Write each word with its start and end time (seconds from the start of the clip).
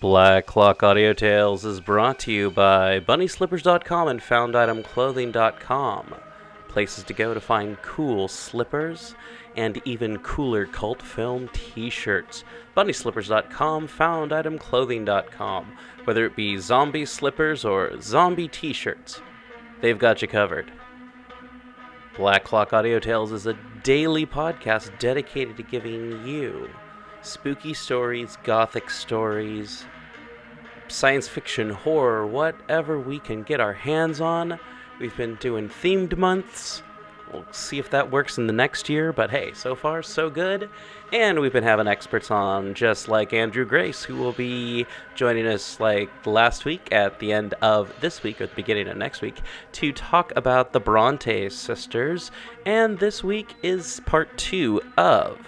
Black 0.00 0.46
Clock 0.46 0.82
Audio 0.82 1.12
Tales 1.12 1.66
is 1.66 1.78
brought 1.82 2.18
to 2.20 2.32
you 2.32 2.50
by 2.50 3.00
BunnySlippers.com 3.00 4.08
and 4.08 4.18
FoundItemClothing.com. 4.18 6.14
Places 6.68 7.04
to 7.04 7.12
go 7.12 7.34
to 7.34 7.40
find 7.40 7.76
cool 7.82 8.26
slippers 8.26 9.14
and 9.56 9.78
even 9.84 10.16
cooler 10.20 10.64
cult 10.64 11.02
film 11.02 11.50
t 11.52 11.90
shirts. 11.90 12.44
BunnySlippers.com, 12.74 13.88
FoundItemClothing.com. 13.88 15.72
Whether 16.04 16.24
it 16.24 16.34
be 16.34 16.56
zombie 16.56 17.04
slippers 17.04 17.66
or 17.66 18.00
zombie 18.00 18.48
t 18.48 18.72
shirts, 18.72 19.20
they've 19.82 19.98
got 19.98 20.22
you 20.22 20.28
covered. 20.28 20.72
Black 22.16 22.44
Clock 22.44 22.72
Audio 22.72 23.00
Tales 23.00 23.32
is 23.32 23.46
a 23.46 23.58
daily 23.82 24.24
podcast 24.24 24.98
dedicated 24.98 25.58
to 25.58 25.62
giving 25.62 26.26
you 26.26 26.70
spooky 27.22 27.74
stories, 27.74 28.36
gothic 28.44 28.90
stories, 28.90 29.84
science 30.88 31.28
fiction, 31.28 31.70
horror, 31.70 32.26
whatever 32.26 32.98
we 32.98 33.18
can 33.18 33.42
get 33.42 33.60
our 33.60 33.72
hands 33.72 34.20
on. 34.20 34.58
We've 34.98 35.16
been 35.16 35.36
doing 35.36 35.68
themed 35.68 36.16
months. 36.16 36.82
We'll 37.32 37.46
see 37.52 37.78
if 37.78 37.90
that 37.90 38.10
works 38.10 38.38
in 38.38 38.48
the 38.48 38.52
next 38.52 38.88
year, 38.88 39.12
but 39.12 39.30
hey, 39.30 39.52
so 39.54 39.76
far 39.76 40.02
so 40.02 40.30
good. 40.30 40.68
And 41.12 41.38
we've 41.38 41.52
been 41.52 41.62
having 41.62 41.86
experts 41.86 42.28
on, 42.28 42.74
just 42.74 43.06
like 43.06 43.32
Andrew 43.32 43.64
Grace, 43.64 44.02
who 44.02 44.16
will 44.16 44.32
be 44.32 44.84
joining 45.14 45.46
us 45.46 45.78
like 45.78 46.10
last 46.26 46.64
week 46.64 46.88
at 46.90 47.20
the 47.20 47.32
end 47.32 47.54
of 47.62 47.92
this 48.00 48.24
week 48.24 48.40
or 48.40 48.48
the 48.48 48.54
beginning 48.56 48.88
of 48.88 48.96
next 48.96 49.22
week 49.22 49.40
to 49.72 49.92
talk 49.92 50.32
about 50.34 50.72
the 50.72 50.80
Bronte 50.80 51.48
sisters. 51.50 52.32
And 52.66 52.98
this 52.98 53.22
week 53.22 53.54
is 53.62 54.00
part 54.06 54.36
two 54.36 54.82
of 54.96 55.38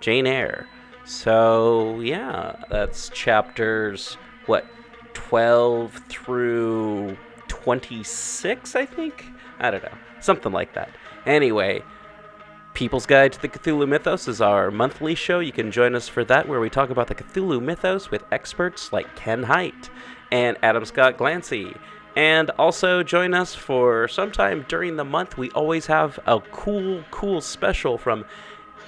Jane 0.00 0.26
Eyre. 0.26 0.68
So, 1.04 2.00
yeah, 2.00 2.56
that's 2.70 3.10
chapters, 3.10 4.16
what, 4.46 4.66
12 5.12 6.00
through 6.08 7.16
26, 7.48 8.74
I 8.74 8.86
think? 8.86 9.26
I 9.58 9.70
don't 9.70 9.82
know. 9.82 9.92
Something 10.20 10.52
like 10.52 10.74
that. 10.74 10.90
Anyway, 11.26 11.82
People's 12.72 13.06
Guide 13.06 13.32
to 13.34 13.40
the 13.40 13.48
Cthulhu 13.48 13.86
Mythos 13.86 14.26
is 14.26 14.40
our 14.40 14.70
monthly 14.70 15.14
show. 15.14 15.40
You 15.40 15.52
can 15.52 15.70
join 15.70 15.94
us 15.94 16.08
for 16.08 16.24
that, 16.24 16.48
where 16.48 16.58
we 16.58 16.70
talk 16.70 16.90
about 16.90 17.06
the 17.06 17.14
Cthulhu 17.14 17.62
Mythos 17.62 18.10
with 18.10 18.24
experts 18.32 18.92
like 18.92 19.14
Ken 19.14 19.44
Hite 19.44 19.90
and 20.32 20.56
Adam 20.62 20.84
Scott 20.84 21.16
Glancy. 21.16 21.76
And 22.16 22.50
also 22.50 23.02
join 23.02 23.34
us 23.34 23.54
for 23.54 24.08
sometime 24.08 24.64
during 24.68 24.96
the 24.96 25.04
month. 25.04 25.36
We 25.36 25.50
always 25.50 25.86
have 25.86 26.18
a 26.26 26.40
cool, 26.40 27.04
cool 27.10 27.40
special 27.40 27.98
from 27.98 28.24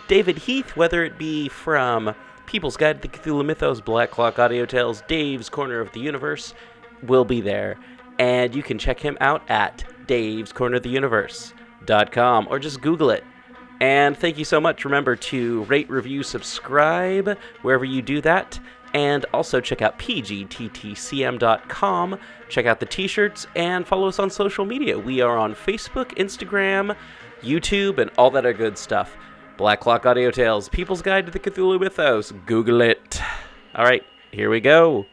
David 0.09 0.39
Heath, 0.39 0.77
whether 0.77 1.05
it 1.05 1.19
be 1.19 1.49
from 1.49 2.15
People's 2.47 2.77
Guide 2.77 3.03
to 3.03 3.09
the 3.09 3.19
Cthulhu 3.19 3.45
Mythos, 3.45 3.81
Black 3.81 4.11
Clock 4.13 4.39
Audio 4.39 4.65
Tales, 4.65 5.03
Dave's 5.09 5.49
Corner 5.49 5.81
of 5.81 5.91
the 5.93 6.01
Universe, 6.01 6.55
will 7.03 7.25
be 7.25 7.41
there. 7.41 7.77
And 8.19 8.55
you 8.55 8.63
can 8.63 8.79
check 8.79 9.01
him 9.01 9.19
out 9.21 9.43
at 9.49 9.85
Dave's 10.07 10.53
Corner 10.53 10.77
of 10.77 10.85
the 10.85 10.91
Universe.com 10.91 12.47
or 12.49 12.59
just 12.61 12.81
Google 12.81 13.11
it. 13.11 13.25
And 13.81 14.17
thank 14.17 14.39
you 14.39 14.45
so 14.45 14.61
much. 14.61 14.85
Remember 14.85 15.17
to 15.17 15.65
rate, 15.65 15.91
review, 15.91 16.23
subscribe 16.23 17.37
wherever 17.63 17.85
you 17.85 18.01
do 18.01 18.21
that. 18.23 18.61
And 18.95 19.27
also 19.35 19.61
check 19.61 19.83
out 19.83 19.99
pgttcm.com. 19.99 20.49
Check 22.49 22.65
out 22.65 22.81
the 22.81 22.87
t 22.87 23.07
shirts 23.09 23.47
and 23.55 23.87
follow 23.87 24.09
us 24.09 24.19
on 24.19 24.31
social 24.31 24.65
media. 24.65 24.99
We 24.99 25.21
are 25.21 25.37
on 25.37 25.55
Facebook, 25.55 26.17
Instagram, 26.17 26.97
YouTube, 27.43 27.99
and 27.99 28.11
all 28.17 28.31
that 28.31 28.51
good 28.57 28.79
stuff. 28.79 29.15
Black 29.57 29.81
Clock 29.81 30.05
Audio 30.05 30.31
Tales, 30.31 30.69
People's 30.69 31.01
Guide 31.03 31.27
to 31.27 31.33
the 31.33 31.39
Cthulhu 31.39 31.81
Mythos. 31.81 32.33
Google 32.45 32.83
it. 32.83 33.21
All 33.75 33.85
right, 33.85 34.03
here 34.33 34.51
we 34.51 34.61
go. 34.61 35.07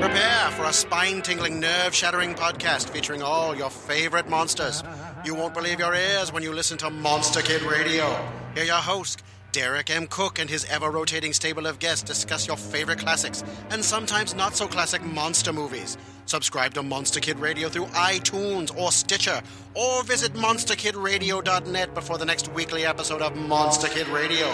Prepare 0.00 0.50
for 0.52 0.64
a 0.64 0.72
spine 0.72 1.22
tingling, 1.22 1.60
nerve 1.60 1.94
shattering 1.94 2.34
podcast 2.34 2.90
featuring 2.90 3.22
all 3.22 3.54
your 3.56 3.70
favorite 3.70 4.28
monsters. 4.28 4.82
You 5.24 5.34
won't 5.34 5.54
believe 5.54 5.78
your 5.78 5.94
ears 5.94 6.32
when 6.32 6.42
you 6.42 6.52
listen 6.52 6.76
to 6.78 6.90
Monster 6.90 7.40
Kid 7.40 7.62
Radio. 7.62 8.14
Hear 8.54 8.64
your 8.64 8.76
host, 8.76 9.22
Derek 9.52 9.90
M. 9.90 10.06
Koch, 10.06 10.38
and 10.38 10.48
his 10.50 10.64
ever 10.66 10.90
rotating 10.90 11.32
stable 11.32 11.66
of 11.66 11.78
guests 11.78 12.02
discuss 12.04 12.46
your 12.46 12.56
favorite 12.56 12.98
classics 12.98 13.42
and 13.70 13.84
sometimes 13.84 14.34
not 14.34 14.54
so 14.54 14.66
classic 14.66 15.02
monster 15.02 15.52
movies. 15.52 15.96
Subscribe 16.26 16.74
to 16.74 16.82
Monster 16.82 17.20
Kid 17.20 17.38
Radio 17.38 17.70
through 17.70 17.86
iTunes 17.86 18.76
or 18.76 18.92
Stitcher, 18.92 19.40
or 19.72 20.02
visit 20.04 20.34
monsterkidradio.net 20.34 21.94
before 21.94 22.18
the 22.18 22.26
next 22.26 22.52
weekly 22.52 22.84
episode 22.84 23.22
of 23.22 23.34
Monster 23.34 23.88
Kid 23.88 24.06
Radio. 24.08 24.46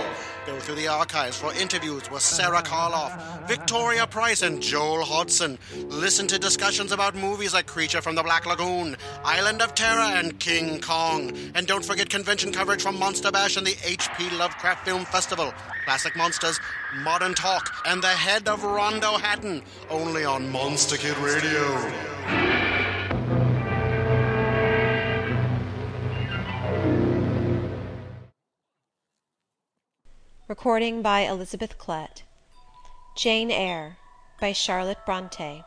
Go 0.46 0.60
through 0.60 0.76
the 0.76 0.86
archives 0.86 1.36
for 1.36 1.52
interviews 1.54 2.08
with 2.12 2.22
Sara 2.22 2.62
Karloff, 2.62 3.48
Victoria 3.48 4.06
Price, 4.06 4.42
and 4.42 4.62
Joel 4.62 5.02
Hodgson. 5.02 5.58
Listen 5.88 6.28
to 6.28 6.38
discussions 6.38 6.92
about 6.92 7.16
movies 7.16 7.54
like 7.54 7.66
Creature 7.66 8.02
from 8.02 8.14
the 8.14 8.22
Black 8.22 8.46
Lagoon, 8.46 8.96
Island 9.24 9.60
of 9.60 9.74
Terror, 9.74 9.98
and 9.98 10.38
King 10.38 10.80
Kong. 10.80 11.32
And 11.54 11.66
don't 11.66 11.84
forget 11.84 12.08
convention 12.08 12.52
coverage 12.52 12.82
from 12.82 12.98
Monster 12.98 13.32
Bash 13.32 13.56
and 13.56 13.66
the 13.66 13.74
H.P. 13.84 14.30
Lovecraft 14.36 14.83
Film 14.84 15.06
Festival. 15.06 15.54
Classic 15.86 16.14
Monsters, 16.14 16.60
Modern 17.02 17.32
Talk, 17.32 17.74
and 17.86 18.02
the 18.02 18.08
head 18.08 18.48
of 18.48 18.62
Rondo 18.64 19.16
Hatton. 19.16 19.62
Only 19.88 20.24
on 20.24 20.50
Monster 20.50 20.98
Kid 20.98 21.16
Radio. 21.18 21.90
Recording 30.48 31.00
by 31.00 31.20
Elizabeth 31.20 31.78
Klett. 31.78 32.22
Jane 33.16 33.50
Eyre 33.50 33.96
by 34.38 34.52
Charlotte 34.52 34.98
Bronte. 35.06 35.64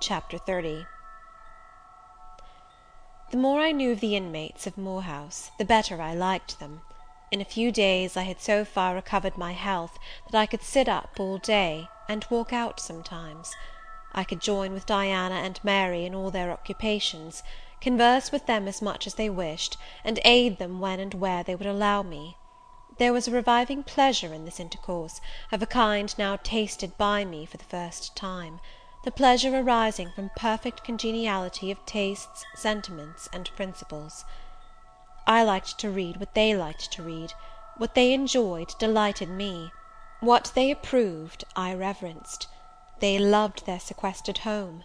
Chapter 0.00 0.36
30 0.36 0.84
The 3.30 3.38
more 3.38 3.60
I 3.60 3.72
knew 3.72 3.92
of 3.92 4.00
the 4.00 4.16
inmates 4.16 4.66
of 4.66 4.76
Moor 4.76 5.02
House, 5.02 5.50
the 5.58 5.64
better 5.64 6.02
I 6.02 6.14
liked 6.14 6.60
them. 6.60 6.82
In 7.32 7.40
a 7.40 7.44
few 7.44 7.70
days 7.70 8.16
I 8.16 8.22
had 8.22 8.40
so 8.40 8.64
far 8.64 8.96
recovered 8.96 9.38
my 9.38 9.52
health 9.52 10.00
that 10.28 10.36
I 10.36 10.46
could 10.46 10.64
sit 10.64 10.88
up 10.88 11.20
all 11.20 11.38
day, 11.38 11.88
and 12.08 12.26
walk 12.28 12.52
out 12.52 12.80
sometimes. 12.80 13.54
I 14.12 14.24
could 14.24 14.40
join 14.40 14.72
with 14.72 14.84
Diana 14.84 15.36
and 15.36 15.62
Mary 15.62 16.04
in 16.04 16.12
all 16.12 16.32
their 16.32 16.50
occupations, 16.50 17.44
converse 17.80 18.32
with 18.32 18.46
them 18.46 18.66
as 18.66 18.82
much 18.82 19.06
as 19.06 19.14
they 19.14 19.30
wished, 19.30 19.76
and 20.02 20.18
aid 20.24 20.58
them 20.58 20.80
when 20.80 20.98
and 20.98 21.14
where 21.14 21.44
they 21.44 21.54
would 21.54 21.68
allow 21.68 22.02
me. 22.02 22.36
There 22.98 23.12
was 23.12 23.28
a 23.28 23.30
reviving 23.30 23.84
pleasure 23.84 24.34
in 24.34 24.44
this 24.44 24.58
intercourse, 24.58 25.20
of 25.52 25.62
a 25.62 25.66
kind 25.66 26.12
now 26.18 26.34
tasted 26.34 26.98
by 26.98 27.24
me 27.24 27.46
for 27.46 27.58
the 27.58 27.64
first 27.64 28.16
time; 28.16 28.58
the 29.04 29.12
pleasure 29.12 29.56
arising 29.56 30.10
from 30.10 30.32
perfect 30.34 30.82
congeniality 30.82 31.70
of 31.70 31.86
tastes, 31.86 32.44
sentiments, 32.56 33.28
and 33.32 33.54
principles. 33.54 34.24
I 35.26 35.42
liked 35.42 35.76
to 35.80 35.90
read 35.90 36.16
what 36.18 36.32
they 36.32 36.56
liked 36.56 36.90
to 36.92 37.02
read; 37.02 37.34
what 37.76 37.92
they 37.92 38.14
enjoyed 38.14 38.74
delighted 38.78 39.28
me; 39.28 39.74
what 40.20 40.50
they 40.54 40.70
approved 40.70 41.44
I 41.54 41.74
reverenced. 41.74 42.46
They 43.00 43.18
loved 43.18 43.66
their 43.66 43.80
sequestered 43.80 44.38
home. 44.48 44.82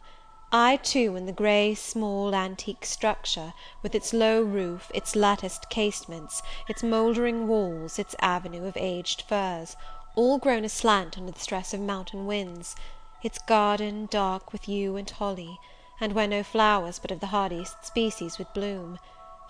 I 0.51 0.75
too, 0.75 1.15
in 1.15 1.25
the 1.25 1.31
grey, 1.31 1.73
small, 1.73 2.35
antique 2.35 2.83
structure, 2.85 3.53
with 3.81 3.95
its 3.95 4.11
low 4.11 4.41
roof, 4.41 4.91
its 4.93 5.15
latticed 5.15 5.69
casements, 5.69 6.41
its 6.67 6.83
mouldering 6.83 7.47
walls, 7.47 7.97
its 7.97 8.13
avenue 8.19 8.65
of 8.65 8.75
aged 8.75 9.21
firs, 9.21 9.77
all 10.15 10.37
grown 10.37 10.65
aslant 10.65 11.17
under 11.17 11.31
the 11.31 11.39
stress 11.39 11.73
of 11.73 11.79
mountain 11.79 12.25
winds; 12.25 12.75
its 13.23 13.37
garden, 13.39 14.05
dark 14.07 14.51
with 14.51 14.67
yew 14.67 14.97
and 14.97 15.09
holly, 15.11 15.61
and 16.01 16.11
where 16.11 16.27
no 16.27 16.43
flowers 16.43 16.99
but 16.99 17.09
of 17.11 17.21
the 17.21 17.27
hardiest 17.27 17.85
species 17.85 18.37
would 18.37 18.51
bloom, 18.51 18.99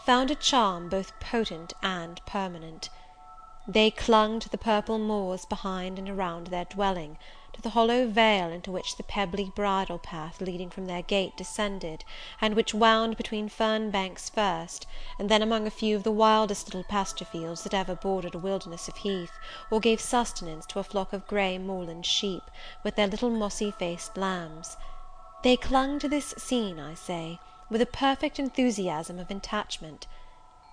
found 0.05 0.29
a 0.29 0.35
charm 0.35 0.87
both 0.87 1.19
potent 1.19 1.73
and 1.81 2.21
permanent. 2.27 2.89
They 3.67 3.89
clung 3.89 4.39
to 4.39 4.49
the 4.49 4.57
purple 4.57 4.99
moors 4.99 5.45
behind 5.45 5.97
and 5.97 6.07
around 6.07 6.47
their 6.47 6.65
dwelling 6.65 7.17
to 7.53 7.61
the 7.61 7.71
hollow 7.71 8.05
vale 8.05 8.49
into 8.49 8.69
which 8.69 8.97
the 8.97 9.03
pebbly 9.03 9.51
bridle 9.55 9.97
path 9.97 10.41
leading 10.41 10.69
from 10.69 10.85
their 10.85 11.01
gate 11.01 11.35
descended, 11.35 12.03
and 12.39 12.53
which 12.53 12.73
wound 12.73 13.17
between 13.17 13.49
fern 13.49 13.89
banks 13.89 14.29
first, 14.29 14.85
and 15.17 15.29
then 15.29 15.41
among 15.41 15.65
a 15.65 15.71
few 15.71 15.95
of 15.95 16.03
the 16.03 16.11
wildest 16.11 16.67
little 16.67 16.83
pasture 16.83 17.25
fields 17.25 17.63
that 17.63 17.73
ever 17.73 17.95
bordered 17.95 18.35
a 18.35 18.37
wilderness 18.37 18.87
of 18.87 18.97
heath, 18.97 19.31
or 19.71 19.79
gave 19.79 20.01
sustenance 20.01 20.65
to 20.65 20.79
a 20.79 20.83
flock 20.83 21.13
of 21.13 21.25
grey 21.25 21.57
moorland 21.57 22.05
sheep, 22.05 22.43
with 22.83 22.95
their 22.95 23.07
little 23.07 23.29
mossy 23.31 23.71
faced 23.71 24.17
lambs. 24.17 24.75
They 25.41 25.55
clung 25.55 25.97
to 25.99 26.09
this 26.09 26.35
scene, 26.37 26.77
I 26.77 26.93
say, 26.93 27.39
with 27.69 27.81
a 27.81 27.85
perfect 27.85 28.37
enthusiasm 28.37 29.17
of 29.17 29.31
attachment. 29.31 30.05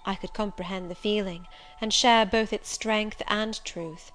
I 0.05 0.15
could 0.15 0.33
comprehend 0.33 0.91
the 0.91 0.95
feeling, 0.95 1.47
and 1.81 1.93
share 1.93 2.27
both 2.27 2.53
its 2.53 2.69
strength 2.69 3.23
and 3.29 3.65
truth. 3.65 4.13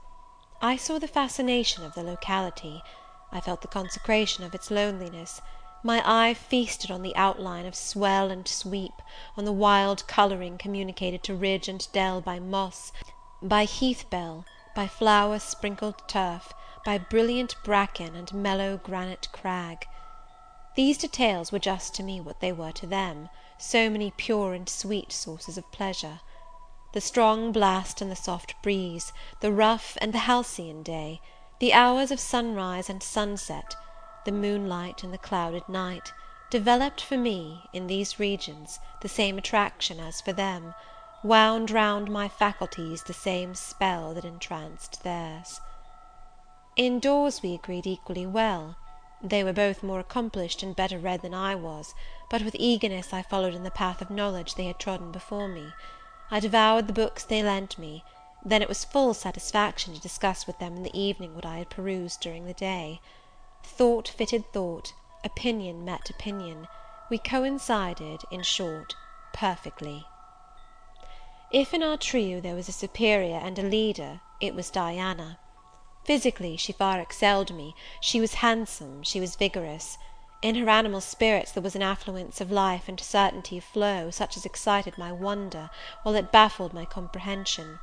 I 0.62 0.76
saw 0.76 1.00
the 1.00 1.08
fascination 1.08 1.84
of 1.84 1.96
the 1.96 2.04
locality; 2.04 2.84
I 3.32 3.42
felt 3.42 3.62
the 3.62 3.68
consecration 3.68 4.44
of 4.44 4.54
its 4.54 4.70
loneliness; 4.70 5.42
my 5.82 6.02
eye 6.06 6.34
feasted 6.34 6.92
on 6.92 7.02
the 7.02 7.16
outline 7.16 7.66
of 7.66 7.74
swell 7.76 8.30
and 8.30 8.48
sweep, 8.48 9.02
on 9.38 9.46
the 9.46 9.52
wild 9.52 10.06
colouring 10.08 10.58
communicated 10.58 11.24
to 11.24 11.36
ridge 11.36 11.68
and 11.68 11.88
dell 11.94 12.22
by 12.22 12.40
moss, 12.40 12.92
by 13.42 13.66
heath 13.66 14.10
bell, 14.10 14.46
by 14.76 14.88
flower 14.88 15.40
sprinkled 15.40 16.04
turf, 16.08 16.54
by 16.84 16.98
brilliant 17.00 17.56
bracken, 17.64 18.16
and 18.16 18.34
mellow 18.34 18.78
granite 18.78 19.30
crag. 19.32 19.88
These 20.78 21.00
details 21.00 21.52
were 21.52 21.58
just 21.58 21.96
to 21.96 22.04
me 22.04 22.22
what 22.22 22.40
they 22.40 22.52
were 22.52 22.72
to 22.74 22.86
them, 22.86 23.30
so 23.58 23.90
many 23.90 24.12
pure 24.12 24.54
and 24.54 24.70
sweet 24.70 25.12
sources 25.12 25.58
of 25.58 25.72
pleasure. 25.72 26.20
The 26.94 27.02
strong 27.02 27.52
blast 27.52 28.00
and 28.00 28.12
the 28.12 28.16
soft 28.16 28.54
breeze, 28.62 29.12
the 29.40 29.52
rough 29.52 29.98
and 30.00 30.14
the 30.14 30.20
halcyon 30.30 30.84
day, 30.84 31.20
the 31.58 31.74
hours 31.74 32.12
of 32.12 32.20
sunrise 32.20 32.92
and 32.92 33.02
sunset, 33.02 33.76
the 34.24 34.32
moonlight 34.32 35.04
and 35.04 35.12
the 35.12 35.18
clouded 35.18 35.68
night, 35.68 36.14
developed 36.52 37.02
for 37.02 37.18
me, 37.18 37.64
in 37.74 37.88
these 37.88 38.20
regions, 38.20 38.78
the 39.02 39.10
same 39.10 39.40
attraction 39.40 40.00
as 40.00 40.22
for 40.22 40.32
them, 40.32 40.76
wound 41.24 41.72
round 41.72 42.12
my 42.12 42.30
faculties 42.30 43.02
the 43.02 43.14
same 43.14 43.56
spell 43.56 44.14
that 44.14 44.26
entranced 44.26 45.02
theirs. 45.02 45.60
In 46.76 47.00
doors 47.00 47.42
we 47.42 47.56
agreed 47.56 47.88
equally 47.88 48.28
well. 48.28 48.78
They 49.20 49.44
were 49.44 49.52
both 49.52 49.82
more 49.82 50.00
accomplished 50.00 50.62
and 50.62 50.76
better 50.76 51.00
read 51.00 51.24
than 51.24 51.34
I 51.34 51.56
was, 51.56 51.96
but 52.30 52.44
with 52.44 52.56
eagerness 52.60 53.14
I 53.14 53.24
followed 53.24 53.56
in 53.56 53.64
the 53.64 53.72
path 53.72 54.00
of 54.00 54.12
knowledge 54.12 54.54
they 54.54 54.66
had 54.66 54.78
trodden 54.78 55.12
before 55.12 55.48
me. 55.48 55.74
I 56.30 56.40
devoured 56.40 56.86
the 56.86 56.94
books 56.94 57.24
they 57.24 57.42
lent 57.42 57.80
me; 57.80 58.04
then 58.46 58.62
it 58.62 58.70
was 58.70 58.86
full 58.86 59.16
satisfaction 59.16 59.96
to 59.96 60.00
discuss 60.00 60.46
with 60.46 60.60
them 60.60 60.76
in 60.78 60.84
the 60.84 60.96
evening 60.96 61.34
what 61.34 61.48
I 61.48 61.58
had 61.58 61.72
perused 61.72 62.20
during 62.22 62.46
the 62.46 62.54
day. 62.54 63.02
Thought 63.64 64.08
fitted 64.08 64.54
thought, 64.54 64.94
opinion 65.24 65.84
met 65.84 66.12
opinion; 66.12 66.68
we 67.10 67.18
coincided, 67.18 68.24
in 68.30 68.44
short, 68.44 68.94
perfectly. 69.34 70.06
If 71.50 71.74
in 71.74 71.82
our 71.82 71.98
trio 71.98 72.40
there 72.40 72.54
was 72.54 72.70
a 72.70 72.72
superior 72.72 73.38
and 73.38 73.58
a 73.58 73.64
leader, 73.64 74.22
it 74.40 74.54
was 74.54 74.70
Diana. 74.70 75.40
Physically 76.08 76.56
she 76.56 76.72
far 76.72 77.02
excelled 77.02 77.54
me; 77.54 77.76
she 78.00 78.22
was 78.22 78.36
handsome, 78.36 79.04
she 79.04 79.20
was 79.20 79.36
vigorous. 79.36 79.98
In 80.42 80.56
her 80.56 80.70
animal 80.70 81.02
spirits 81.02 81.52
there 81.52 81.62
was 81.62 81.76
an 81.76 81.82
affluence 81.82 82.40
of 82.40 82.50
life 82.50 82.88
and 82.88 82.98
certainty 82.98 83.58
of 83.58 83.66
flow, 83.66 84.10
such 84.10 84.38
as 84.38 84.46
excited 84.46 84.98
my 84.98 85.12
wonder, 85.12 85.70
while 86.04 86.16
it 86.16 86.32
baffled 86.32 86.74
my 86.74 86.86
comprehension. 86.86 87.80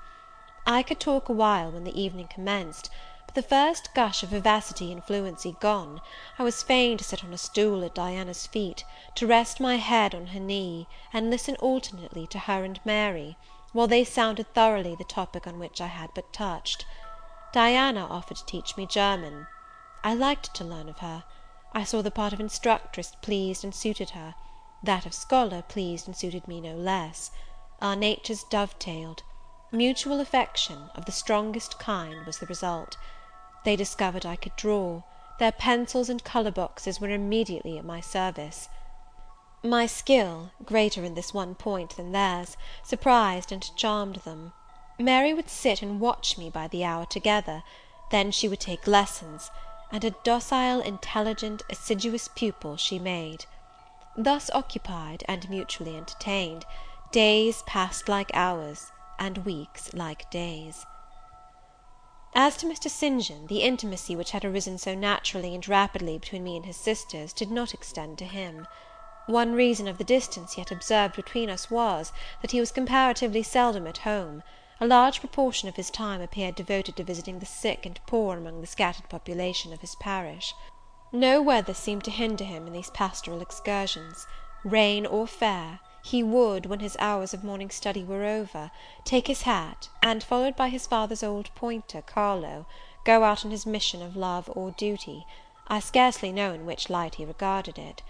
I 0.67 0.83
could 0.83 1.01
talk 1.01 1.29
a 1.29 1.35
while 1.35 1.71
when 1.73 1.85
the 1.85 2.01
evening 2.01 2.27
commenced; 2.29 2.89
but 3.27 3.35
the 3.35 3.43
first 3.43 3.93
gush 3.93 4.23
of 4.23 4.31
vivacity 4.31 4.91
and 4.91 5.05
fluency 5.05 5.55
gone, 5.61 6.01
I 6.39 6.45
was 6.45 6.63
fain 6.63 6.97
to 6.97 7.05
sit 7.05 7.25
on 7.25 7.35
a 7.35 7.37
stool 7.37 7.85
at 7.85 7.95
Diana's 7.95 8.47
feet, 8.47 8.87
to 9.17 9.27
rest 9.27 9.61
my 9.61 9.77
head 9.77 10.15
on 10.15 10.29
her 10.29 10.41
knee, 10.41 10.89
and 11.13 11.29
listen 11.29 11.57
alternately 11.57 12.27
to 12.29 12.39
her 12.39 12.65
and 12.65 12.81
Mary, 12.87 13.37
while 13.73 13.87
they 13.87 14.03
sounded 14.03 14.55
thoroughly 14.55 14.95
the 14.95 15.05
topic 15.05 15.47
on 15.47 15.59
which 15.59 15.79
I 15.83 15.89
had 15.89 16.09
but 16.15 16.33
touched. 16.33 16.87
Diana 17.55 18.05
offered 18.11 18.39
to 18.39 18.47
teach 18.47 18.77
me 18.77 18.85
German. 18.85 19.47
I 20.03 20.13
liked 20.13 20.55
to 20.55 20.65
learn 20.65 20.89
of 20.89 20.99
her. 20.99 21.23
I 21.73 21.85
saw 21.85 22.03
the 22.03 22.11
part 22.11 22.33
of 22.33 22.41
instructress 22.41 23.13
pleased 23.23 23.63
and 23.63 23.73
suited 23.73 24.11
her; 24.11 24.35
that 24.83 25.07
of 25.07 25.15
scholar 25.15 25.63
pleased 25.63 26.09
and 26.09 26.17
suited 26.17 26.49
me 26.49 26.61
no 26.61 26.75
less. 26.75 27.31
Our 27.81 27.95
natures 27.95 28.43
dovetailed. 28.43 29.23
Mutual 29.71 30.19
affection, 30.19 30.91
of 30.97 31.05
the 31.05 31.13
strongest 31.13 31.79
kind, 31.79 32.27
was 32.27 32.39
the 32.39 32.47
result. 32.47 32.97
They 33.63 33.77
discovered 33.77 34.27
I 34.27 34.35
could 34.35 34.57
draw; 34.57 35.05
their 35.39 35.53
pencils 35.53 36.09
and 36.09 36.25
colour 36.25 36.51
boxes 36.51 37.01
were 37.01 37.11
immediately 37.11 37.79
at 37.79 37.85
my 37.85 38.01
service. 38.01 38.69
My 39.63 39.87
skill, 39.87 40.51
greater 40.65 41.05
in 41.05 41.15
this 41.15 41.33
one 41.33 41.55
point 41.55 41.95
than 41.97 42.11
theirs, 42.11 42.57
surprised 42.83 43.53
and 43.53 43.71
charmed 43.77 44.17
them. 44.25 44.55
Mary 44.97 45.35
would 45.35 45.51
sit 45.51 45.83
and 45.83 45.99
watch 46.01 46.39
me 46.39 46.49
by 46.49 46.69
the 46.69 46.85
hour 46.85 47.05
together; 47.05 47.65
then 48.13 48.31
she 48.31 48.47
would 48.47 48.61
take 48.61 48.87
lessons 48.87 49.51
and 49.91 50.05
a 50.05 50.13
docile, 50.23 50.79
intelligent, 50.81 51.63
assiduous 51.69 52.29
pupil 52.29 52.77
she 52.77 53.01
made. 53.01 53.45
Thus 54.17 54.51
occupied, 54.55 55.25
and 55.27 55.51
mutually 55.51 55.97
entertained, 55.97 56.65
days 57.11 57.63
passed 57.63 58.09
like 58.09 58.31
hours, 58.35 58.93
and 59.19 59.39
weeks 59.39 59.93
like 59.95 60.31
days. 60.31 60.87
As 62.33 62.57
to 62.59 62.67
Mr. 62.67 62.89
St. 62.89 63.21
John, 63.21 63.47
the 63.49 63.63
intimacy 63.63 64.15
which 64.15 64.31
had 64.31 64.45
arisen 64.45 64.79
so 64.79 64.95
naturally 64.95 65.57
and 65.57 65.69
rapidly 65.69 66.19
between 66.19 66.45
me 66.45 66.55
and 66.55 66.67
his 66.67 66.77
sisters, 66.77 67.33
did 67.33 67.51
not 67.51 67.75
extend 67.75 68.17
to 68.19 68.27
him. 68.27 68.69
One 69.27 69.55
reason 69.55 69.89
of 69.89 69.99
the 69.99 70.05
distance 70.05 70.57
yet 70.57 70.71
observed 70.71 71.17
between 71.17 71.51
us 71.51 71.69
was, 71.69 72.13
that 72.43 72.53
he 72.53 72.61
was 72.61 72.71
comparatively 72.71 73.43
seldom 73.43 73.89
at 73.89 73.99
home 73.99 74.45
a 74.81 74.87
large 74.87 75.21
proportion 75.21 75.69
of 75.69 75.77
his 75.77 75.91
time 75.91 76.21
appeared 76.21 76.55
devoted 76.55 76.97
to 76.97 77.05
visiting 77.05 77.39
the 77.39 77.47
sick 77.47 77.87
and 77.87 78.01
poor 78.07 78.37
among 78.37 78.61
the 78.61 78.67
scattered 78.67 79.09
population 79.09 79.73
of 79.73 79.81
his 79.81 79.95
parish. 79.95 80.53
No 81.13 81.41
weather 81.41 81.75
seemed 81.75 82.03
to 82.05 82.11
hinder 82.11 82.43
him 82.43 82.67
in 82.67 82.73
these 82.73 82.91
pastoral 82.91 83.41
excursions; 83.41 84.27
rain 84.65 85.07
or 85.07 85.29
fair, 85.29 85.79
he 86.03 86.23
would, 86.23 86.67
when 86.67 86.81
his 86.81 86.97
hours 86.99 87.33
of 87.33 87.45
morning 87.45 87.71
study 87.71 88.03
were 88.03 88.25
over, 88.25 88.73
take 89.05 89.29
his 89.29 89.43
hat, 89.43 89.89
and, 90.03 90.25
followed 90.25 90.57
by 90.57 90.69
his 90.69 90.87
father's 90.89 91.23
old 91.23 91.55
pointer, 91.55 92.03
Carlo, 92.03 92.67
go 93.05 93.23
out 93.23 93.45
on 93.45 93.53
his 93.53 93.65
mission 93.65 94.03
of 94.03 94.17
love 94.17 94.51
or 94.55 94.73
duty, 94.73 95.25
I 95.69 95.79
scarcely 95.79 96.33
know 96.33 96.53
in 96.53 96.67
which 96.67 96.91
light 96.91 97.15
he 97.15 97.25
regarded 97.25 97.79
it. 97.79 98.03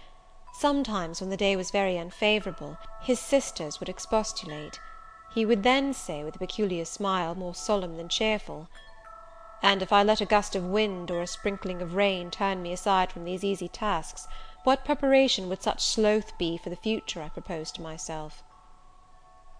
Sometimes, 0.51 1.21
when 1.21 1.29
the 1.29 1.37
day 1.37 1.55
was 1.55 1.69
very 1.69 1.95
unfavourable, 1.95 2.77
his 3.01 3.19
sisters 3.19 3.79
would 3.79 3.87
expostulate. 3.87 4.79
He 5.35 5.45
would 5.45 5.63
then 5.63 5.93
say, 5.93 6.23
with 6.23 6.37
a 6.37 6.39
peculiar 6.39 6.85
smile, 6.85 7.35
more 7.35 7.53
solemn 7.53 7.97
than 7.97 8.07
cheerful, 8.07 8.69
"And 9.61 9.81
if 9.81 9.91
I 9.91 10.01
let 10.01 10.21
a 10.21 10.25
gust 10.25 10.55
of 10.55 10.63
wind, 10.63 11.11
or 11.11 11.21
a 11.21 11.27
sprinkling 11.27 11.81
of 11.81 11.93
rain, 11.93 12.31
turn 12.31 12.61
me 12.63 12.71
aside 12.71 13.11
from 13.11 13.25
these 13.25 13.43
easy 13.43 13.67
tasks, 13.67 14.29
what 14.63 14.85
preparation 14.85 15.49
would 15.49 15.61
such 15.61 15.83
sloth 15.83 16.37
be 16.37 16.57
for 16.57 16.69
the 16.69 16.77
future 16.77 17.21
I 17.21 17.27
propose 17.27 17.73
to 17.73 17.81
myself?" 17.81 18.43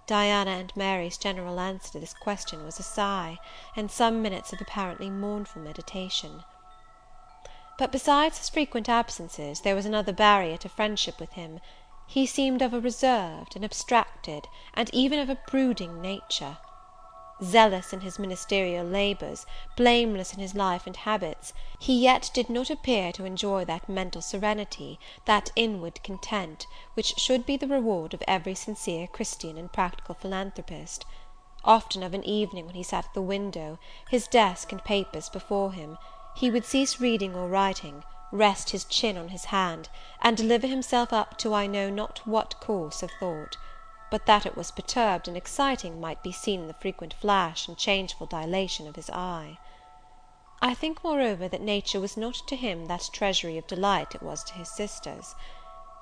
Diana 0.08 0.52
and 0.52 0.74
Mary's 0.78 1.18
general 1.18 1.60
answer 1.60 1.92
to 1.92 2.00
this 2.00 2.14
question 2.14 2.64
was 2.64 2.80
a 2.80 2.84
sigh, 2.84 3.38
and 3.76 3.92
some 3.92 4.22
minutes 4.22 4.54
of 4.54 4.62
apparently 4.62 5.10
mournful 5.10 5.62
meditation. 5.62 6.46
But 7.78 7.92
besides 7.92 8.38
his 8.38 8.48
frequent 8.48 8.88
absences, 8.88 9.60
there 9.60 9.76
was 9.76 9.86
another 9.86 10.14
barrier 10.14 10.56
to 10.56 10.70
friendship 10.70 11.20
with 11.20 11.34
him. 11.34 11.60
He 12.08 12.26
seemed 12.26 12.62
of 12.62 12.74
a 12.74 12.80
reserved, 12.80 13.56
an 13.56 13.64
abstracted, 13.64 14.48
and 14.74 14.90
even 14.94 15.20
of 15.20 15.30
a 15.30 15.40
brooding 15.50 16.02
nature. 16.02 16.58
Zealous 17.44 17.92
in 17.92 18.02
his 18.02 18.18
ministerial 18.18 18.86
labours, 18.86 19.46
blameless 19.76 20.34
in 20.34 20.40
his 20.40 20.56
life 20.56 20.88
and 20.88 20.96
habits, 20.96 21.52
he 21.80 21.94
yet 22.00 22.32
did 22.34 22.50
not 22.50 22.70
appear 22.70 23.12
to 23.12 23.26
enjoy 23.26 23.66
that 23.66 23.90
mental 23.90 24.22
serenity, 24.22 25.00
that 25.26 25.52
inward 25.56 26.02
content, 26.04 26.68
which 26.94 27.18
should 27.18 27.46
be 27.46 27.58
the 27.58 27.68
reward 27.68 28.14
of 28.14 28.24
every 28.28 28.56
sincere 28.56 29.08
Christian 29.08 29.58
and 29.58 29.74
practical 29.74 30.16
philanthropist. 30.16 31.06
Often 31.64 32.04
of 32.04 32.14
an 32.14 32.24
evening, 32.24 32.68
when 32.68 32.76
he 32.76 32.84
sat 32.84 33.06
at 33.06 33.14
the 33.14 33.22
window, 33.22 33.80
his 34.10 34.28
desk 34.28 34.72
and 34.72 34.84
papers 34.84 35.28
before 35.28 35.74
him, 35.74 35.98
he 36.36 36.50
would 36.52 36.66
cease 36.66 37.02
reading 37.02 37.36
or 37.36 37.50
writing 37.50 38.04
rest 38.32 38.72
his 38.72 38.84
chin 38.86 39.20
on 39.20 39.28
his 39.30 39.46
hand, 39.46 39.88
and 40.20 40.36
deliver 40.36 40.66
himself 40.66 41.14
up 41.14 41.38
to 41.38 41.54
I 41.54 41.68
know 41.68 41.92
not 41.92 42.26
what 42.26 42.60
course 42.60 43.04
of 43.04 43.12
thought; 43.20 43.56
but 44.10 44.26
that 44.26 44.48
it 44.48 44.58
was 44.58 44.72
perturbed 44.72 45.28
and 45.28 45.38
exciting 45.38 46.02
might 46.02 46.24
be 46.24 46.32
seen 46.32 46.62
in 46.62 46.68
the 46.68 46.74
frequent 46.74 47.14
flash 47.14 47.68
and 47.68 47.78
changeful 47.78 48.26
dilation 48.26 48.88
of 48.88 48.96
his 48.96 49.12
eye. 49.12 49.60
I 50.60 50.74
think, 50.74 51.04
moreover, 51.04 51.48
that 51.48 51.62
nature 51.62 52.00
was 52.00 52.18
not 52.18 52.34
to 52.48 52.56
him 52.56 52.88
that 52.88 53.12
treasury 53.14 53.60
of 53.60 53.68
delight 53.68 54.16
it 54.16 54.24
was 54.24 54.44
to 54.46 54.54
his 54.56 54.70
sisters. 54.70 55.36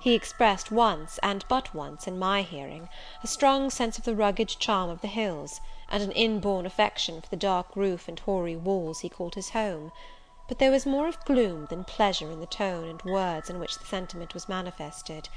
He 0.00 0.14
expressed 0.14 0.70
once, 0.70 1.18
and 1.22 1.44
but 1.46 1.74
once, 1.74 2.06
in 2.06 2.18
my 2.18 2.40
hearing, 2.40 2.88
a 3.22 3.26
strong 3.26 3.68
sense 3.68 3.98
of 3.98 4.04
the 4.04 4.16
rugged 4.16 4.48
charm 4.48 4.88
of 4.88 5.02
the 5.02 5.08
hills, 5.08 5.60
and 5.90 6.02
an 6.02 6.12
inborn 6.12 6.64
affection 6.64 7.20
for 7.20 7.28
the 7.28 7.36
dark 7.36 7.76
roof 7.76 8.08
and 8.08 8.18
hoary 8.20 8.56
walls 8.56 9.00
he 9.00 9.10
called 9.10 9.34
his 9.34 9.50
home 9.50 9.92
but 10.46 10.58
there 10.58 10.70
was 10.70 10.84
more 10.84 11.08
of 11.08 11.24
gloom 11.24 11.64
than 11.66 11.84
pleasure 11.84 12.30
in 12.30 12.38
the 12.38 12.46
tone 12.46 12.86
and 12.86 13.02
words 13.02 13.48
in 13.48 13.58
which 13.58 13.78
the 13.78 13.86
sentiment 13.86 14.34
was 14.34 14.48
manifested; 14.48 15.28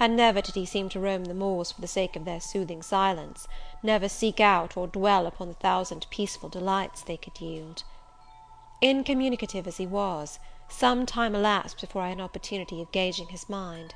and 0.00 0.16
never 0.16 0.40
did 0.40 0.56
he 0.56 0.66
seem 0.66 0.88
to 0.88 0.98
roam 0.98 1.26
the 1.26 1.34
moors 1.34 1.70
for 1.70 1.80
the 1.80 1.86
sake 1.86 2.16
of 2.16 2.24
their 2.24 2.40
soothing 2.40 2.82
silence, 2.82 3.46
never 3.84 4.08
seek 4.08 4.40
out 4.40 4.76
or 4.76 4.88
dwell 4.88 5.26
upon 5.26 5.46
the 5.46 5.54
thousand 5.54 6.06
peaceful 6.10 6.48
delights 6.48 7.02
they 7.02 7.16
could 7.16 7.40
yield. 7.40 7.84
Incommunicative 8.80 9.68
as 9.68 9.76
he 9.76 9.86
was, 9.86 10.40
some 10.68 11.06
time 11.06 11.36
elapsed 11.36 11.80
before 11.80 12.02
I 12.02 12.08
had 12.08 12.18
an 12.18 12.24
opportunity 12.24 12.82
of 12.82 12.90
gauging 12.90 13.28
his 13.28 13.48
mind. 13.48 13.94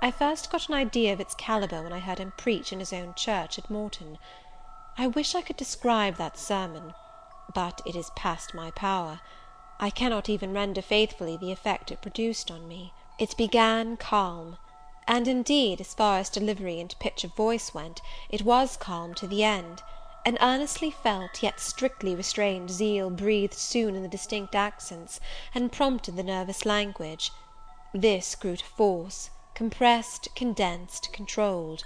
I 0.00 0.10
first 0.10 0.50
got 0.50 0.68
an 0.68 0.74
idea 0.74 1.12
of 1.12 1.20
its 1.20 1.34
calibre 1.34 1.80
when 1.80 1.92
I 1.92 2.00
heard 2.00 2.18
him 2.18 2.32
preach 2.36 2.72
in 2.72 2.80
his 2.80 2.92
own 2.92 3.14
church 3.14 3.56
at 3.56 3.70
Morton. 3.70 4.18
I 4.98 5.06
wish 5.06 5.36
I 5.36 5.42
could 5.42 5.56
describe 5.56 6.16
that 6.16 6.36
sermon, 6.36 6.92
but 7.54 7.80
it 7.86 7.94
is 7.94 8.10
past 8.16 8.52
my 8.52 8.72
power. 8.72 9.20
I 9.84 9.90
cannot 9.90 10.28
even 10.28 10.52
render 10.54 10.80
faithfully 10.80 11.36
the 11.36 11.50
effect 11.50 11.90
it 11.90 12.00
produced 12.00 12.52
on 12.52 12.68
me. 12.68 12.92
It 13.18 13.36
began 13.36 13.96
calm; 13.96 14.56
and 15.08 15.26
indeed, 15.26 15.80
as 15.80 15.92
far 15.92 16.20
as 16.20 16.30
delivery 16.30 16.78
and 16.78 16.96
pitch 17.00 17.24
of 17.24 17.34
voice 17.34 17.74
went, 17.74 18.00
it 18.28 18.42
was 18.42 18.76
calm 18.76 19.12
to 19.14 19.26
the 19.26 19.42
end; 19.42 19.82
An 20.24 20.38
earnestly 20.40 20.92
felt, 20.92 21.42
yet 21.42 21.58
strictly 21.58 22.14
restrained 22.14 22.70
zeal 22.70 23.10
breathed 23.10 23.54
soon 23.54 23.96
in 23.96 24.02
the 24.02 24.08
distinct 24.08 24.54
accents, 24.54 25.18
and 25.52 25.72
prompted 25.72 26.14
the 26.14 26.22
nervous 26.22 26.64
language. 26.64 27.32
This 27.92 28.36
grew 28.36 28.54
to 28.58 28.64
force, 28.64 29.30
compressed, 29.54 30.28
condensed, 30.36 31.12
controlled. 31.12 31.82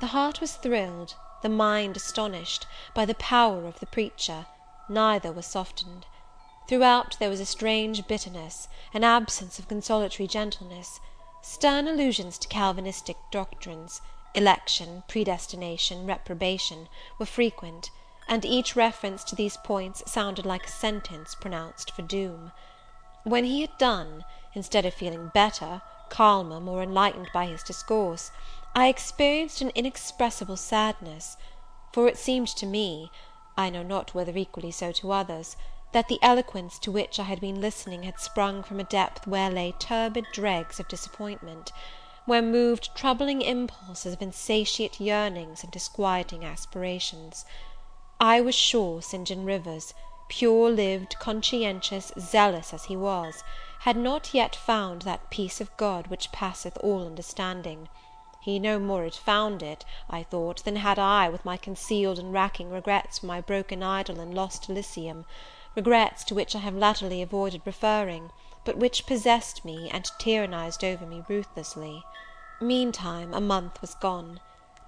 The 0.00 0.08
heart 0.08 0.40
was 0.40 0.54
thrilled, 0.56 1.14
the 1.42 1.48
mind 1.48 1.96
astonished, 1.96 2.66
by 2.92 3.04
the 3.04 3.14
power 3.14 3.68
of 3.68 3.78
the 3.78 3.86
preacher; 3.86 4.46
neither 4.88 5.30
was 5.30 5.46
softened. 5.46 6.06
Throughout 6.70 7.16
there 7.18 7.28
was 7.28 7.40
a 7.40 7.46
strange 7.46 8.06
bitterness, 8.06 8.68
an 8.94 9.02
absence 9.02 9.58
of 9.58 9.66
consolatory 9.66 10.28
gentleness. 10.28 11.00
Stern 11.42 11.88
allusions 11.88 12.38
to 12.38 12.46
Calvinistic 12.46 13.16
doctrines, 13.32 14.00
election, 14.36 15.02
predestination, 15.08 16.06
reprobation, 16.06 16.88
were 17.18 17.26
frequent; 17.26 17.90
and 18.28 18.44
each 18.44 18.76
reference 18.76 19.24
to 19.24 19.34
these 19.34 19.56
points 19.56 20.04
sounded 20.08 20.46
like 20.46 20.66
a 20.66 20.70
sentence 20.70 21.34
pronounced 21.34 21.90
for 21.90 22.02
doom. 22.02 22.52
When 23.24 23.46
he 23.46 23.62
had 23.62 23.76
done, 23.76 24.24
instead 24.54 24.86
of 24.86 24.94
feeling 24.94 25.32
better, 25.34 25.82
calmer, 26.08 26.60
more 26.60 26.84
enlightened 26.84 27.30
by 27.34 27.46
his 27.46 27.64
discourse, 27.64 28.30
I 28.76 28.86
experienced 28.86 29.60
an 29.60 29.70
inexpressible 29.70 30.56
sadness; 30.56 31.36
for 31.92 32.06
it 32.06 32.16
seemed 32.16 32.46
to 32.46 32.64
me, 32.64 33.10
I 33.56 33.70
know 33.70 33.82
not 33.82 34.14
whether 34.14 34.36
equally 34.36 34.70
so 34.70 34.92
to 34.92 35.10
others, 35.10 35.56
that 35.92 36.06
the 36.06 36.20
eloquence 36.22 36.78
to 36.78 36.92
which 36.92 37.18
I 37.18 37.24
had 37.24 37.40
been 37.40 37.60
listening 37.60 38.04
had 38.04 38.20
sprung 38.20 38.62
from 38.62 38.78
a 38.78 38.84
depth 38.84 39.26
where 39.26 39.50
lay 39.50 39.72
turbid 39.72 40.26
dregs 40.32 40.78
of 40.78 40.86
disappointment; 40.86 41.72
where 42.26 42.40
moved 42.40 42.94
troubling 42.94 43.42
impulses 43.42 44.12
of 44.14 44.22
insatiate 44.22 45.00
yearnings 45.00 45.64
and 45.64 45.72
disquieting 45.72 46.44
aspirations. 46.44 47.44
I 48.20 48.40
was 48.40 48.54
sure 48.54 49.02
St. 49.02 49.26
John 49.26 49.44
Rivers, 49.44 49.92
pure 50.28 50.70
lived, 50.70 51.18
conscientious, 51.18 52.12
zealous 52.16 52.72
as 52.72 52.84
he 52.84 52.96
was, 52.96 53.42
had 53.80 53.96
not 53.96 54.32
yet 54.32 54.54
found 54.54 55.02
that 55.02 55.28
peace 55.28 55.60
of 55.60 55.76
God 55.76 56.06
which 56.06 56.30
passeth 56.30 56.78
all 56.84 57.04
understanding. 57.04 57.88
He 58.40 58.60
no 58.60 58.78
more 58.78 59.02
had 59.02 59.14
found 59.16 59.60
it, 59.60 59.84
I 60.08 60.22
thought, 60.22 60.62
than 60.62 60.76
had 60.76 61.00
I, 61.00 61.28
with 61.28 61.44
my 61.44 61.56
concealed 61.56 62.20
and 62.20 62.32
racking 62.32 62.70
regrets 62.70 63.18
for 63.18 63.26
my 63.26 63.40
broken 63.40 63.82
idol 63.82 64.20
and 64.20 64.32
lost 64.32 64.68
Elysium 64.68 65.24
regrets 65.76 66.24
to 66.24 66.34
which 66.34 66.56
I 66.56 66.58
have 66.58 66.74
latterly 66.74 67.22
avoided 67.22 67.62
referring, 67.64 68.30
but 68.64 68.76
which 68.76 69.06
possessed 69.06 69.64
me, 69.64 69.88
and 69.92 70.04
tyrannized 70.18 70.82
over 70.82 71.06
me 71.06 71.24
ruthlessly. 71.28 72.04
Meantime, 72.60 73.32
a 73.32 73.40
month 73.40 73.80
was 73.80 73.94
gone. 73.94 74.40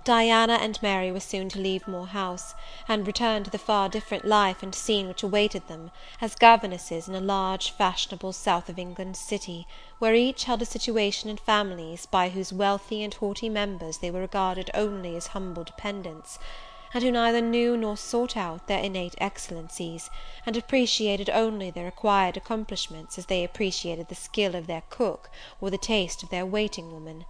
Diana 0.04 0.54
and 0.54 0.82
Mary 0.82 1.12
were 1.12 1.20
soon 1.20 1.48
to 1.50 1.60
leave 1.60 1.86
Moor 1.86 2.06
House, 2.06 2.56
and 2.88 3.06
return 3.06 3.44
to 3.44 3.50
the 3.50 3.58
far 3.58 3.88
different 3.88 4.24
life 4.24 4.60
and 4.60 4.74
scene 4.74 5.06
which 5.06 5.22
awaited 5.22 5.68
them, 5.68 5.92
as 6.20 6.34
governesses 6.34 7.06
in 7.06 7.14
a 7.14 7.20
large, 7.20 7.70
fashionable, 7.70 8.32
south 8.32 8.68
of 8.68 8.80
England 8.80 9.16
city, 9.16 9.68
where 10.00 10.16
each 10.16 10.44
held 10.44 10.60
a 10.60 10.66
situation 10.66 11.30
in 11.30 11.36
families, 11.36 12.06
by 12.06 12.30
whose 12.30 12.52
wealthy 12.52 13.04
and 13.04 13.14
haughty 13.14 13.48
members 13.48 13.98
they 13.98 14.10
were 14.10 14.20
regarded 14.20 14.68
only 14.74 15.14
as 15.14 15.28
humble 15.28 15.62
dependents 15.62 16.40
and 16.94 17.02
who 17.02 17.11
neither 17.11 17.40
knew 17.40 17.76
nor 17.76 17.96
sought 17.96 18.37
out 18.37 18.66
their 18.66 18.82
innate 18.82 19.14
excellencies, 19.18 20.11
and 20.44 20.56
appreciated 20.56 21.30
only 21.30 21.70
their 21.70 21.87
acquired 21.87 22.37
accomplishments 22.37 23.16
as 23.16 23.26
they 23.26 23.42
appreciated 23.42 24.08
the 24.08 24.14
skill 24.14 24.54
of 24.54 24.66
their 24.66 24.82
cook 24.90 25.30
or 25.61 25.70
the 25.70 25.78
taste 25.78 26.22
of 26.22 26.28
their 26.28 26.44
waiting 26.44 26.92
woman. 26.92 27.25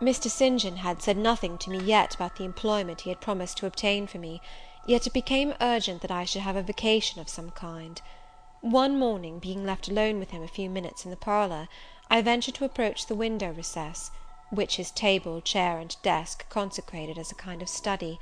Mr. 0.00 0.30
St. 0.30 0.60
John 0.60 0.76
had 0.76 1.02
said 1.02 1.16
nothing 1.16 1.58
to 1.58 1.70
me 1.70 1.78
yet 1.78 2.14
about 2.14 2.36
the 2.36 2.44
employment 2.44 3.02
he 3.02 3.10
had 3.10 3.20
promised 3.20 3.58
to 3.58 3.66
obtain 3.66 4.06
for 4.06 4.18
me, 4.18 4.40
yet 4.86 5.06
it 5.06 5.12
became 5.12 5.54
urgent 5.60 6.00
that 6.02 6.10
I 6.10 6.24
should 6.24 6.42
have 6.42 6.56
a 6.56 6.62
vacation 6.62 7.20
of 7.20 7.28
some 7.28 7.50
kind. 7.50 8.00
One 8.62 8.98
morning, 8.98 9.38
being 9.38 9.66
left 9.66 9.88
alone 9.88 10.18
with 10.18 10.30
him 10.30 10.42
a 10.42 10.48
few 10.48 10.70
minutes 10.70 11.04
in 11.04 11.10
the 11.10 11.16
parlour, 11.16 11.68
I 12.10 12.22
ventured 12.22 12.54
to 12.56 12.64
approach 12.64 13.06
the 13.06 13.14
window 13.14 13.52
recess, 13.52 14.10
which 14.50 14.76
his 14.76 14.90
table, 14.90 15.40
chair, 15.40 15.78
and 15.78 15.94
desk 16.02 16.48
consecrated 16.48 17.18
as 17.18 17.30
a 17.30 17.36
kind 17.36 17.62
of 17.62 17.68
study 17.68 18.18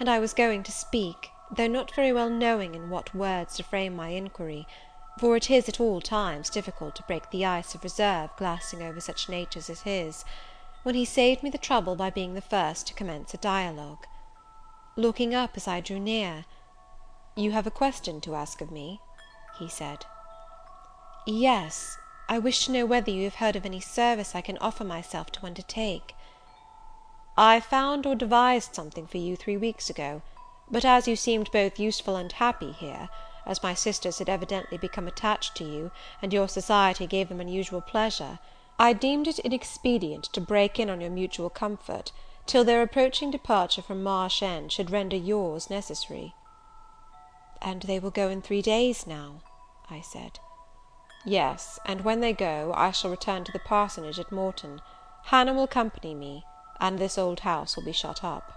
and 0.00 0.08
I 0.08 0.18
was 0.18 0.32
going 0.32 0.62
to 0.62 0.72
speak, 0.72 1.34
though 1.50 1.66
not 1.66 1.90
very 1.90 2.12
well 2.12 2.30
knowing 2.30 2.74
in 2.74 2.88
what 2.88 3.14
words 3.14 3.56
to 3.56 3.62
frame 3.62 3.94
my 3.94 4.08
inquiry; 4.08 4.66
for 5.18 5.36
it 5.36 5.50
is 5.50 5.68
at 5.68 5.80
all 5.80 6.00
times 6.00 6.48
difficult 6.48 6.94
to 6.94 7.02
break 7.02 7.28
the 7.28 7.44
ice 7.44 7.74
of 7.74 7.84
reserve 7.84 8.34
glassing 8.36 8.82
over 8.82 9.00
such 9.02 9.28
natures 9.28 9.68
as 9.68 9.82
his, 9.82 10.24
when 10.82 10.94
he 10.94 11.04
saved 11.04 11.42
me 11.42 11.50
the 11.50 11.58
trouble 11.58 11.94
by 11.94 12.08
being 12.08 12.32
the 12.32 12.40
first 12.40 12.86
to 12.86 12.94
commence 12.94 13.34
a 13.34 13.36
dialogue. 13.36 14.06
Looking 14.96 15.34
up 15.34 15.58
as 15.58 15.68
I 15.68 15.80
drew 15.80 16.00
near, 16.00 16.46
"You 17.36 17.52
have 17.52 17.66
a 17.66 17.70
question 17.70 18.22
to 18.22 18.34
ask 18.34 18.62
of 18.62 18.70
me?" 18.70 19.02
he 19.50 19.68
said. 19.68 20.06
"Yes; 21.26 21.98
I 22.30 22.38
wish 22.38 22.64
to 22.64 22.72
know 22.72 22.86
whether 22.86 23.10
you 23.10 23.24
have 23.24 23.34
heard 23.34 23.56
of 23.56 23.66
any 23.66 23.80
service 23.80 24.34
I 24.34 24.40
can 24.40 24.56
offer 24.56 24.84
myself 24.84 25.30
to 25.32 25.44
undertake." 25.44 26.16
I 27.38 27.60
found 27.60 28.04
or 28.04 28.14
devised 28.14 28.74
something 28.74 29.06
for 29.06 29.16
you 29.16 29.36
three 29.36 29.56
weeks 29.56 29.88
ago; 29.88 30.20
but 30.70 30.84
as 30.84 31.08
you 31.08 31.16
seemed 31.16 31.50
both 31.50 31.78
useful 31.80 32.14
and 32.14 32.30
happy 32.30 32.72
here, 32.72 33.08
as 33.46 33.62
my 33.62 33.72
sisters 33.72 34.18
had 34.18 34.28
evidently 34.28 34.76
become 34.76 35.08
attached 35.08 35.54
to 35.54 35.64
you, 35.64 35.90
and 36.20 36.30
your 36.30 36.46
society 36.46 37.06
gave 37.06 37.30
them 37.30 37.40
unusual 37.40 37.80
pleasure, 37.80 38.38
I 38.78 38.92
deemed 38.92 39.26
it 39.28 39.38
inexpedient 39.38 40.24
to 40.34 40.42
break 40.42 40.78
in 40.78 40.90
on 40.90 41.00
your 41.00 41.08
mutual 41.08 41.48
comfort, 41.48 42.12
till 42.44 42.64
their 42.64 42.82
approaching 42.82 43.30
departure 43.30 43.80
from 43.80 44.02
Marsh 44.02 44.42
End 44.42 44.70
should 44.70 44.90
render 44.90 45.16
yours 45.16 45.70
necessary." 45.70 46.34
"And 47.62 47.80
they 47.84 47.98
will 47.98 48.10
go 48.10 48.28
in 48.28 48.42
three 48.42 48.60
days 48.60 49.06
now?" 49.06 49.36
I 49.88 50.02
said. 50.02 50.38
"Yes; 51.24 51.78
and 51.86 52.02
when 52.02 52.20
they 52.20 52.34
go, 52.34 52.74
I 52.76 52.90
shall 52.90 53.10
return 53.10 53.44
to 53.44 53.52
the 53.52 53.58
parsonage 53.58 54.18
at 54.18 54.30
Morton. 54.32 54.82
Hannah 55.22 55.54
will 55.54 55.62
accompany 55.64 56.14
me 56.14 56.44
and 56.82 56.98
this 56.98 57.16
old 57.16 57.38
house 57.40 57.76
will 57.76 57.84
be 57.84 57.92
shut 57.92 58.24
up." 58.24 58.50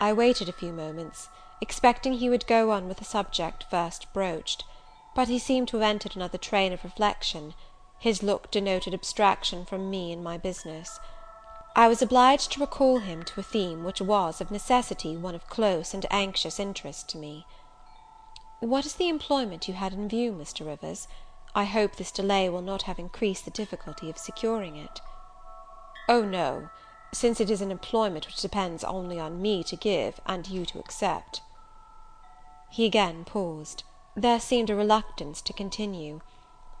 I 0.00 0.12
waited 0.12 0.48
a 0.48 0.52
few 0.52 0.72
moments, 0.72 1.28
expecting 1.60 2.14
he 2.14 2.28
would 2.28 2.44
go 2.48 2.72
on 2.72 2.88
with 2.88 2.96
the 2.98 3.04
subject 3.04 3.62
first 3.70 4.12
broached; 4.12 4.64
but 5.14 5.28
he 5.28 5.38
seemed 5.38 5.68
to 5.68 5.76
have 5.76 5.88
entered 5.88 6.16
another 6.16 6.38
train 6.38 6.72
of 6.72 6.82
reflection; 6.82 7.54
his 8.00 8.20
look 8.20 8.50
denoted 8.50 8.92
abstraction 8.94 9.64
from 9.64 9.88
me 9.90 10.10
and 10.12 10.24
my 10.24 10.36
business. 10.36 10.98
I 11.76 11.86
was 11.86 12.02
obliged 12.02 12.50
to 12.52 12.60
recall 12.60 12.98
him 12.98 13.22
to 13.22 13.38
a 13.38 13.44
theme 13.44 13.84
which 13.84 14.00
was, 14.00 14.40
of 14.40 14.50
necessity, 14.50 15.16
one 15.16 15.36
of 15.36 15.46
close 15.48 15.94
and 15.94 16.04
anxious 16.10 16.58
interest 16.58 17.08
to 17.10 17.16
me. 17.16 17.46
"What 18.58 18.84
is 18.84 18.94
the 18.94 19.08
employment 19.08 19.68
you 19.68 19.74
had 19.74 19.92
in 19.92 20.08
view, 20.08 20.32
Mr. 20.32 20.66
Rivers? 20.66 21.06
I 21.54 21.62
hope 21.62 21.94
this 21.94 22.10
delay 22.10 22.48
will 22.48 22.60
not 22.60 22.82
have 22.90 22.98
increased 22.98 23.44
the 23.44 23.52
difficulty 23.52 24.10
of 24.10 24.18
securing 24.18 24.74
it." 24.74 25.00
"Oh, 26.08 26.22
no; 26.22 26.70
since 27.12 27.40
it 27.40 27.50
is 27.50 27.60
an 27.60 27.72
employment 27.72 28.26
which 28.26 28.40
depends 28.40 28.84
only 28.84 29.18
on 29.18 29.42
me 29.42 29.64
to 29.64 29.74
give, 29.74 30.20
and 30.24 30.46
you 30.46 30.64
to 30.66 30.78
accept." 30.78 31.40
He 32.70 32.86
again 32.86 33.24
paused. 33.24 33.82
There 34.14 34.38
seemed 34.38 34.70
a 34.70 34.76
reluctance 34.76 35.42
to 35.42 35.52
continue. 35.52 36.20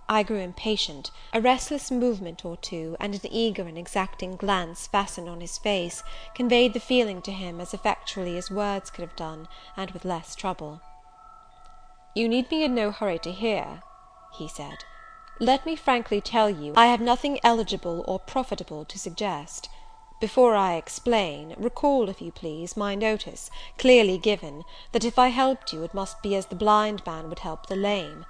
I 0.08 0.22
grew 0.22 0.38
impatient; 0.38 1.10
a 1.32 1.40
restless 1.40 1.90
movement 1.90 2.44
or 2.44 2.56
two, 2.56 2.96
and 3.00 3.14
an 3.16 3.20
eager 3.32 3.66
and 3.66 3.76
exacting 3.76 4.36
glance 4.36 4.86
fastened 4.86 5.28
on 5.28 5.40
his 5.40 5.58
face, 5.58 6.04
conveyed 6.34 6.72
the 6.72 6.78
feeling 6.78 7.20
to 7.22 7.32
him 7.32 7.60
as 7.60 7.74
effectually 7.74 8.36
as 8.36 8.48
words 8.50 8.90
could 8.90 9.02
have 9.02 9.16
done, 9.16 9.48
and 9.76 9.90
with 9.90 10.04
less 10.04 10.36
trouble. 10.36 10.80
"You 12.14 12.28
need 12.28 12.48
be 12.48 12.62
in 12.62 12.76
no 12.76 12.92
hurry 12.92 13.18
to 13.20 13.32
hear," 13.32 13.82
he 14.34 14.46
said. 14.46 14.84
Let 15.38 15.66
me 15.66 15.76
frankly 15.76 16.22
tell 16.22 16.48
you, 16.48 16.72
I 16.78 16.86
have 16.86 17.00
nothing 17.02 17.38
eligible 17.42 18.02
or 18.08 18.18
profitable 18.18 18.86
to 18.86 18.98
suggest. 18.98 19.68
Before 20.18 20.54
I 20.54 20.76
explain, 20.76 21.54
recall, 21.58 22.08
if 22.08 22.22
you 22.22 22.32
please, 22.32 22.74
my 22.74 22.94
notice, 22.94 23.50
clearly 23.76 24.16
given, 24.16 24.64
that 24.92 25.04
if 25.04 25.18
I 25.18 25.28
helped 25.28 25.74
you, 25.74 25.82
it 25.82 25.92
must 25.92 26.22
be 26.22 26.34
as 26.34 26.46
the 26.46 26.56
blind 26.56 27.04
man 27.04 27.28
would 27.28 27.40
help 27.40 27.66
the 27.66 27.76
lame. 27.76 28.24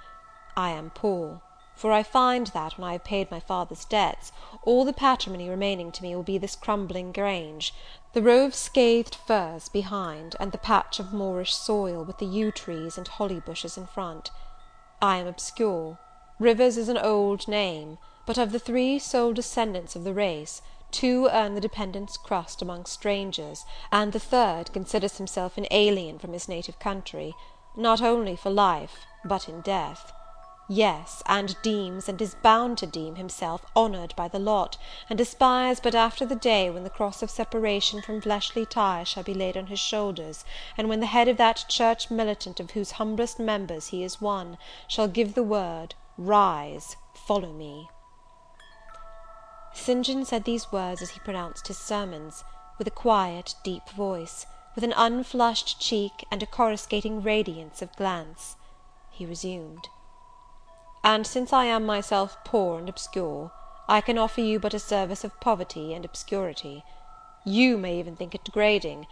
I 0.57 0.71
am 0.71 0.89
poor; 0.89 1.41
for 1.75 1.93
I 1.93 2.03
find 2.03 2.47
that, 2.47 2.77
when 2.77 2.89
I 2.89 2.91
have 2.91 3.05
paid 3.05 3.31
my 3.31 3.39
father's 3.39 3.85
debts, 3.85 4.33
all 4.63 4.83
the 4.83 4.91
patrimony 4.91 5.47
remaining 5.47 5.93
to 5.93 6.03
me 6.03 6.13
will 6.13 6.23
be 6.23 6.37
this 6.37 6.57
crumbling 6.57 7.13
Grange, 7.13 7.73
the 8.11 8.21
row 8.21 8.43
of 8.43 8.53
scathed 8.53 9.15
firs 9.15 9.69
behind, 9.69 10.35
and 10.41 10.51
the 10.51 10.57
patch 10.57 10.99
of 10.99 11.13
moorish 11.13 11.55
soil, 11.55 12.03
with 12.03 12.17
the 12.17 12.25
yew 12.25 12.51
trees 12.51 12.97
and 12.97 13.07
holly 13.07 13.39
bushes 13.39 13.77
in 13.77 13.87
front. 13.87 14.29
I 15.01 15.15
am 15.19 15.27
obscure. 15.27 15.99
Rivers 16.39 16.77
is 16.77 16.87
an 16.87 16.99
old 16.99 17.47
name; 17.47 17.97
but 18.27 18.37
of 18.37 18.51
the 18.51 18.59
three 18.59 18.99
sole 18.99 19.33
descendants 19.33 19.95
of 19.95 20.03
the 20.03 20.13
race, 20.13 20.61
two 20.91 21.27
earn 21.31 21.55
the 21.55 21.59
dependent's 21.59 22.15
crust 22.15 22.61
among 22.61 22.85
strangers, 22.85 23.65
and 23.91 24.13
the 24.13 24.19
third 24.19 24.71
considers 24.71 25.17
himself 25.17 25.57
an 25.57 25.65
alien 25.71 26.19
from 26.19 26.33
his 26.33 26.47
native 26.47 26.77
country, 26.77 27.33
not 27.75 28.03
only 28.03 28.35
for 28.35 28.51
life, 28.51 29.07
but 29.25 29.49
in 29.49 29.61
death. 29.61 30.13
yes, 30.69 31.23
and 31.25 31.59
deems, 31.63 32.07
and 32.07 32.21
is 32.21 32.35
bound 32.35 32.77
to 32.77 32.85
deem, 32.85 33.15
himself 33.15 33.65
honoured 33.75 34.15
by 34.15 34.27
the 34.27 34.37
lot, 34.37 34.77
and 35.09 35.19
aspires 35.19 35.79
but 35.79 35.95
after 35.95 36.23
the 36.23 36.35
day 36.35 36.69
when 36.69 36.83
the 36.83 36.89
cross 36.91 37.23
of 37.23 37.31
separation 37.31 37.99
from 37.99 38.21
fleshly 38.21 38.63
ties 38.63 39.07
shall 39.07 39.23
be 39.23 39.33
laid 39.33 39.57
on 39.57 39.65
his 39.65 39.79
shoulders, 39.79 40.45
and 40.77 40.87
when 40.87 40.99
the 40.99 41.07
head 41.07 41.27
of 41.27 41.37
that 41.37 41.65
church 41.67 42.11
militant 42.11 42.59
of 42.59 42.69
whose 42.71 42.91
humblest 42.91 43.39
members 43.39 43.87
he 43.87 44.03
is 44.03 44.21
one, 44.21 44.55
shall 44.87 45.07
give 45.07 45.33
the 45.33 45.41
word, 45.41 45.95
Rise, 46.17 46.95
follow 47.13 47.53
me. 47.53 47.89
St. 49.71 50.03
John 50.03 50.25
said 50.25 50.45
these 50.45 50.71
words 50.71 51.03
as 51.03 51.11
he 51.11 51.19
pronounced 51.19 51.67
his 51.67 51.77
sermons, 51.77 52.43
with 52.79 52.87
a 52.87 52.91
quiet, 52.91 53.53
deep 53.63 53.87
voice, 53.89 54.47
with 54.73 54.83
an 54.83 54.93
unflushed 54.97 55.79
cheek, 55.79 56.25
and 56.31 56.41
a 56.41 56.47
coruscating 56.47 57.21
radiance 57.21 57.83
of 57.83 57.95
glance. 57.95 58.55
He 59.11 59.27
resumed. 59.27 59.89
And 61.03 61.27
since 61.27 61.53
I 61.53 61.65
am 61.65 61.85
myself 61.85 62.37
poor 62.43 62.79
and 62.79 62.89
obscure, 62.89 63.51
I 63.87 64.01
can 64.01 64.17
offer 64.17 64.41
you 64.41 64.59
but 64.59 64.73
a 64.73 64.79
service 64.79 65.23
of 65.23 65.39
poverty 65.39 65.93
and 65.93 66.03
obscurity. 66.03 66.83
You 67.45 67.77
may 67.77 67.99
even 67.99 68.15
think 68.15 68.33
it 68.33 68.43
degrading; 68.43 69.05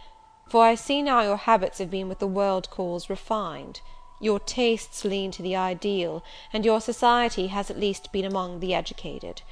for 0.48 0.64
I 0.64 0.74
see 0.74 1.02
now 1.02 1.22
your 1.22 1.36
habits 1.36 1.78
have 1.78 1.90
been 1.90 2.08
what 2.08 2.18
the 2.18 2.26
world 2.26 2.68
calls 2.70 3.08
refined; 3.08 3.80
your 4.20 4.40
tastes 4.40 5.04
lean 5.04 5.30
to 5.30 5.42
the 5.42 5.54
ideal, 5.54 6.22
and 6.52 6.64
your 6.64 6.80
society 6.80 7.48
has 7.48 7.70
at 7.70 7.78
least 7.78 8.12
been 8.12 8.24
among 8.24 8.60
the 8.60 8.72
educated. 8.72 9.42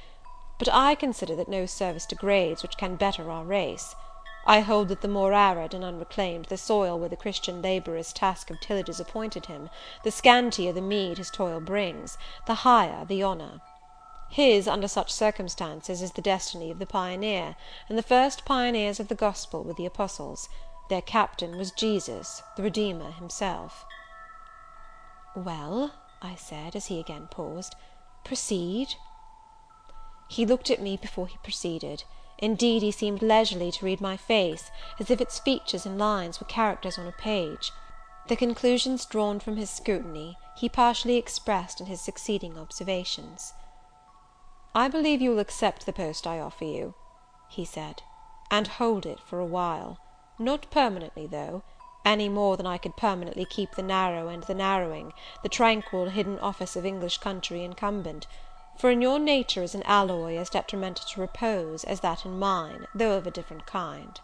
But 0.57 0.69
I 0.71 0.95
consider 0.95 1.35
that 1.35 1.47
no 1.47 1.65
service 1.65 2.05
degrades 2.05 2.63
which 2.63 2.77
can 2.77 2.95
better 2.95 3.29
our 3.29 3.43
race. 3.43 3.95
I 4.47 4.59
hold 4.61 4.89
that 4.89 5.01
the 5.01 5.07
more 5.07 5.33
arid 5.33 5.73
and 5.73 5.83
unreclaimed 5.83 6.45
the 6.45 6.57
soil 6.57 6.99
where 6.99 7.09
the 7.09 7.15
Christian 7.15 7.61
labourer's 7.61 8.13
task 8.13 8.49
of 8.49 8.59
tillage 8.59 8.89
is 8.89 8.99
appointed 8.99 9.47
him, 9.47 9.69
the 10.03 10.11
scantier 10.11 10.71
the 10.71 10.81
meed 10.81 11.17
his 11.17 11.31
toil 11.31 11.59
brings, 11.59 12.17
the 12.45 12.55
higher 12.55 13.05
the 13.05 13.23
honour. 13.23 13.61
His, 14.29 14.67
under 14.67 14.87
such 14.87 15.11
circumstances, 15.11 16.01
is 16.01 16.11
the 16.11 16.21
destiny 16.21 16.69
of 16.69 16.79
the 16.79 16.85
pioneer, 16.85 17.55
and 17.89 17.97
the 17.97 18.03
first 18.03 18.45
pioneers 18.45 18.99
of 18.99 19.07
the 19.07 19.15
gospel 19.15 19.63
were 19.63 19.73
the 19.73 19.85
apostles; 19.85 20.47
their 20.89 21.01
captain 21.01 21.57
was 21.57 21.71
Jesus, 21.71 22.43
the 22.55 22.63
Redeemer 22.63 23.11
himself. 23.11 23.85
"Well," 25.37 25.91
I 26.21 26.35
said, 26.35 26.77
as 26.77 26.85
he 26.85 26.97
again 26.97 27.27
paused, 27.27 27.75
"proceed." 28.23 28.95
He 30.29 30.45
looked 30.45 30.69
at 30.69 30.81
me 30.81 30.95
before 30.95 31.27
he 31.27 31.35
proceeded. 31.39 32.05
Indeed, 32.37 32.81
he 32.81 32.91
seemed 32.91 33.21
leisurely 33.21 33.69
to 33.73 33.83
read 33.83 33.99
my 33.99 34.15
face, 34.15 34.71
as 34.97 35.11
if 35.11 35.19
its 35.19 35.37
features 35.37 35.85
and 35.85 35.97
lines 35.97 36.39
were 36.39 36.45
characters 36.45 36.97
on 36.97 37.05
a 37.05 37.11
page. 37.11 37.73
The 38.27 38.37
conclusions 38.37 39.05
drawn 39.05 39.41
from 39.41 39.57
his 39.57 39.69
scrutiny, 39.69 40.39
he 40.53 40.69
partially 40.69 41.17
expressed 41.17 41.81
in 41.81 41.87
his 41.87 41.99
succeeding 41.99 42.57
observations. 42.57 43.55
"I 44.73 44.87
believe 44.87 45.21
you 45.21 45.31
will 45.31 45.39
accept 45.39 45.85
the 45.85 45.91
post 45.91 46.25
I 46.25 46.39
offer 46.39 46.63
you," 46.63 46.93
he 47.49 47.65
said, 47.65 48.03
"and 48.49 48.67
hold 48.67 49.05
it 49.05 49.19
for 49.19 49.39
a 49.41 49.45
while; 49.45 49.99
not 50.39 50.71
permanently, 50.71 51.27
though, 51.27 51.63
any 52.05 52.29
more 52.29 52.55
than 52.55 52.67
I 52.67 52.77
could 52.77 52.95
permanently 52.95 53.45
keep 53.45 53.71
the 53.75 53.81
narrow 53.81 54.29
and 54.29 54.43
the 54.43 54.53
narrowing, 54.53 55.11
the 55.43 55.49
tranquil 55.49 56.05
hidden 56.05 56.39
office 56.39 56.75
of 56.75 56.85
English 56.85 57.17
country 57.17 57.63
incumbent 57.63 58.27
for 58.77 58.89
in 58.91 59.01
your 59.01 59.19
nature 59.19 59.63
is 59.63 59.73
an 59.73 59.83
alloy 59.83 60.35
as 60.37 60.49
detrimental 60.49 61.05
to 61.07 61.21
repose 61.21 61.85
as 61.85 62.01
that 62.01 62.25
in 62.25 62.37
mine, 62.37 62.87
though 62.93 63.13
of 63.13 63.25
a 63.25 63.31
different 63.31 63.65
kind." 63.65 64.19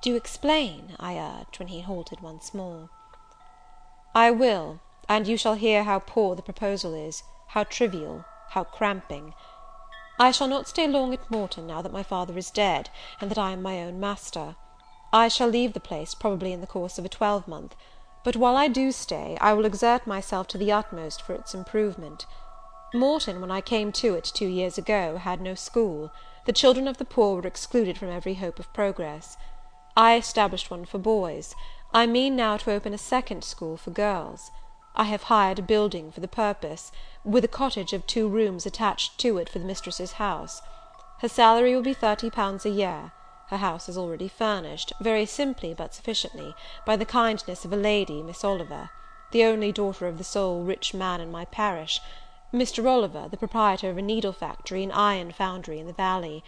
"Do 0.00 0.16
explain," 0.16 0.96
I 0.98 1.16
urged, 1.16 1.60
when 1.60 1.68
he 1.68 1.82
halted 1.82 2.20
once 2.20 2.52
more. 2.52 2.88
"I 4.12 4.32
will, 4.32 4.80
and 5.08 5.28
you 5.28 5.36
shall 5.36 5.54
hear 5.54 5.84
how 5.84 6.00
poor 6.00 6.34
the 6.34 6.42
proposal 6.42 6.94
is, 6.94 7.22
how 7.48 7.62
trivial, 7.62 8.24
how 8.48 8.64
cramping. 8.64 9.34
I 10.18 10.32
shall 10.32 10.48
not 10.48 10.66
stay 10.66 10.88
long 10.88 11.14
at 11.14 11.30
Morton 11.30 11.68
now 11.68 11.80
that 11.80 11.92
my 11.92 12.02
father 12.02 12.36
is 12.36 12.50
dead, 12.50 12.90
and 13.20 13.30
that 13.30 13.38
I 13.38 13.52
am 13.52 13.62
my 13.62 13.80
own 13.82 14.00
master. 14.00 14.56
I 15.14 15.28
shall 15.28 15.48
leave 15.48 15.74
the 15.74 15.80
place 15.80 16.14
probably 16.14 16.54
in 16.54 16.62
the 16.62 16.66
course 16.66 16.96
of 16.98 17.04
a 17.04 17.08
twelvemonth; 17.10 17.76
but 18.24 18.34
while 18.34 18.56
I 18.56 18.66
do 18.66 18.90
stay, 18.90 19.36
I 19.42 19.52
will 19.52 19.66
exert 19.66 20.06
myself 20.06 20.48
to 20.48 20.56
the 20.58 20.72
utmost 20.72 21.20
for 21.20 21.34
its 21.34 21.54
improvement. 21.54 22.24
Morton, 22.94 23.42
when 23.42 23.50
I 23.50 23.60
came 23.60 23.92
to 23.92 24.14
it 24.14 24.24
two 24.24 24.46
years 24.46 24.78
ago, 24.78 25.18
had 25.18 25.42
no 25.42 25.54
school; 25.54 26.10
the 26.46 26.52
children 26.54 26.88
of 26.88 26.96
the 26.96 27.04
poor 27.04 27.36
were 27.36 27.46
excluded 27.46 27.98
from 27.98 28.08
every 28.08 28.34
hope 28.34 28.58
of 28.58 28.72
progress. 28.72 29.36
I 29.98 30.16
established 30.16 30.70
one 30.70 30.86
for 30.86 30.96
boys; 30.96 31.54
I 31.92 32.06
mean 32.06 32.34
now 32.34 32.56
to 32.56 32.72
open 32.72 32.94
a 32.94 32.98
second 32.98 33.44
school 33.44 33.76
for 33.76 33.90
girls. 33.90 34.50
I 34.96 35.04
have 35.04 35.24
hired 35.24 35.58
a 35.58 35.62
building 35.62 36.10
for 36.10 36.20
the 36.20 36.26
purpose, 36.26 36.90
with 37.22 37.44
a 37.44 37.48
cottage 37.48 37.92
of 37.92 38.06
two 38.06 38.28
rooms 38.30 38.64
attached 38.64 39.18
to 39.18 39.36
it 39.36 39.50
for 39.50 39.58
the 39.58 39.66
mistress's 39.66 40.12
house. 40.12 40.62
Her 41.18 41.28
salary 41.28 41.74
will 41.74 41.82
be 41.82 41.92
thirty 41.92 42.30
pounds 42.30 42.64
a 42.64 42.70
year. 42.70 43.12
Her 43.52 43.58
house 43.58 43.86
is 43.86 43.98
already 43.98 44.28
furnished, 44.28 44.94
very 44.98 45.26
simply 45.26 45.74
but 45.74 45.92
sufficiently, 45.92 46.54
by 46.86 46.96
the 46.96 47.04
kindness 47.04 47.66
of 47.66 47.72
a 47.74 47.76
lady, 47.76 48.22
Miss 48.22 48.42
Oliver, 48.42 48.88
the 49.30 49.44
only 49.44 49.72
daughter 49.72 50.08
of 50.08 50.16
the 50.16 50.24
sole 50.24 50.62
rich 50.62 50.94
man 50.94 51.20
in 51.20 51.30
my 51.30 51.44
parish. 51.44 52.00
Mr. 52.50 52.88
Oliver, 52.88 53.28
the 53.28 53.36
proprietor 53.36 53.90
of 53.90 53.98
a 53.98 54.00
needle 54.00 54.32
factory 54.32 54.82
and 54.82 54.90
iron 54.90 55.32
foundry 55.32 55.78
in 55.78 55.86
the 55.86 55.92
valley. 55.92 56.42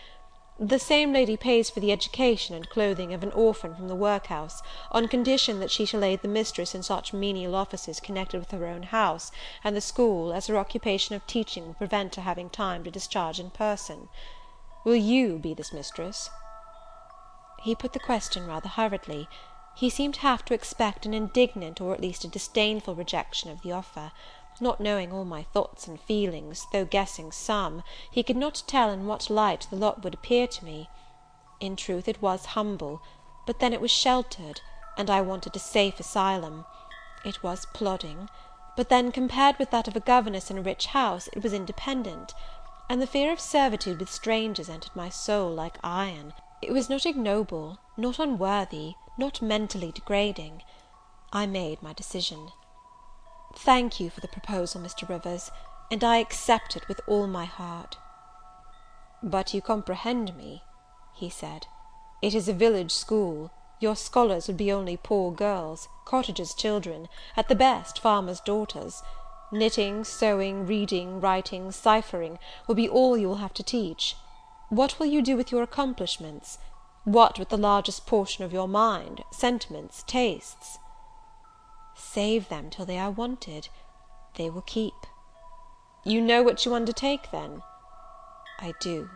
The 0.58 0.78
same 0.78 1.12
lady 1.12 1.36
pays 1.36 1.68
for 1.68 1.80
the 1.80 1.92
education 1.92 2.54
and 2.54 2.70
clothing 2.70 3.12
of 3.12 3.22
an 3.22 3.32
orphan 3.32 3.74
from 3.74 3.88
the 3.88 3.94
workhouse, 3.94 4.62
on 4.90 5.06
condition 5.06 5.60
that 5.60 5.70
she 5.70 5.84
shall 5.84 6.04
aid 6.04 6.22
the 6.22 6.26
mistress 6.28 6.74
in 6.74 6.82
such 6.82 7.12
menial 7.12 7.54
offices 7.54 8.00
connected 8.00 8.38
with 8.38 8.50
her 8.52 8.64
own 8.64 8.84
house 8.84 9.30
and 9.62 9.76
the 9.76 9.82
school 9.82 10.32
as 10.32 10.46
her 10.46 10.56
occupation 10.56 11.14
of 11.14 11.26
teaching 11.26 11.66
will 11.66 11.74
prevent 11.74 12.14
her 12.14 12.22
having 12.22 12.48
time 12.48 12.82
to 12.82 12.90
discharge 12.90 13.38
in 13.38 13.50
person. 13.50 14.08
Will 14.84 14.96
you 14.96 15.36
be 15.36 15.52
this 15.52 15.70
mistress?" 15.70 16.30
He 17.64 17.74
put 17.74 17.94
the 17.94 17.98
question 17.98 18.46
rather 18.46 18.68
hurriedly; 18.68 19.26
he 19.74 19.88
seemed 19.88 20.16
half 20.16 20.44
to 20.44 20.52
expect 20.52 21.06
an 21.06 21.14
indignant, 21.14 21.80
or 21.80 21.94
at 21.94 22.00
least 22.02 22.22
a 22.22 22.28
disdainful 22.28 22.94
rejection 22.94 23.50
of 23.50 23.62
the 23.62 23.72
offer. 23.72 24.12
Not 24.60 24.80
knowing 24.80 25.14
all 25.14 25.24
my 25.24 25.44
thoughts 25.44 25.88
and 25.88 25.98
feelings, 25.98 26.66
though 26.72 26.84
guessing 26.84 27.32
some, 27.32 27.82
he 28.10 28.22
could 28.22 28.36
not 28.36 28.64
tell 28.66 28.90
in 28.90 29.06
what 29.06 29.30
light 29.30 29.66
the 29.70 29.76
lot 29.76 30.04
would 30.04 30.12
appear 30.12 30.46
to 30.46 30.62
me. 30.66 30.90
In 31.58 31.74
truth 31.74 32.06
it 32.06 32.20
was 32.20 32.44
humble, 32.52 33.00
but 33.46 33.60
then 33.60 33.72
it 33.72 33.80
was 33.80 33.90
sheltered, 33.90 34.60
and 34.98 35.08
I 35.08 35.22
wanted 35.22 35.56
a 35.56 35.58
safe 35.58 35.98
asylum. 35.98 36.66
It 37.24 37.42
was 37.42 37.64
plodding, 37.72 38.28
but 38.76 38.90
then, 38.90 39.10
compared 39.10 39.58
with 39.58 39.70
that 39.70 39.88
of 39.88 39.96
a 39.96 40.00
governess 40.00 40.50
in 40.50 40.58
a 40.58 40.62
rich 40.62 40.88
house, 40.88 41.28
it 41.32 41.42
was 41.42 41.54
independent; 41.54 42.34
and 42.90 43.00
the 43.00 43.06
fear 43.06 43.32
of 43.32 43.40
servitude 43.40 44.00
with 44.00 44.12
strangers 44.12 44.68
entered 44.68 44.94
my 44.94 45.08
soul 45.08 45.50
like 45.50 45.78
iron. 45.82 46.34
It 46.66 46.72
was 46.72 46.88
not 46.88 47.04
ignoble, 47.04 47.76
not 47.94 48.18
unworthy, 48.18 48.94
not 49.18 49.42
mentally 49.42 49.92
degrading. 49.92 50.62
I 51.30 51.44
made 51.44 51.82
my 51.82 51.92
decision. 51.92 52.52
Thank 53.54 54.00
you 54.00 54.08
for 54.08 54.20
the 54.22 54.28
proposal, 54.28 54.80
Mr. 54.80 55.06
Rivers, 55.06 55.50
and 55.90 56.02
I 56.02 56.16
accept 56.16 56.74
it 56.74 56.88
with 56.88 57.02
all 57.06 57.26
my 57.26 57.44
heart." 57.44 57.98
"But 59.22 59.52
you 59.52 59.60
comprehend 59.60 60.34
me," 60.38 60.62
he 61.12 61.28
said, 61.28 61.66
"it 62.22 62.34
is 62.34 62.48
a 62.48 62.54
village 62.54 62.92
school; 62.92 63.50
your 63.78 63.94
scholars 63.94 64.46
would 64.46 64.56
be 64.56 64.72
only 64.72 64.96
poor 64.96 65.32
girls, 65.32 65.90
cottagers' 66.06 66.54
children, 66.54 67.10
at 67.36 67.48
the 67.48 67.54
best 67.54 67.98
farmers' 67.98 68.40
daughters; 68.40 69.02
knitting, 69.52 70.02
sewing, 70.02 70.64
reading, 70.64 71.20
writing, 71.20 71.70
ciphering, 71.72 72.38
will 72.66 72.74
be 72.74 72.88
all 72.88 73.18
you 73.18 73.28
will 73.28 73.42
have 73.44 73.52
to 73.52 73.62
teach. 73.62 74.16
What 74.74 74.98
will 74.98 75.06
you 75.06 75.22
do 75.22 75.36
with 75.36 75.52
your 75.52 75.62
accomplishments? 75.62 76.58
What 77.04 77.38
with 77.38 77.50
the 77.50 77.56
largest 77.56 78.06
portion 78.06 78.42
of 78.42 78.52
your 78.52 78.66
mind, 78.66 79.22
sentiments, 79.30 80.02
tastes? 80.04 80.78
Save 81.94 82.48
them 82.48 82.70
till 82.70 82.84
they 82.84 82.98
are 82.98 83.12
wanted. 83.12 83.68
They 84.34 84.50
will 84.50 84.62
keep. 84.62 85.06
You 86.04 86.20
know 86.20 86.42
what 86.42 86.64
you 86.64 86.74
undertake, 86.74 87.30
then? 87.30 87.62
I 88.58 88.74
do. 88.80 89.10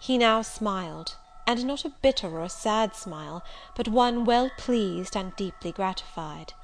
He 0.00 0.16
now 0.16 0.40
smiled, 0.40 1.16
and 1.46 1.66
not 1.66 1.84
a 1.84 1.90
bitter 1.90 2.28
or 2.28 2.44
a 2.44 2.48
sad 2.48 2.96
smile, 2.96 3.44
but 3.76 3.88
one 3.88 4.24
well 4.24 4.50
pleased 4.56 5.18
and 5.18 5.36
deeply 5.36 5.70
gratified. 5.70 6.54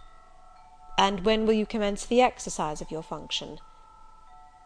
And 0.97 1.27
when 1.27 1.45
will 1.45 1.53
you 1.53 1.67
commence 1.67 2.07
the 2.07 2.23
exercise 2.23 2.81
of 2.81 2.91
your 2.91 3.03
function? 3.03 3.59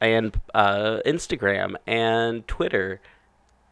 and 0.00 0.40
uh, 0.54 1.00
Instagram 1.04 1.74
and 1.86 2.46
Twitter, 2.46 3.00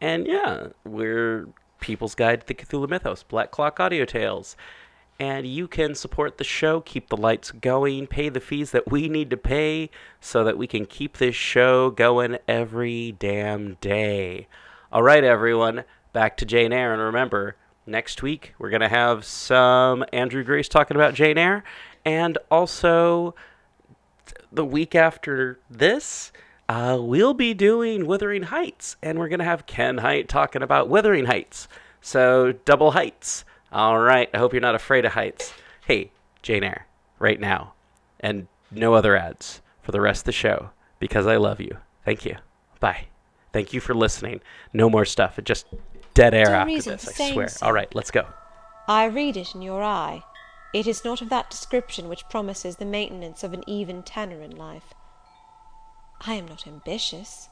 and 0.01 0.27
yeah, 0.27 0.67
we're 0.83 1.47
People's 1.79 2.15
Guide 2.15 2.41
to 2.41 2.47
the 2.47 2.53
Cthulhu 2.53 2.89
Mythos, 2.89 3.23
Black 3.23 3.51
Clock 3.51 3.79
Audio 3.79 4.05
Tales. 4.05 4.55
And 5.19 5.45
you 5.45 5.67
can 5.67 5.95
support 5.95 6.37
the 6.37 6.45
show, 6.45 6.79
keep 6.79 7.09
the 7.09 7.17
lights 7.17 7.51
going, 7.51 8.07
pay 8.07 8.29
the 8.29 8.39
fees 8.39 8.71
that 8.71 8.89
we 8.89 9.09
need 9.09 9.29
to 9.31 9.37
pay 9.37 9.89
so 10.21 10.45
that 10.45 10.57
we 10.57 10.65
can 10.65 10.85
keep 10.85 11.17
this 11.17 11.35
show 11.35 11.89
going 11.89 12.37
every 12.47 13.11
damn 13.19 13.73
day. 13.75 14.47
All 14.93 15.03
right, 15.03 15.23
everyone, 15.23 15.83
back 16.13 16.37
to 16.37 16.45
Jane 16.45 16.71
Eyre. 16.71 16.93
And 16.93 17.01
remember, 17.01 17.57
next 17.85 18.23
week 18.23 18.53
we're 18.57 18.69
going 18.69 18.79
to 18.79 18.87
have 18.87 19.25
some 19.25 20.05
Andrew 20.13 20.43
Grace 20.43 20.69
talking 20.69 20.95
about 20.95 21.15
Jane 21.15 21.37
Eyre. 21.37 21.65
And 22.05 22.37
also, 22.49 23.35
the 24.51 24.65
week 24.65 24.95
after 24.95 25.59
this, 25.69 26.31
uh, 26.69 26.97
we'll 26.99 27.33
be 27.33 27.53
doing 27.53 28.05
Wuthering 28.05 28.43
Heights, 28.43 28.95
and 29.01 29.19
we're 29.19 29.27
going 29.27 29.39
to 29.39 29.45
have 29.45 29.65
Ken 29.65 29.97
Hite 29.97 30.29
talking 30.29 30.61
about 30.61 30.87
Wuthering 30.87 31.25
Heights. 31.25 31.67
So, 32.01 32.53
double 32.63 32.91
heights. 32.91 33.43
All 33.71 33.99
right. 33.99 34.29
I 34.33 34.37
hope 34.37 34.53
you're 34.53 34.61
not 34.61 34.75
afraid 34.75 35.05
of 35.05 35.13
heights. 35.13 35.53
Hey, 35.85 36.11
Jane 36.41 36.63
Eyre, 36.63 36.85
right 37.19 37.39
now, 37.39 37.73
and 38.19 38.47
no 38.71 38.93
other 38.93 39.15
ads 39.15 39.61
for 39.81 39.91
the 39.91 40.01
rest 40.01 40.21
of 40.21 40.25
the 40.25 40.31
show 40.31 40.69
because 40.99 41.27
I 41.27 41.37
love 41.37 41.59
you. 41.59 41.77
Thank 42.05 42.25
you. 42.25 42.37
Bye. 42.79 43.05
Thank 43.53 43.73
you 43.73 43.79
for 43.79 43.93
listening. 43.93 44.41
No 44.73 44.89
more 44.89 45.05
stuff. 45.05 45.39
It 45.39 45.45
just 45.45 45.65
dead 46.13 46.33
air 46.33 46.53
after 46.53 46.67
reason 46.67 46.93
this, 46.93 47.19
I 47.19 47.31
swear. 47.31 47.47
so. 47.47 47.65
All 47.65 47.73
right, 47.73 47.93
let's 47.95 48.11
go. 48.11 48.25
I 48.87 49.05
read 49.05 49.37
it 49.37 49.55
in 49.55 49.61
your 49.61 49.83
eye. 49.83 50.23
It 50.73 50.85
is 50.85 51.03
not 51.03 51.21
of 51.21 51.29
that 51.29 51.49
description 51.49 52.09
which 52.09 52.27
promises 52.29 52.75
the 52.75 52.85
maintenance 52.85 53.43
of 53.43 53.53
an 53.53 53.63
even 53.67 54.03
tenor 54.03 54.41
in 54.41 54.55
life. 54.55 54.93
I 56.21 56.33
am 56.35 56.47
not 56.47 56.67
ambitious. 56.67 57.49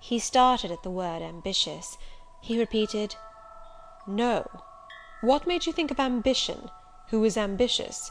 He 0.00 0.18
started 0.18 0.70
at 0.70 0.82
the 0.82 0.90
word 0.90 1.22
ambitious. 1.22 1.98
He 2.40 2.58
repeated, 2.58 3.16
"No. 4.06 4.46
What 5.24 5.46
made 5.46 5.64
you 5.64 5.72
think 5.72 5.90
of 5.90 5.98
ambition? 5.98 6.70
Who 7.08 7.24
is 7.24 7.38
ambitious? 7.38 8.10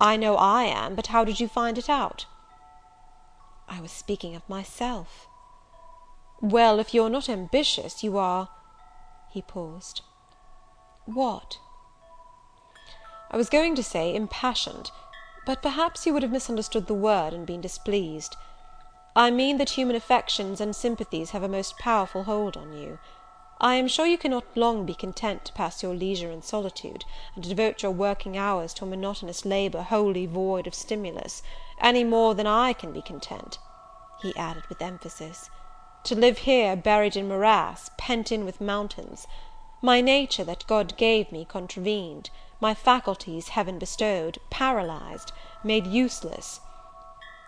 I 0.00 0.16
know 0.16 0.36
I 0.38 0.62
am, 0.62 0.94
but 0.94 1.08
how 1.08 1.22
did 1.22 1.38
you 1.38 1.48
find 1.48 1.76
it 1.76 1.90
out?" 1.90 2.24
"I 3.68 3.78
was 3.82 3.92
speaking 3.92 4.34
of 4.34 4.48
myself." 4.48 5.28
"Well, 6.40 6.80
if 6.80 6.94
you're 6.94 7.10
not 7.10 7.28
ambitious, 7.28 8.02
you 8.02 8.16
are 8.16 8.48
He 9.28 9.42
paused. 9.42 10.00
"What?" 11.04 11.58
"I 13.30 13.36
was 13.36 13.50
going 13.50 13.74
to 13.74 13.84
say 13.84 14.14
impassioned; 14.14 14.92
but 15.44 15.60
perhaps 15.60 16.06
you 16.06 16.14
would 16.14 16.22
have 16.22 16.32
misunderstood 16.32 16.86
the 16.86 16.94
word 16.94 17.34
and 17.34 17.46
been 17.46 17.60
displeased. 17.60 18.34
I 19.14 19.30
mean 19.30 19.58
that 19.58 19.76
human 19.76 19.94
affections 19.94 20.62
and 20.62 20.74
sympathies 20.74 21.32
have 21.32 21.42
a 21.42 21.48
most 21.48 21.78
powerful 21.78 22.24
hold 22.24 22.56
on 22.56 22.72
you. 22.72 22.98
I 23.58 23.76
am 23.76 23.88
sure 23.88 24.04
you 24.04 24.18
cannot 24.18 24.54
long 24.54 24.84
be 24.84 24.94
content 24.94 25.46
to 25.46 25.52
pass 25.54 25.82
your 25.82 25.94
leisure 25.94 26.30
in 26.30 26.42
solitude, 26.42 27.06
and 27.34 27.42
to 27.42 27.48
devote 27.48 27.82
your 27.82 27.90
working 27.90 28.36
hours 28.36 28.74
to 28.74 28.84
a 28.84 28.86
monotonous 28.86 29.46
labour 29.46 29.80
wholly 29.80 30.26
void 30.26 30.66
of 30.66 30.74
stimulus, 30.74 31.42
any 31.80 32.04
more 32.04 32.34
than 32.34 32.46
I 32.46 32.74
can 32.74 32.92
be 32.92 33.00
content," 33.00 33.56
he 34.20 34.36
added 34.36 34.66
with 34.68 34.82
emphasis, 34.82 35.48
"to 36.04 36.14
live 36.14 36.40
here 36.40 36.76
buried 36.76 37.16
in 37.16 37.28
morass, 37.28 37.90
pent 37.96 38.30
in 38.30 38.44
with 38.44 38.60
mountains. 38.60 39.26
My 39.80 40.02
nature, 40.02 40.44
that 40.44 40.66
God 40.66 40.94
gave 40.98 41.32
me, 41.32 41.46
contravened; 41.46 42.28
my 42.60 42.74
faculties, 42.74 43.48
heaven 43.48 43.78
bestowed, 43.78 44.36
paralyzed, 44.50 45.32
made 45.64 45.86
useless. 45.86 46.60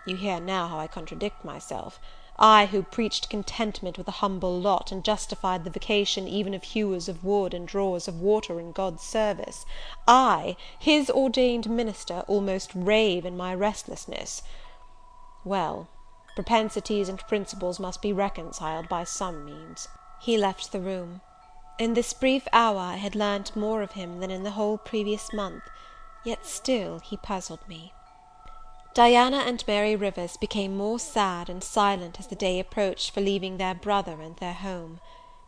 You 0.07 0.15
hear 0.15 0.39
now 0.39 0.69
how 0.69 0.79
I 0.79 0.87
contradict 0.87 1.45
myself. 1.45 1.99
I, 2.41 2.67
who 2.67 2.83
preached 2.83 3.29
contentment 3.29 3.97
with 3.97 4.07
a 4.07 4.21
humble 4.23 4.57
lot, 4.57 4.93
and 4.93 5.03
justified 5.03 5.65
the 5.65 5.69
vocation 5.69 6.25
even 6.25 6.53
of 6.53 6.63
hewers 6.63 7.09
of 7.09 7.23
wood 7.23 7.53
and 7.53 7.67
drawers 7.67 8.07
of 8.07 8.21
water 8.21 8.61
in 8.61 8.71
God's 8.71 9.03
service, 9.03 9.65
I, 10.07 10.55
his 10.79 11.09
ordained 11.09 11.69
minister, 11.69 12.23
almost 12.27 12.71
rave 12.73 13.25
in 13.25 13.35
my 13.35 13.53
restlessness. 13.53 14.41
Well, 15.43 15.89
propensities 16.33 17.09
and 17.09 17.19
principles 17.27 17.77
must 17.77 18.01
be 18.01 18.13
reconciled 18.13 18.87
by 18.87 19.03
some 19.03 19.43
means." 19.43 19.89
He 20.21 20.37
left 20.37 20.71
the 20.71 20.79
room. 20.79 21.19
In 21.77 21.93
this 21.93 22.13
brief 22.13 22.47
hour 22.53 22.79
I 22.79 22.95
had 22.95 23.15
learnt 23.15 23.55
more 23.55 23.81
of 23.81 23.91
him 23.91 24.21
than 24.21 24.31
in 24.31 24.43
the 24.43 24.51
whole 24.51 24.77
previous 24.77 25.33
month, 25.33 25.63
yet 26.23 26.45
still 26.45 26.99
he 26.99 27.17
puzzled 27.17 27.67
me. 27.67 27.93
Diana 28.95 29.37
and 29.45 29.63
Mary 29.67 29.95
Rivers 29.95 30.35
became 30.35 30.75
more 30.75 30.97
sad 30.97 31.47
and 31.47 31.63
silent 31.63 32.19
as 32.19 32.25
the 32.25 32.35
day 32.35 32.59
approached 32.59 33.11
for 33.11 33.21
leaving 33.21 33.57
their 33.57 33.75
brother 33.75 34.19
and 34.19 34.35
their 34.37 34.53
home. 34.53 34.99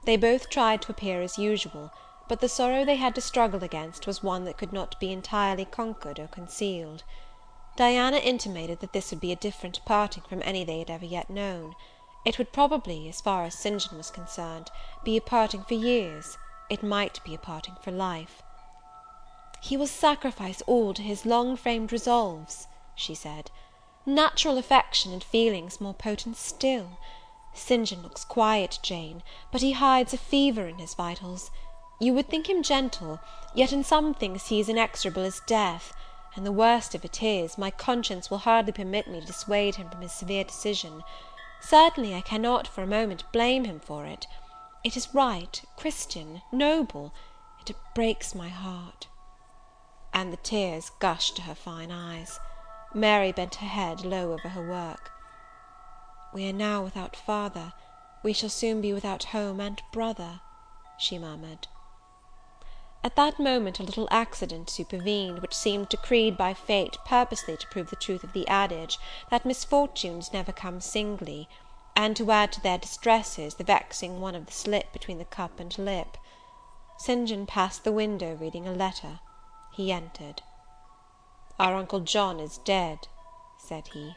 They 0.06 0.16
both 0.16 0.48
tried 0.48 0.84
to 0.84 0.92
appear 0.92 1.24
as 1.24 1.40
usual, 1.40 1.92
but 2.28 2.40
the 2.40 2.48
sorrow 2.48 2.86
they 2.86 2.98
had 2.98 3.16
to 3.16 3.22
struggle 3.22 3.64
against 3.64 4.06
was 4.06 4.22
one 4.22 4.46
that 4.46 4.58
could 4.58 4.72
not 4.72 5.00
be 5.00 5.12
entirely 5.12 5.66
conquered 5.66 6.20
or 6.20 6.28
concealed. 6.28 7.04
Diana 7.76 8.18
intimated 8.18 8.80
that 8.80 8.94
this 8.94 9.10
would 9.10 9.20
be 9.20 9.32
a 9.32 9.36
different 9.36 9.84
parting 9.86 10.22
from 10.30 10.44
any 10.44 10.64
they 10.64 10.78
had 10.78 10.92
ever 10.92 11.06
yet 11.06 11.28
known. 11.32 11.76
It 12.24 12.38
would 12.38 12.54
probably, 12.54 13.10
as 13.10 13.22
far 13.22 13.46
as 13.46 13.56
St. 13.56 13.82
John 13.82 13.98
was 13.98 14.12
concerned, 14.12 14.70
be 15.04 15.18
a 15.18 15.22
parting 15.22 15.64
for 15.64 15.74
years; 15.74 16.38
it 16.70 16.84
might 16.84 17.24
be 17.24 17.34
a 17.34 17.40
parting 17.40 17.76
for 17.82 17.90
life. 17.90 18.44
"He 19.60 19.76
will 19.78 19.88
sacrifice 19.88 20.62
all 20.68 20.94
to 20.94 21.02
his 21.02 21.26
long 21.26 21.58
framed 21.58 21.92
resolves," 21.92 22.68
she 23.02 23.16
said; 23.16 23.50
"natural 24.06 24.60
affection 24.60 25.12
and 25.12 25.24
feelings 25.24 25.82
more 25.82 25.94
potent 25.96 26.38
still. 26.38 27.00
St. 27.52 27.88
John 27.88 28.04
looks 28.04 28.24
quiet, 28.24 28.78
Jane, 28.84 29.24
but 29.52 29.62
he 29.62 29.72
hides 29.72 30.14
a 30.14 30.20
fever 30.20 30.68
in 30.68 30.78
his 30.78 30.94
vitals. 30.94 31.50
You 32.00 32.14
would 32.14 32.30
think 32.30 32.48
him 32.48 32.62
gentle, 32.62 33.20
yet 33.56 33.74
in 33.74 33.84
some 33.84 34.14
things 34.14 34.48
he 34.48 34.60
is 34.60 34.70
inexorable 34.70 35.24
as 35.24 35.42
death; 35.48 35.94
and 36.36 36.46
the 36.46 36.52
worst 36.52 36.94
of 36.94 37.04
it 37.04 37.24
is, 37.24 37.58
my 37.58 37.72
conscience 37.72 38.30
will 38.30 38.38
hardly 38.38 38.72
permit 38.72 39.08
me 39.08 39.20
to 39.20 39.26
dissuade 39.26 39.78
him 39.78 39.90
from 39.90 40.02
his 40.02 40.14
severe 40.14 40.44
decision. 40.44 41.04
Certainly 41.60 42.14
I 42.14 42.22
cannot 42.22 42.68
for 42.68 42.84
a 42.84 42.88
moment 42.88 43.24
blame 43.32 43.66
him 43.66 43.80
for 43.80 44.06
it. 44.06 44.28
It 44.84 44.96
is 44.96 45.16
right, 45.16 45.60
Christian, 45.76 46.44
noble, 46.52 47.14
it 47.66 47.76
breaks 47.96 48.36
my 48.36 48.50
heart." 48.50 49.08
And 50.14 50.32
the 50.32 50.38
tears 50.38 50.92
gushed 51.00 51.36
to 51.38 51.42
her 51.44 51.56
fine 51.56 51.92
eyes. 51.92 52.40
Mary 52.94 53.32
bent 53.32 53.56
her 53.56 53.68
head 53.68 54.04
low 54.04 54.34
over 54.34 54.50
her 54.50 54.62
work. 54.62 55.12
"We 56.34 56.48
are 56.50 56.54
now 56.54 56.84
without 56.84 57.16
father, 57.16 57.72
we 58.22 58.34
shall 58.34 58.50
soon 58.50 58.82
be 58.82 58.92
without 58.92 59.24
home 59.26 59.62
and 59.62 59.82
brother," 59.94 60.42
she 60.98 61.18
murmured. 61.18 61.70
At 63.04 63.16
that 63.16 63.40
moment 63.40 63.80
a 63.80 63.84
little 63.84 64.08
accident 64.12 64.70
supervened, 64.70 65.40
which 65.40 65.54
seemed 65.56 65.88
decreed 65.90 66.38
by 66.38 66.54
fate 66.54 66.98
purposely 67.06 67.56
to 67.58 67.68
prove 67.68 67.90
the 67.90 67.96
truth 67.96 68.24
of 68.26 68.34
the 68.34 68.48
adage, 68.48 69.00
that 69.30 69.46
misfortunes 69.46 70.34
never 70.34 70.52
come 70.52 70.82
singly, 70.82 71.48
and 71.96 72.16
to 72.18 72.30
add 72.30 72.52
to 72.52 72.62
their 72.62 72.78
distresses 72.78 73.56
the 73.56 73.64
vexing 73.64 74.20
one 74.20 74.36
of 74.36 74.46
the 74.46 74.52
slip 74.52 74.92
between 74.92 75.18
the 75.18 75.26
cup 75.26 75.60
and 75.62 75.78
lip. 75.80 76.18
St. 76.98 77.28
John 77.28 77.46
passed 77.46 77.84
the 77.86 77.92
window 77.92 78.36
reading 78.36 78.68
a 78.68 78.74
letter. 78.74 79.22
He 79.72 79.92
entered. 79.94 80.44
"Our 81.60 81.76
uncle 81.76 82.00
John 82.00 82.40
is 82.40 82.60
dead," 82.60 83.10
said 83.58 83.90
he. 83.90 84.16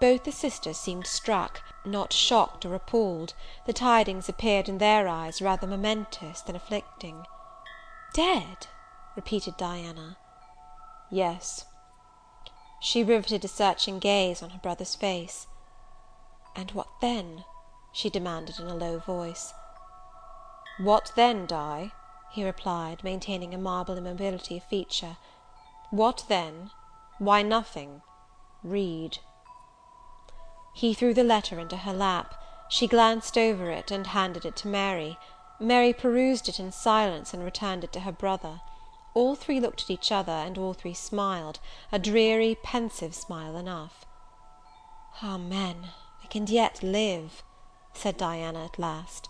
Both 0.00 0.24
the 0.24 0.32
sisters 0.32 0.78
seemed 0.78 1.06
struck, 1.06 1.60
not 1.84 2.14
shocked 2.14 2.64
or 2.64 2.74
appalled; 2.74 3.34
the 3.66 3.74
tidings 3.74 4.26
appeared 4.26 4.66
in 4.66 4.78
their 4.78 5.06
eyes 5.06 5.42
rather 5.42 5.66
momentous 5.66 6.40
than 6.40 6.56
afflicting. 6.56 7.26
"Dead!" 8.14 8.68
repeated 9.14 9.58
Diana. 9.58 10.16
"Yes." 11.10 11.66
She 12.80 13.04
riveted 13.04 13.44
a 13.44 13.48
searching 13.48 13.98
gaze 13.98 14.42
on 14.42 14.48
her 14.48 14.58
brother's 14.58 14.94
face. 14.94 15.46
"And 16.56 16.70
what 16.70 16.88
then?" 17.02 17.44
she 17.92 18.08
demanded 18.08 18.58
in 18.58 18.66
a 18.68 18.74
low 18.74 18.98
voice. 18.98 19.52
"What 20.78 21.12
then, 21.16 21.44
Di?" 21.44 21.92
he 22.30 22.44
replied, 22.44 23.04
maintaining 23.04 23.52
a 23.52 23.58
marble 23.58 23.98
immobility 23.98 24.56
of 24.56 24.64
feature. 24.64 25.18
"What 25.90 26.24
then? 26.28 26.70
Why, 27.18 27.42
nothing. 27.42 28.00
Read." 28.62 29.18
He 30.72 30.94
threw 30.94 31.12
the 31.12 31.22
letter 31.22 31.60
into 31.60 31.76
her 31.76 31.92
lap. 31.92 32.34
She 32.70 32.86
glanced 32.86 33.36
over 33.36 33.70
it, 33.70 33.90
and 33.90 34.06
handed 34.06 34.46
it 34.46 34.56
to 34.56 34.68
Mary. 34.68 35.18
Mary 35.60 35.92
perused 35.92 36.48
it 36.48 36.58
in 36.58 36.72
silence, 36.72 37.34
and 37.34 37.44
returned 37.44 37.84
it 37.84 37.92
to 37.92 38.00
her 38.00 38.12
brother. 38.12 38.62
All 39.12 39.36
three 39.36 39.60
looked 39.60 39.82
at 39.82 39.90
each 39.90 40.10
other, 40.10 40.32
and 40.32 40.56
all 40.56 40.72
three 40.72 40.94
smiled, 40.94 41.60
a 41.92 41.98
dreary, 41.98 42.56
pensive 42.62 43.14
smile 43.14 43.54
enough. 43.56 44.06
"Amen! 45.22 45.90
I 46.22 46.26
can 46.26 46.46
yet 46.46 46.82
live," 46.82 47.42
said 47.92 48.16
Diana 48.16 48.64
at 48.64 48.78
last. 48.78 49.28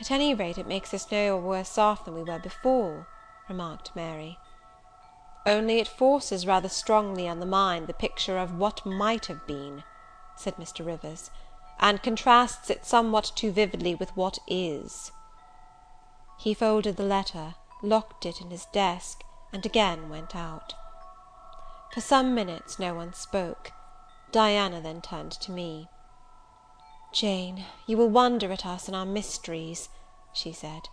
"At 0.00 0.10
any 0.10 0.34
rate, 0.34 0.58
it 0.58 0.66
makes 0.66 0.92
us 0.92 1.10
no 1.12 1.36
worse 1.36 1.78
off 1.78 2.04
than 2.04 2.14
we 2.14 2.24
were 2.24 2.40
before," 2.40 3.06
remarked 3.48 3.94
Mary. 3.94 4.36
"Only 5.46 5.78
it 5.78 5.88
forces 5.88 6.46
rather 6.46 6.70
strongly 6.70 7.28
on 7.28 7.38
the 7.38 7.44
mind 7.46 7.86
the 7.86 7.92
picture 7.92 8.38
of 8.38 8.56
what 8.56 8.86
might 8.86 9.26
have 9.26 9.46
been," 9.46 9.84
said 10.36 10.56
Mr. 10.56 10.84
Rivers, 10.84 11.30
"and 11.78 12.02
contrasts 12.02 12.70
it 12.70 12.86
somewhat 12.86 13.32
too 13.34 13.52
vividly 13.52 13.94
with 13.94 14.16
what 14.16 14.38
is." 14.46 15.12
He 16.38 16.54
folded 16.54 16.96
the 16.96 17.02
letter 17.04 17.56
locked 17.82 18.24
it 18.24 18.40
in 18.40 18.50
his 18.50 18.64
desk, 18.66 19.22
and 19.52 19.66
again 19.66 20.08
went 20.08 20.34
out. 20.34 20.74
For 21.92 22.00
some 22.00 22.34
minutes 22.34 22.78
no 22.78 22.94
one 22.94 23.12
spoke. 23.12 23.72
Diana 24.32 24.80
then 24.80 25.02
turned 25.02 25.32
to 25.32 25.50
me. 25.52 25.88
"Jane, 27.12 27.66
you 27.86 27.98
will 27.98 28.08
wonder 28.08 28.50
at 28.50 28.64
us 28.64 28.88
and 28.88 28.96
our 28.96 29.04
mysteries," 29.06 29.90
she 30.32 30.52
said, 30.52 30.88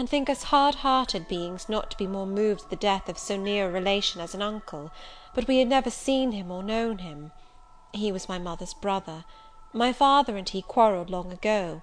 "and 0.00 0.08
think 0.08 0.30
us 0.30 0.44
hard 0.44 0.76
hearted 0.76 1.26
beings 1.26 1.68
not 1.68 1.90
to 1.90 1.96
be 1.96 2.06
more 2.06 2.24
moved 2.24 2.62
at 2.62 2.70
the 2.70 2.76
death 2.76 3.08
of 3.08 3.18
so 3.18 3.36
near 3.36 3.66
a 3.66 3.72
relation 3.72 4.20
as 4.20 4.32
an 4.32 4.40
uncle; 4.40 4.92
but 5.34 5.48
we 5.48 5.58
had 5.58 5.66
never 5.66 5.90
seen 5.90 6.30
him 6.30 6.52
or 6.52 6.62
known 6.62 6.98
him. 6.98 7.32
He 7.92 8.12
was 8.12 8.28
my 8.28 8.38
mother's 8.38 8.74
brother. 8.74 9.24
My 9.72 9.92
father 9.92 10.36
and 10.36 10.48
he 10.48 10.62
quarrelled 10.62 11.10
long 11.10 11.32
ago. 11.32 11.82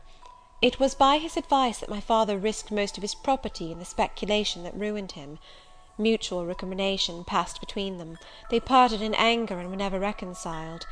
It 0.62 0.80
was 0.80 0.96
by 0.96 1.18
his 1.18 1.36
advice 1.36 1.80
that 1.80 1.90
my 1.90 2.00
father 2.00 2.38
risked 2.38 2.72
most 2.72 2.96
of 2.98 3.02
his 3.02 3.14
property 3.16 3.70
in 3.70 3.80
the 3.80 3.84
speculation 3.84 4.64
that 4.64 4.80
ruined 4.80 5.12
him. 5.12 5.38
Mutual 5.98 6.46
recrimination 6.46 7.26
passed 7.26 7.60
between 7.60 7.98
them; 7.98 8.18
they 8.48 8.62
parted 8.62 9.02
in 9.02 9.14
anger, 9.16 9.60
and 9.60 9.70
were 9.70 9.76
never 9.76 10.00
reconciled. 10.00 10.86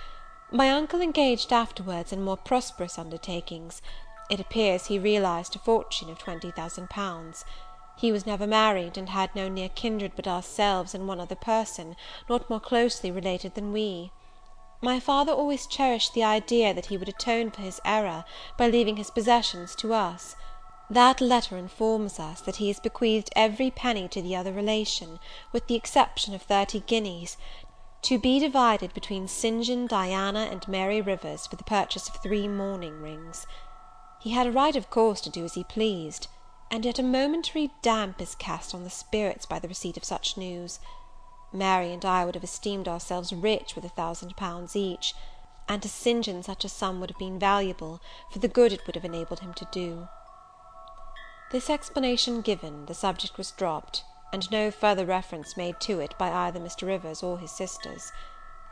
My 0.51 0.69
uncle 0.69 0.99
engaged 0.99 1.53
afterwards 1.53 2.11
in 2.11 2.21
more 2.21 2.35
prosperous 2.35 2.99
undertakings; 2.99 3.81
it 4.33 4.39
appears 4.39 4.87
he 4.87 4.97
realized 4.99 5.55
a 5.55 5.59
fortune 5.59 6.09
of 6.09 6.17
twenty 6.17 6.51
thousand 6.51 6.89
pounds. 6.89 7.45
He 7.95 8.11
was 8.11 8.25
never 8.25 8.47
married, 8.47 8.97
and 8.97 9.09
had 9.09 9.35
no 9.35 9.47
near 9.47 9.69
kindred 9.69 10.13
but 10.15 10.27
ourselves 10.27 10.95
and 10.95 11.07
one 11.07 11.19
other 11.19 11.35
person, 11.35 11.95
not 12.27 12.49
more 12.49 12.59
closely 12.59 13.11
related 13.11 13.53
than 13.53 13.71
we. 13.71 14.11
My 14.81 14.99
father 14.99 15.31
always 15.31 15.67
cherished 15.67 16.13
the 16.13 16.23
idea 16.23 16.73
that 16.73 16.87
he 16.87 16.97
would 16.97 17.07
atone 17.07 17.51
for 17.51 17.61
his 17.61 17.79
error, 17.85 18.25
by 18.57 18.67
leaving 18.67 18.97
his 18.97 19.11
possessions 19.11 19.75
to 19.75 19.93
us. 19.93 20.35
That 20.89 21.21
letter 21.21 21.55
informs 21.55 22.19
us, 22.19 22.41
that 22.41 22.57
he 22.57 22.67
has 22.67 22.79
bequeathed 22.79 23.29
every 23.35 23.71
penny 23.71 24.07
to 24.09 24.21
the 24.21 24.35
other 24.35 24.51
relation, 24.51 25.19
with 25.51 25.67
the 25.67 25.75
exception 25.75 26.33
of 26.33 26.41
thirty 26.41 26.79
guineas, 26.81 27.37
to 28.01 28.19
be 28.19 28.39
divided 28.39 28.93
between 28.93 29.29
St. 29.29 29.63
John, 29.63 29.87
Diana, 29.87 30.49
and 30.51 30.67
Mary 30.67 30.99
Rivers, 30.99 31.47
for 31.47 31.55
the 31.55 31.63
purchase 31.63 32.09
of 32.09 32.15
three 32.17 32.49
mourning 32.49 33.01
rings. 33.01 33.47
He 34.23 34.29
had 34.29 34.47
a 34.47 34.53
right, 34.53 34.77
of 34.77 34.89
course, 34.89 35.19
to 35.19 35.29
do 35.29 35.43
as 35.43 35.55
he 35.55 35.65
pleased; 35.65 36.29
and 36.71 36.85
yet 36.85 36.97
a 36.97 37.03
momentary 37.03 37.71
damp 37.81 38.21
is 38.21 38.35
cast 38.35 38.73
on 38.73 38.85
the 38.85 38.89
spirits 38.89 39.45
by 39.45 39.59
the 39.59 39.67
receipt 39.67 39.97
of 39.97 40.05
such 40.05 40.37
news. 40.37 40.79
Mary 41.51 41.91
and 41.91 42.05
I 42.05 42.23
would 42.23 42.35
have 42.35 42.43
esteemed 42.45 42.87
ourselves 42.87 43.33
rich 43.33 43.75
with 43.75 43.83
a 43.83 43.89
thousand 43.89 44.37
pounds 44.37 44.77
each; 44.77 45.13
and 45.67 45.81
to 45.81 45.89
St. 45.89 46.23
John 46.23 46.41
such 46.41 46.63
a 46.63 46.69
sum 46.69 47.01
would 47.01 47.09
have 47.09 47.19
been 47.19 47.37
valuable, 47.37 47.99
for 48.31 48.39
the 48.39 48.47
good 48.47 48.71
it 48.71 48.85
would 48.85 48.95
have 48.95 49.03
enabled 49.03 49.41
him 49.41 49.53
to 49.55 49.67
do. 49.73 50.07
This 51.51 51.69
explanation 51.69 52.39
given, 52.39 52.85
the 52.85 52.93
subject 52.93 53.37
was 53.37 53.51
dropped, 53.51 54.05
and 54.31 54.49
no 54.49 54.71
further 54.71 55.05
reference 55.05 55.57
made 55.57 55.81
to 55.81 55.99
it 55.99 56.17
by 56.17 56.31
either 56.31 56.61
Mr. 56.61 56.87
Rivers 56.87 57.23
or 57.23 57.39
his 57.39 57.51
sisters. 57.51 58.13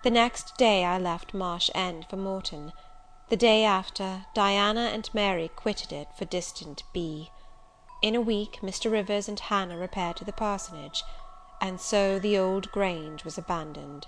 The 0.03 0.11
next 0.11 0.55
day 0.55 0.85
I 0.85 0.97
left 0.97 1.33
Marsh 1.33 1.69
End 1.75 2.05
for 2.09 2.15
Morton. 2.15 2.71
The 3.31 3.37
day 3.37 3.63
after, 3.63 4.25
Diana 4.33 4.89
and 4.93 5.09
Mary 5.13 5.47
quitted 5.47 5.93
it 5.93 6.09
for 6.17 6.25
distant 6.25 6.83
B. 6.91 7.31
In 8.01 8.13
a 8.13 8.19
week, 8.19 8.59
Mr. 8.61 8.91
Rivers 8.91 9.29
and 9.29 9.39
Hannah 9.39 9.77
repaired 9.77 10.17
to 10.17 10.25
the 10.25 10.33
parsonage 10.33 11.01
and 11.61 11.79
so 11.79 12.19
the 12.19 12.37
old 12.37 12.69
Grange 12.73 13.23
was 13.23 13.37
abandoned. 13.37 14.07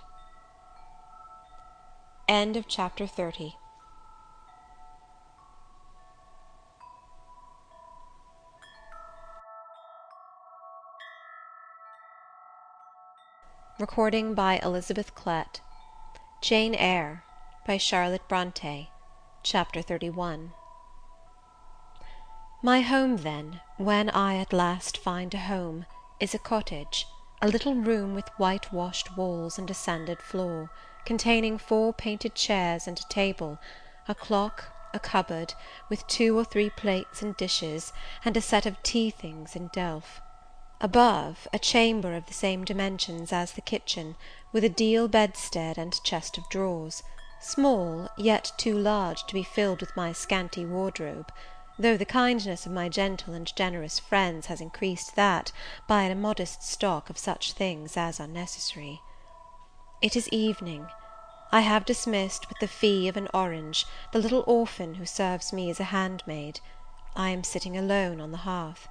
End 2.28 2.58
of 2.58 2.68
chapter 2.68 3.08
30 3.08 3.56
Recording 13.80 14.34
by 14.34 14.60
Elizabeth 14.62 15.16
Klett 15.16 15.62
Jane 16.42 16.76
Eyre 16.76 17.24
by 17.66 17.78
Charlotte 17.78 18.28
Bronte 18.28 18.90
Chapter 19.46 19.82
31 19.82 20.54
My 22.62 22.80
home, 22.80 23.18
then, 23.18 23.60
when 23.76 24.10
I 24.10 24.38
at 24.38 24.54
last 24.54 24.98
find 24.98 25.34
a 25.34 25.38
home, 25.38 25.86
is 26.22 26.34
a 26.34 26.40
cottage 26.40 27.06
a 27.42 27.50
little 27.50 27.76
room 27.76 28.16
with 28.16 28.30
whitewashed 28.38 29.18
walls 29.18 29.60
and 29.60 29.70
a 29.70 29.74
sanded 29.74 30.22
floor, 30.22 30.72
containing 31.04 31.58
four 31.58 31.92
painted 31.92 32.36
chairs 32.36 32.88
and 32.88 32.98
a 32.98 33.14
table, 33.14 33.60
a 34.08 34.16
clock, 34.16 34.72
a 34.94 35.00
cupboard, 35.00 35.56
with 35.90 36.08
two 36.08 36.40
or 36.40 36.46
three 36.46 36.70
plates 36.70 37.22
and 37.22 37.36
dishes, 37.36 37.92
and 38.24 38.38
a 38.38 38.42
set 38.42 38.66
of 38.66 38.82
tea 38.82 39.10
things 39.10 39.58
in 39.58 39.68
delf. 39.74 40.22
Above, 40.80 41.50
a 41.52 41.60
chamber 41.60 42.16
of 42.16 42.28
the 42.28 42.34
same 42.34 42.64
dimensions 42.64 43.34
as 43.34 43.52
the 43.52 43.62
kitchen, 43.62 44.16
with 44.54 44.64
a 44.64 44.70
deal 44.70 45.10
bedstead 45.10 45.78
and 45.78 46.02
chest 46.06 46.38
of 46.38 46.48
drawers, 46.48 47.04
small, 47.44 48.10
yet 48.18 48.52
too 48.58 48.78
large 48.78 49.26
to 49.26 49.34
be 49.34 49.44
filled 49.44 49.82
with 49.82 49.96
my 49.96 50.12
scanty 50.12 50.66
wardrobe 50.66 51.32
though 51.78 51.98
the 51.98 52.06
kindness 52.06 52.66
of 52.66 52.72
my 52.72 52.88
gentle 52.88 53.34
and 53.34 53.56
generous 53.56 53.98
friends 54.00 54.46
has 54.46 54.62
increased 54.62 55.16
that, 55.16 55.52
by 55.88 56.04
a 56.04 56.16
modest 56.16 56.62
stock 56.62 57.10
of 57.10 57.18
such 57.18 57.54
things 57.54 57.98
as 57.98 58.20
are 58.20 58.28
necessary. 58.28 59.02
It 60.02 60.16
is 60.16 60.30
evening. 60.30 60.88
I 61.52 61.62
have 61.62 61.86
dismissed, 61.86 62.48
with 62.48 62.60
the 62.60 62.68
fee 62.68 63.08
of 63.08 63.18
an 63.18 63.28
orange, 63.34 63.86
the 64.12 64.20
little 64.20 64.44
orphan 64.46 64.96
who 64.96 65.06
serves 65.06 65.52
me 65.52 65.70
as 65.70 65.80
a 65.80 65.86
handmaid. 65.86 66.60
I 67.16 67.30
am 67.30 67.44
sitting 67.44 67.76
alone 67.76 68.22
on 68.22 68.32
the 68.32 68.46
hearth. 68.46 68.88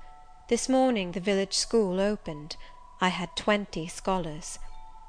This 0.49 0.69
morning 0.69 1.13
the 1.13 1.21
village 1.21 1.55
school 1.55 2.01
opened. 2.01 2.57
I 3.01 3.09
had 3.09 3.37
twenty 3.37 3.87
scholars. 3.87 4.59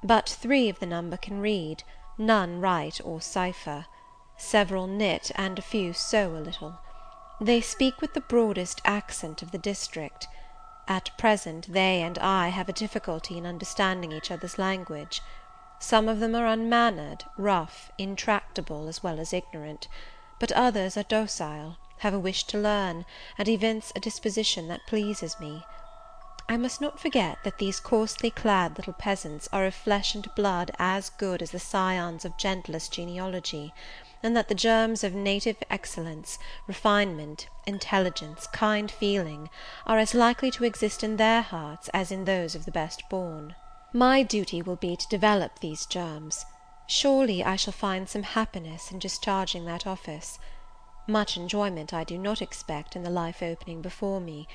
But 0.04 0.30
three 0.30 0.70
of 0.70 0.80
the 0.80 0.86
number 0.86 1.18
can 1.18 1.40
read, 1.40 1.84
none 2.18 2.62
write 2.62 3.02
or 3.04 3.20
cipher. 3.20 3.86
Several 4.38 4.88
knit, 4.88 5.32
and 5.36 5.58
a 5.58 5.62
few 5.62 5.94
sew 5.94 6.36
a 6.36 6.38
little. 6.38 6.80
They 7.40 7.60
speak 7.62 8.02
with 8.02 8.14
the 8.14 8.22
broadest 8.22 8.82
accent 8.86 9.42
of 9.42 9.52
the 9.52 9.58
district. 9.58 10.28
At 10.88 11.18
present 11.18 11.72
they 11.72 12.02
and 12.02 12.18
I 12.20 12.50
have 12.50 12.70
a 12.70 12.74
difficulty 12.74 13.38
in 13.38 13.46
understanding 13.46 14.12
each 14.12 14.32
other's 14.32 14.60
language. 14.60 15.22
Some 15.80 16.08
of 16.08 16.20
them 16.20 16.36
are 16.36 16.46
unmannered, 16.46 17.26
rough, 17.38 17.92
intractable, 17.98 18.88
as 18.88 19.02
well 19.02 19.20
as 19.20 19.34
ignorant; 19.34 19.88
but 20.40 20.52
others 20.52 20.96
are 20.98 21.04
docile, 21.04 21.78
have 22.00 22.14
a 22.14 22.20
wish 22.20 22.44
to 22.46 22.58
learn, 22.58 23.06
and 23.38 23.48
evince 23.48 23.92
a 23.96 24.00
disposition 24.00 24.68
that 24.68 24.86
pleases 24.88 25.40
me. 25.40 25.66
I 26.50 26.58
must 26.58 26.82
not 26.82 27.00
forget 27.00 27.44
that 27.44 27.58
these 27.58 27.80
coarsely 27.80 28.30
clad 28.30 28.78
little 28.78 28.94
peasants 28.94 29.48
are 29.54 29.66
of 29.66 29.74
flesh 29.74 30.14
and 30.14 30.28
blood 30.36 30.72
as 30.78 31.10
good 31.10 31.42
as 31.42 31.52
the 31.52 31.60
scions 31.60 32.26
of 32.26 32.38
gentlest 32.38 32.92
genealogy 32.92 33.74
and 34.22 34.36
that 34.36 34.48
the 34.50 34.56
germs 34.56 35.04
of 35.04 35.14
native 35.14 35.58
excellence, 35.70 36.40
refinement, 36.68 37.48
intelligence, 37.66 38.48
kind 38.48 38.90
feeling, 38.92 39.50
are 39.86 39.98
as 40.00 40.14
likely 40.14 40.52
to 40.52 40.64
exist 40.64 41.04
in 41.04 41.18
their 41.18 41.42
hearts 41.42 41.90
as 41.94 42.12
in 42.12 42.26
those 42.26 42.56
of 42.56 42.66
the 42.66 42.72
best 42.72 43.08
born. 43.10 43.56
My 43.92 44.24
duty 44.24 44.62
will 44.62 44.76
be 44.76 44.96
to 44.96 45.08
develop 45.08 45.60
these 45.60 45.86
germs. 45.86 46.46
Surely 46.88 47.44
I 47.44 47.56
shall 47.56 47.74
find 47.74 48.10
some 48.10 48.24
happiness 48.24 48.92
in 48.92 49.00
discharging 49.00 49.66
that 49.66 49.88
office. 49.88 50.40
Much 51.08 51.38
enjoyment 51.38 51.94
I 51.94 52.04
do 52.04 52.18
not 52.18 52.42
expect 52.42 52.96
in 52.96 53.04
the 53.04 53.10
life 53.10 53.42
opening 53.44 53.82
before 53.82 54.20
me; 54.22 54.48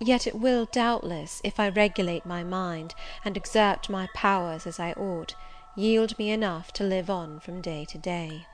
yet 0.00 0.26
it 0.26 0.34
will, 0.34 0.66
doubtless, 0.66 1.40
if 1.44 1.60
I 1.60 1.68
regulate 1.68 2.26
my 2.26 2.42
mind, 2.42 2.94
and 3.24 3.36
exert 3.36 3.88
my 3.88 4.08
powers 4.14 4.66
as 4.66 4.80
I 4.80 4.92
ought, 4.92 5.34
yield 5.76 6.18
me 6.18 6.30
enough 6.30 6.72
to 6.74 6.84
live 6.84 7.08
on 7.08 7.40
from 7.40 7.60
day 7.60 7.84
to 7.86 7.98
day. 7.98 8.46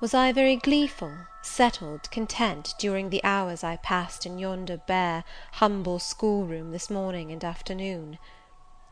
Was 0.00 0.14
I 0.14 0.32
very 0.32 0.56
gleeful, 0.56 1.12
settled, 1.42 2.10
content, 2.10 2.74
during 2.78 3.10
the 3.10 3.22
hours 3.24 3.64
I 3.64 3.76
passed 3.76 4.24
in 4.24 4.38
yonder 4.38 4.76
bare, 4.76 5.24
humble 5.54 5.98
school 5.98 6.46
room 6.46 6.70
this 6.70 6.88
morning 6.88 7.32
and 7.32 7.44
afternoon? 7.44 8.18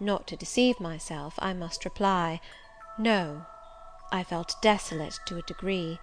Not 0.01 0.27
to 0.27 0.37
deceive 0.37 0.81
myself, 0.81 1.35
I 1.39 1.53
must 1.53 1.85
reply, 1.85 2.41
no. 2.99 3.47
I 4.11 4.25
felt 4.25 4.57
desolate 4.61 5.19
to 5.27 5.37
a 5.37 5.43
degree. 5.43 5.99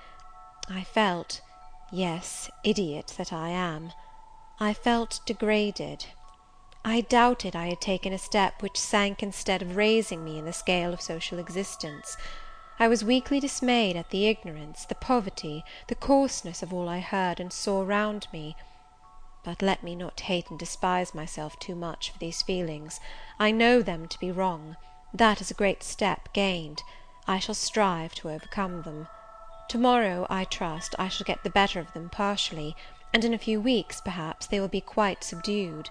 I 0.69 0.83
felt 0.83 1.41
yes, 1.91 2.49
idiot 2.63 3.13
that 3.17 3.33
I 3.33 3.49
am 3.49 3.91
I 4.59 4.73
felt 4.73 5.19
degraded. 5.25 6.05
I 6.85 7.01
doubted 7.01 7.55
I 7.55 7.67
had 7.67 7.81
taken 7.81 8.13
a 8.13 8.17
step 8.17 8.61
which 8.61 8.77
sank 8.77 9.23
instead 9.23 9.61
of 9.61 9.75
raising 9.75 10.23
me 10.23 10.37
in 10.37 10.45
the 10.45 10.53
scale 10.53 10.93
of 10.93 11.01
social 11.01 11.39
existence. 11.39 12.17
I 12.79 12.87
was 12.87 13.03
weakly 13.03 13.39
dismayed 13.39 13.95
at 13.95 14.09
the 14.09 14.27
ignorance, 14.27 14.85
the 14.85 14.95
poverty, 14.95 15.63
the 15.87 15.95
coarseness 15.95 16.61
of 16.61 16.73
all 16.73 16.87
I 16.87 16.99
heard 16.99 17.39
and 17.39 17.51
saw 17.51 17.81
round 17.81 18.27
me. 18.31 18.55
But 19.43 19.61
let 19.61 19.81
me 19.81 19.95
not 19.95 20.19
hate 20.19 20.49
and 20.49 20.59
despise 20.59 21.15
myself 21.15 21.57
too 21.59 21.75
much 21.75 22.11
for 22.11 22.19
these 22.19 22.41
feelings. 22.41 22.99
I 23.39 23.51
know 23.51 23.81
them 23.81 24.07
to 24.07 24.19
be 24.19 24.31
wrong; 24.31 24.77
that 25.13 25.41
is 25.41 25.49
a 25.49 25.55
great 25.55 25.83
step 25.83 26.31
gained. 26.33 26.83
I 27.27 27.39
shall 27.39 27.55
strive 27.55 28.13
to 28.15 28.29
overcome 28.29 28.83
them. 28.83 29.07
To 29.69 29.77
morrow, 29.77 30.27
I 30.29 30.43
trust, 30.45 30.93
I 30.99 31.07
shall 31.07 31.25
get 31.25 31.43
the 31.43 31.49
better 31.49 31.79
of 31.79 31.93
them 31.93 32.09
partially, 32.09 32.75
and 33.13 33.23
in 33.23 33.33
a 33.33 33.37
few 33.37 33.61
weeks, 33.61 34.01
perhaps, 34.01 34.47
they 34.47 34.59
will 34.59 34.67
be 34.67 34.81
quite 34.81 35.23
subdued 35.23 35.89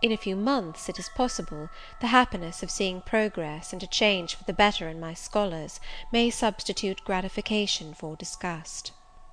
in 0.00 0.12
a 0.12 0.16
few 0.16 0.36
months, 0.36 0.88
it 0.88 0.98
is 1.00 1.08
possible, 1.08 1.70
the 2.00 2.06
happiness 2.06 2.62
of 2.62 2.70
seeing 2.70 3.00
progress 3.00 3.72
and 3.72 3.82
a 3.82 3.86
change 3.88 4.36
for 4.36 4.44
the 4.44 4.52
better 4.52 4.88
in 4.88 5.00
my 5.00 5.12
scholars 5.12 5.80
may 6.12 6.30
substitute 6.30 7.04
gratification 7.04 7.94
for 7.94 8.14
disgust. 8.14 8.92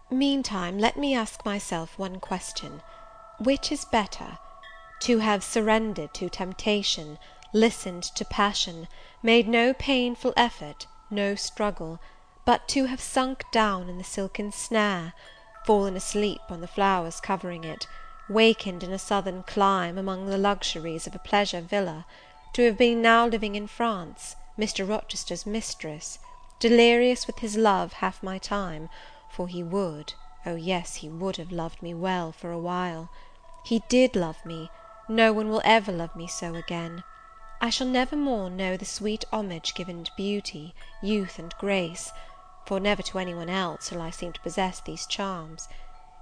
Meantime, 0.09 0.79
let 0.79 0.97
me 0.97 1.13
ask 1.13 1.45
myself 1.45 1.99
one 1.99 2.19
question: 2.19 2.81
which 3.37 3.71
is 3.71 3.85
better? 3.85 4.39
to 5.01 5.19
have 5.19 5.43
surrendered 5.43 6.15
to 6.15 6.29
temptation, 6.29 7.19
listened 7.53 8.01
to 8.01 8.25
passion, 8.25 8.87
made 9.21 9.47
no 9.47 9.71
painful 9.71 10.33
effort, 10.35 10.87
no 11.11 11.35
struggle, 11.35 11.99
but 12.43 12.67
to 12.69 12.85
have 12.85 13.01
sunk 13.01 13.43
down 13.51 13.87
in 13.87 13.99
the 13.99 14.03
silken 14.03 14.51
snare, 14.51 15.13
fallen 15.65 15.95
asleep 15.95 16.41
on 16.49 16.61
the 16.61 16.67
flowers 16.67 17.19
covering 17.19 17.63
it, 17.63 17.87
wakened 18.29 18.83
in 18.83 18.91
a 18.91 18.99
southern 18.99 19.41
clime, 19.41 19.97
among 19.97 20.27
the 20.27 20.37
luxuries 20.37 21.07
of 21.07 21.15
a 21.15 21.19
pleasure 21.19 21.59
villa; 21.59 22.05
to 22.53 22.61
have 22.63 22.77
been 22.77 23.01
now 23.01 23.25
living 23.25 23.55
in 23.55 23.65
France, 23.65 24.35
Mr. 24.59 24.87
Rochester's 24.87 25.43
mistress, 25.43 26.19
delirious 26.59 27.25
with 27.25 27.39
his 27.39 27.57
love 27.57 27.93
half 27.93 28.21
my 28.21 28.37
time, 28.37 28.89
for 29.27 29.47
he 29.47 29.63
would, 29.63 30.13
oh 30.45 30.53
yes, 30.53 30.97
he 30.97 31.09
would 31.09 31.37
have 31.37 31.51
loved 31.51 31.81
me 31.81 31.95
well 31.95 32.31
for 32.31 32.51
a 32.51 32.59
while. 32.59 33.09
He 33.63 33.81
did 33.89 34.15
love 34.15 34.45
me; 34.45 34.69
no 35.09 35.33
one 35.33 35.49
will 35.49 35.63
ever 35.65 35.91
love 35.91 36.15
me 36.15 36.27
so 36.27 36.53
again. 36.53 37.03
I 37.59 37.71
shall 37.71 37.87
never 37.87 38.15
more 38.15 38.51
know 38.51 38.77
the 38.77 38.85
sweet 38.85 39.25
homage 39.33 39.73
given 39.73 40.03
to 40.03 40.11
beauty, 40.15 40.75
youth, 41.01 41.39
and 41.39 41.51
grace, 41.57 42.11
for 42.65 42.79
never 42.79 43.03
to 43.03 43.19
any 43.19 43.33
one 43.33 43.49
else 43.49 43.89
shall 43.89 44.01
I 44.01 44.09
seem 44.09 44.33
to 44.33 44.41
possess 44.41 44.79
these 44.79 45.05
charms. 45.05 45.67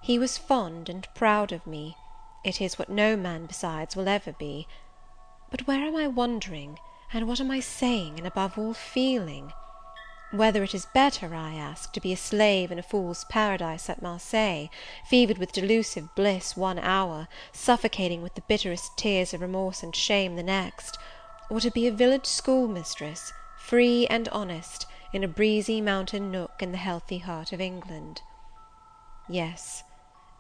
He 0.01 0.19
was 0.19 0.38
fond 0.38 0.89
and 0.89 1.08
proud 1.15 1.51
of 1.51 1.65
me; 1.65 1.95
it 2.43 2.60
is 2.60 2.77
what 2.77 2.89
no 2.89 3.15
man 3.15 3.45
besides 3.45 3.95
will 3.95 4.10
ever 4.10 4.34
be. 4.34 4.67
But 5.49 5.67
where 5.67 5.86
am 5.86 5.95
I 5.95 6.08
wandering, 6.08 6.79
and 7.13 7.27
what 7.27 7.39
am 7.39 7.49
I 7.49 7.62
saying, 7.62 8.17
and 8.17 8.27
above 8.27 8.58
all 8.58 8.73
feeling? 8.73 9.53
Whether 10.32 10.63
it 10.63 10.73
is 10.73 10.88
better, 10.88 11.36
I 11.36 11.53
ask, 11.53 11.93
to 11.93 12.01
be 12.01 12.12
a 12.12 12.17
slave 12.17 12.71
in 12.71 12.79
a 12.79 12.84
fool's 12.84 13.23
paradise 13.25 13.88
at 13.89 14.01
Marseilles, 14.01 14.69
fevered 15.06 15.38
with 15.38 15.51
delusive 15.51 16.13
bliss 16.15 16.58
one 16.58 16.79
hour, 16.79 17.27
suffocating 17.51 18.21
with 18.23 18.34
the 18.34 18.41
bitterest 18.41 18.97
tears 18.97 19.34
of 19.34 19.41
remorse 19.41 19.84
and 19.84 19.95
shame 19.95 20.36
the 20.36 20.43
next, 20.43 20.97
or 21.49 21.62
to 21.62 21.69
be 21.69 21.88
a 21.88 21.91
village 21.91 22.25
schoolmistress, 22.25 23.32
free 23.60 24.08
and 24.08 24.27
honest, 24.29 24.88
in 25.13 25.23
a 25.23 25.28
breezy 25.28 25.80
mountain 25.80 26.32
nook 26.32 26.62
in 26.62 26.71
the 26.71 26.78
healthy 26.78 27.19
heart 27.19 27.54
of 27.54 27.62
England? 27.62 28.21
Yes. 29.30 29.84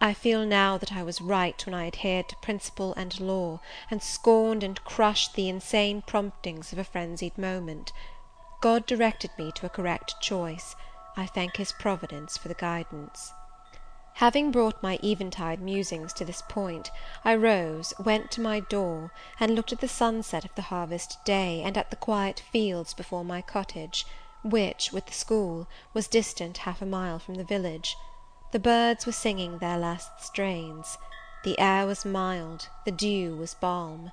I 0.01 0.13
feel 0.13 0.45
now 0.45 0.77
that 0.77 0.91
I 0.91 1.03
was 1.03 1.21
right 1.21 1.65
when 1.65 1.73
I 1.73 1.87
adhered 1.87 2.27
to 2.27 2.35
principle 2.37 2.93
and 2.95 3.17
law, 3.21 3.61
and 3.89 4.03
scorned 4.03 4.63
and 4.63 4.83
crushed 4.83 5.35
the 5.35 5.47
insane 5.47 6.01
promptings 6.01 6.73
of 6.73 6.79
a 6.79 6.83
frenzied 6.83 7.37
moment. 7.37 7.93
God 8.59 8.85
directed 8.85 9.31
me 9.37 9.53
to 9.53 9.65
a 9.65 9.69
correct 9.69 10.19
choice; 10.19 10.75
I 11.15 11.27
thank 11.27 11.55
his 11.55 11.71
Providence 11.71 12.35
for 12.35 12.49
the 12.49 12.53
guidance. 12.53 13.31
Having 14.15 14.51
brought 14.51 14.83
my 14.83 14.99
eventide 15.03 15.61
musings 15.61 16.13
to 16.13 16.25
this 16.25 16.41
point, 16.49 16.91
I 17.23 17.35
rose, 17.35 17.93
went 17.97 18.29
to 18.31 18.41
my 18.41 18.59
door, 18.59 19.11
and 19.39 19.55
looked 19.55 19.71
at 19.71 19.79
the 19.79 19.87
sunset 19.87 20.43
of 20.43 20.53
the 20.55 20.63
harvest 20.63 21.23
day, 21.23 21.61
and 21.63 21.77
at 21.77 21.91
the 21.91 21.95
quiet 21.95 22.39
fields 22.51 22.93
before 22.93 23.23
my 23.23 23.41
cottage, 23.41 24.05
which, 24.43 24.91
with 24.91 25.05
the 25.05 25.13
school, 25.13 25.67
was 25.93 26.09
distant 26.09 26.57
half 26.57 26.81
a 26.81 26.85
mile 26.85 27.17
from 27.17 27.35
the 27.35 27.45
village. 27.45 27.95
The 28.51 28.59
birds 28.59 29.05
were 29.05 29.13
singing 29.13 29.59
their 29.59 29.77
last 29.77 30.19
strains; 30.19 30.97
the 31.45 31.57
air 31.57 31.85
was 31.87 32.03
mild, 32.03 32.67
the 32.83 32.91
dew 32.91 33.37
was 33.37 33.53
balm. 33.53 34.11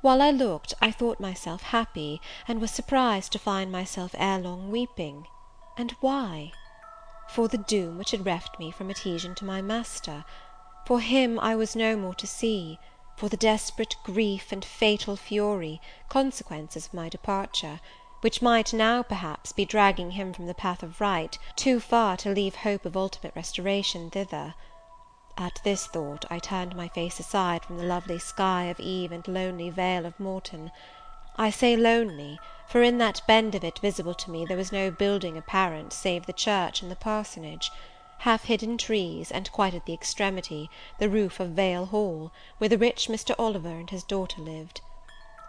While 0.00 0.20
I 0.20 0.30
looked, 0.32 0.74
I 0.82 0.90
thought 0.90 1.20
myself 1.20 1.62
happy, 1.62 2.20
and 2.48 2.60
was 2.60 2.72
surprised 2.72 3.30
to 3.30 3.38
find 3.38 3.70
myself 3.70 4.12
ere 4.18 4.40
long 4.40 4.72
weeping. 4.72 5.28
And 5.78 5.92
why? 6.00 6.50
For 7.28 7.46
the 7.46 7.58
doom 7.58 7.98
which 7.98 8.10
had 8.10 8.26
reft 8.26 8.58
me 8.58 8.72
from 8.72 8.90
adhesion 8.90 9.36
to 9.36 9.44
my 9.44 9.62
master; 9.62 10.24
for 10.84 10.98
him 10.98 11.38
I 11.38 11.54
was 11.54 11.76
no 11.76 11.94
more 11.96 12.16
to 12.16 12.26
see; 12.26 12.80
for 13.16 13.28
the 13.28 13.36
desperate 13.36 13.94
grief 14.02 14.50
and 14.50 14.64
fatal 14.64 15.14
fury, 15.14 15.80
consequences 16.08 16.86
of 16.86 16.94
my 16.94 17.08
departure 17.08 17.78
which 18.22 18.40
might 18.40 18.72
now, 18.72 19.02
perhaps, 19.02 19.50
be 19.50 19.64
dragging 19.64 20.12
him 20.12 20.32
from 20.32 20.46
the 20.46 20.54
path 20.54 20.84
of 20.84 21.00
right, 21.00 21.36
too 21.56 21.80
far 21.80 22.16
to 22.16 22.30
leave 22.30 22.54
hope 22.54 22.86
of 22.86 22.96
ultimate 22.96 23.34
restoration 23.34 24.08
thither. 24.10 24.54
At 25.36 25.60
this 25.64 25.88
thought, 25.88 26.24
I 26.30 26.38
turned 26.38 26.76
my 26.76 26.86
face 26.86 27.18
aside 27.18 27.64
from 27.64 27.78
the 27.78 27.84
lovely 27.84 28.20
sky 28.20 28.66
of 28.66 28.78
Eve 28.78 29.10
and 29.10 29.26
lonely 29.26 29.70
vale 29.70 30.06
of 30.06 30.20
Morton. 30.20 30.70
I 31.34 31.50
say 31.50 31.74
lonely, 31.76 32.38
for 32.68 32.80
in 32.84 32.98
that 32.98 33.22
bend 33.26 33.56
of 33.56 33.64
it 33.64 33.80
visible 33.80 34.14
to 34.14 34.30
me 34.30 34.44
there 34.44 34.56
was 34.56 34.70
no 34.70 34.92
building 34.92 35.36
apparent 35.36 35.92
save 35.92 36.26
the 36.26 36.32
church 36.32 36.80
and 36.80 36.92
the 36.92 36.94
parsonage; 36.96 37.72
half 38.18 38.44
hidden 38.44 38.78
trees, 38.78 39.32
and 39.32 39.50
quite 39.50 39.74
at 39.74 39.84
the 39.84 39.94
extremity, 39.94 40.70
the 41.00 41.08
roof 41.08 41.40
of 41.40 41.50
Vale 41.50 41.86
Hall, 41.86 42.30
where 42.58 42.70
the 42.70 42.78
rich 42.78 43.08
Mr. 43.08 43.34
Oliver 43.36 43.70
and 43.70 43.90
his 43.90 44.04
daughter 44.04 44.40
lived. 44.40 44.80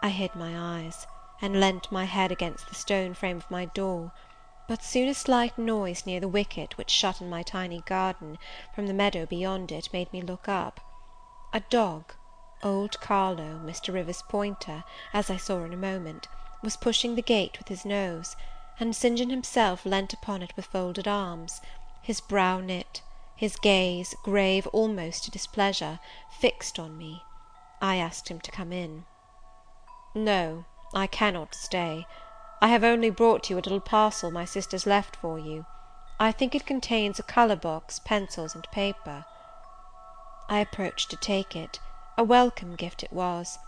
I 0.02 0.08
hid 0.08 0.34
my 0.34 0.58
eyes 0.58 1.06
and 1.42 1.58
leant 1.58 1.90
my 1.90 2.04
head 2.04 2.30
against 2.30 2.68
the 2.68 2.74
stone 2.74 3.12
frame 3.12 3.36
of 3.36 3.50
my 3.50 3.64
door; 3.64 4.12
but 4.68 4.82
soon 4.82 5.08
a 5.08 5.14
slight 5.14 5.58
noise 5.58 6.06
near 6.06 6.20
the 6.20 6.28
wicket 6.28 6.78
which 6.78 6.90
shut 6.90 7.20
in 7.20 7.28
my 7.28 7.42
tiny 7.42 7.80
garden 7.82 8.38
from 8.74 8.86
the 8.86 8.94
meadow 8.94 9.26
beyond 9.26 9.72
it 9.72 9.92
made 9.92 10.12
me 10.12 10.22
look 10.22 10.48
up. 10.48 10.80
A 11.52 11.60
dog, 11.60 12.14
old 12.62 13.00
Carlo, 13.00 13.60
Mr. 13.64 13.92
Rivers's 13.92 14.22
pointer, 14.22 14.84
as 15.12 15.28
I 15.28 15.36
saw 15.36 15.64
in 15.64 15.72
a 15.72 15.76
moment, 15.76 16.28
was 16.62 16.76
pushing 16.76 17.14
the 17.14 17.20
gate 17.22 17.58
with 17.58 17.68
his 17.68 17.84
nose, 17.84 18.36
and 18.78 18.94
St. 18.94 19.18
John 19.18 19.30
himself 19.30 19.84
leant 19.84 20.12
upon 20.12 20.40
it 20.42 20.54
with 20.56 20.66
folded 20.66 21.08
arms, 21.08 21.60
his 22.00 22.20
brow 22.20 22.60
knit, 22.60 23.02
his 23.36 23.56
gaze, 23.56 24.14
grave 24.22 24.66
almost 24.68 25.24
to 25.24 25.30
displeasure, 25.30 25.98
fixed 26.30 26.78
on 26.78 26.96
me. 26.96 27.22
I 27.82 27.96
asked 27.96 28.28
him 28.28 28.40
to 28.40 28.50
come 28.50 28.72
in. 28.72 29.04
"No." 30.14 30.64
I 30.92 31.06
cannot 31.06 31.54
stay. 31.54 32.06
I 32.60 32.68
have 32.68 32.84
only 32.84 33.10
brought 33.10 33.48
you 33.48 33.56
a 33.56 33.64
little 33.64 33.80
parcel 33.80 34.30
my 34.30 34.44
sisters 34.44 34.86
left 34.86 35.16
for 35.16 35.38
you. 35.38 35.64
I 36.20 36.30
think 36.32 36.54
it 36.54 36.66
contains 36.66 37.18
a 37.18 37.22
colour 37.22 37.56
box, 37.56 37.98
pencils, 37.98 38.54
and 38.54 38.70
paper. 38.70 39.24
I 40.48 40.58
approached 40.58 41.10
to 41.10 41.16
take 41.16 41.56
it; 41.56 41.80
a 42.18 42.22
welcome 42.24 42.76
gift 42.76 43.02
it 43.02 43.12
was. 43.12 43.58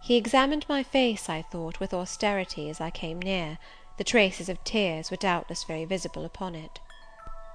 He 0.00 0.16
examined 0.16 0.66
my 0.68 0.82
face, 0.82 1.28
I 1.28 1.42
thought, 1.42 1.80
with 1.80 1.94
austerity, 1.94 2.68
as 2.68 2.80
I 2.80 2.90
came 2.90 3.20
near; 3.20 3.58
the 3.96 4.04
traces 4.04 4.48
of 4.48 4.62
tears 4.64 5.10
were 5.10 5.16
doubtless 5.16 5.64
very 5.64 5.84
visible 5.84 6.24
upon 6.24 6.54
it. 6.54 6.80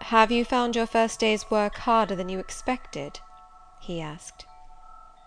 "Have 0.02 0.32
you 0.32 0.44
found 0.46 0.76
your 0.76 0.88
first 0.88 1.20
day's 1.20 1.50
work 1.52 1.78
harder 1.80 2.16
than 2.16 2.30
you 2.30 2.40
expected?" 2.40 3.20
he 3.80 4.02
asked. 4.02 4.46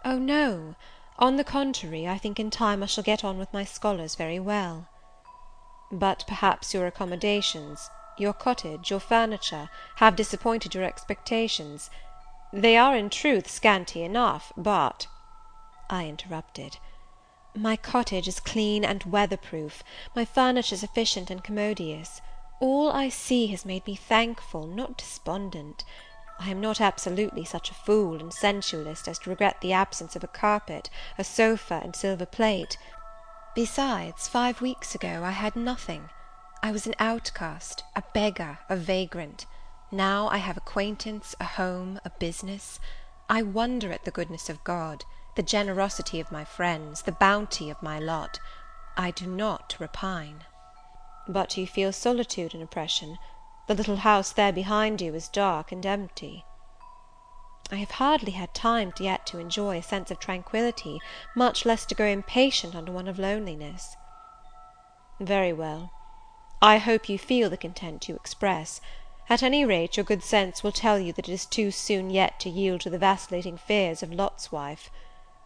"Oh, 0.05 0.18
no! 0.18 0.74
On 1.18 1.36
the 1.36 1.44
contrary, 1.44 2.06
I 2.06 2.18
think 2.18 2.38
in 2.38 2.50
time 2.50 2.82
I 2.82 2.86
shall 2.86 3.02
get 3.02 3.24
on 3.24 3.38
with 3.38 3.50
my 3.52 3.64
scholars 3.64 4.16
very 4.16 4.38
well." 4.38 4.86
"But 5.90 6.24
perhaps 6.26 6.74
your 6.74 6.86
accommodations, 6.86 7.88
your 8.18 8.34
cottage, 8.34 8.90
your 8.90 9.00
furniture, 9.00 9.70
have 9.96 10.14
disappointed 10.14 10.74
your 10.74 10.84
expectations. 10.84 11.88
They 12.52 12.76
are, 12.76 12.94
in 12.94 13.08
truth, 13.08 13.50
scanty 13.50 14.02
enough, 14.02 14.52
but 14.58 15.06
I 15.88 16.04
interrupted. 16.04 16.76
My 17.54 17.76
cottage 17.76 18.28
is 18.28 18.38
clean 18.38 18.84
and 18.84 19.02
weather 19.04 19.38
proof, 19.38 19.82
my 20.14 20.26
furniture 20.26 20.76
sufficient 20.76 21.30
and 21.30 21.42
commodious; 21.42 22.20
all 22.60 22.92
I 22.92 23.08
see 23.08 23.46
has 23.46 23.64
made 23.64 23.86
me 23.86 23.96
thankful, 23.96 24.66
not 24.66 24.98
despondent. 24.98 25.82
I 26.39 26.51
am 26.51 26.61
not 26.61 26.80
absolutely 26.80 27.45
such 27.45 27.70
a 27.70 27.74
fool 27.74 28.20
and 28.20 28.32
sensualist 28.32 29.09
as 29.09 29.18
to 29.20 29.30
regret 29.30 29.61
the 29.61 29.72
absence 29.72 30.16
of 30.16 30.22
a 30.22 30.28
carpet, 30.28 30.91
a 31.16 31.24
sofa, 31.24 31.80
and 31.82 31.97
silver 31.97 32.26
plate. 32.26 32.76
Besides, 33.55 34.28
five 34.28 34.61
weeks 34.61 34.95
ago 34.95 35.22
I 35.24 35.30
had 35.30 35.57
nothing. 35.57 36.11
I 36.62 36.72
was 36.72 36.87
an 36.87 36.95
outcast, 36.99 37.84
a 37.95 38.03
beggar, 38.12 38.59
a 38.68 38.76
vagrant. 38.76 39.47
Now 39.91 40.28
I 40.28 40.39
have 40.39 40.57
acquaintance, 40.57 41.34
a 41.41 41.45
home, 41.45 42.01
a 42.05 42.11
business. 42.11 42.80
I 43.30 43.43
wonder 43.43 43.93
at 43.93 44.05
the 44.05 44.11
goodness 44.11 44.51
of 44.51 44.62
God, 44.62 45.05
the 45.37 45.43
generosity 45.43 46.20
of 46.20 46.32
my 46.32 46.45
friends, 46.45 47.03
the 47.03 47.12
bounty 47.12 47.70
of 47.70 47.82
my 47.82 47.99
lot. 47.99 48.39
I 48.97 49.11
do 49.11 49.26
not 49.26 49.76
repine. 49.78 50.45
But 51.28 51.57
you 51.57 51.66
feel 51.66 51.93
solitude 51.93 52.53
and 52.53 52.62
oppression? 52.62 53.16
The 53.66 53.74
little 53.74 53.96
house 53.96 54.30
there 54.30 54.52
behind 54.52 55.00
you 55.00 55.14
is 55.14 55.28
dark 55.28 55.72
and 55.72 55.84
empty. 55.84 56.44
I 57.70 57.76
have 57.76 57.92
hardly 57.92 58.32
had 58.32 58.54
time 58.54 58.92
yet 59.00 59.26
to 59.26 59.40
enjoy 59.40 59.78
a 59.78 59.82
sense 59.82 60.12
of 60.12 60.20
tranquillity, 60.20 61.00
much 61.34 61.64
less 61.64 61.84
to 61.86 61.94
grow 61.96 62.06
impatient 62.06 62.76
under 62.76 62.92
one 62.92 63.08
of 63.08 63.18
loneliness. 63.18 63.96
Very 65.18 65.52
well. 65.52 65.90
I 66.62 66.78
hope 66.78 67.08
you 67.08 67.18
feel 67.18 67.50
the 67.50 67.56
content 67.56 68.08
you 68.08 68.14
express. 68.14 68.80
At 69.28 69.42
any 69.42 69.64
rate, 69.64 69.96
your 69.96 70.04
good 70.04 70.22
sense 70.22 70.62
will 70.62 70.70
tell 70.70 71.00
you 71.00 71.12
that 71.14 71.28
it 71.28 71.32
is 71.32 71.44
too 71.44 71.72
soon 71.72 72.10
yet 72.10 72.38
to 72.40 72.50
yield 72.50 72.82
to 72.82 72.90
the 72.90 72.98
vacillating 72.98 73.56
fears 73.58 74.00
of 74.00 74.12
Lot's 74.12 74.52
wife. 74.52 74.90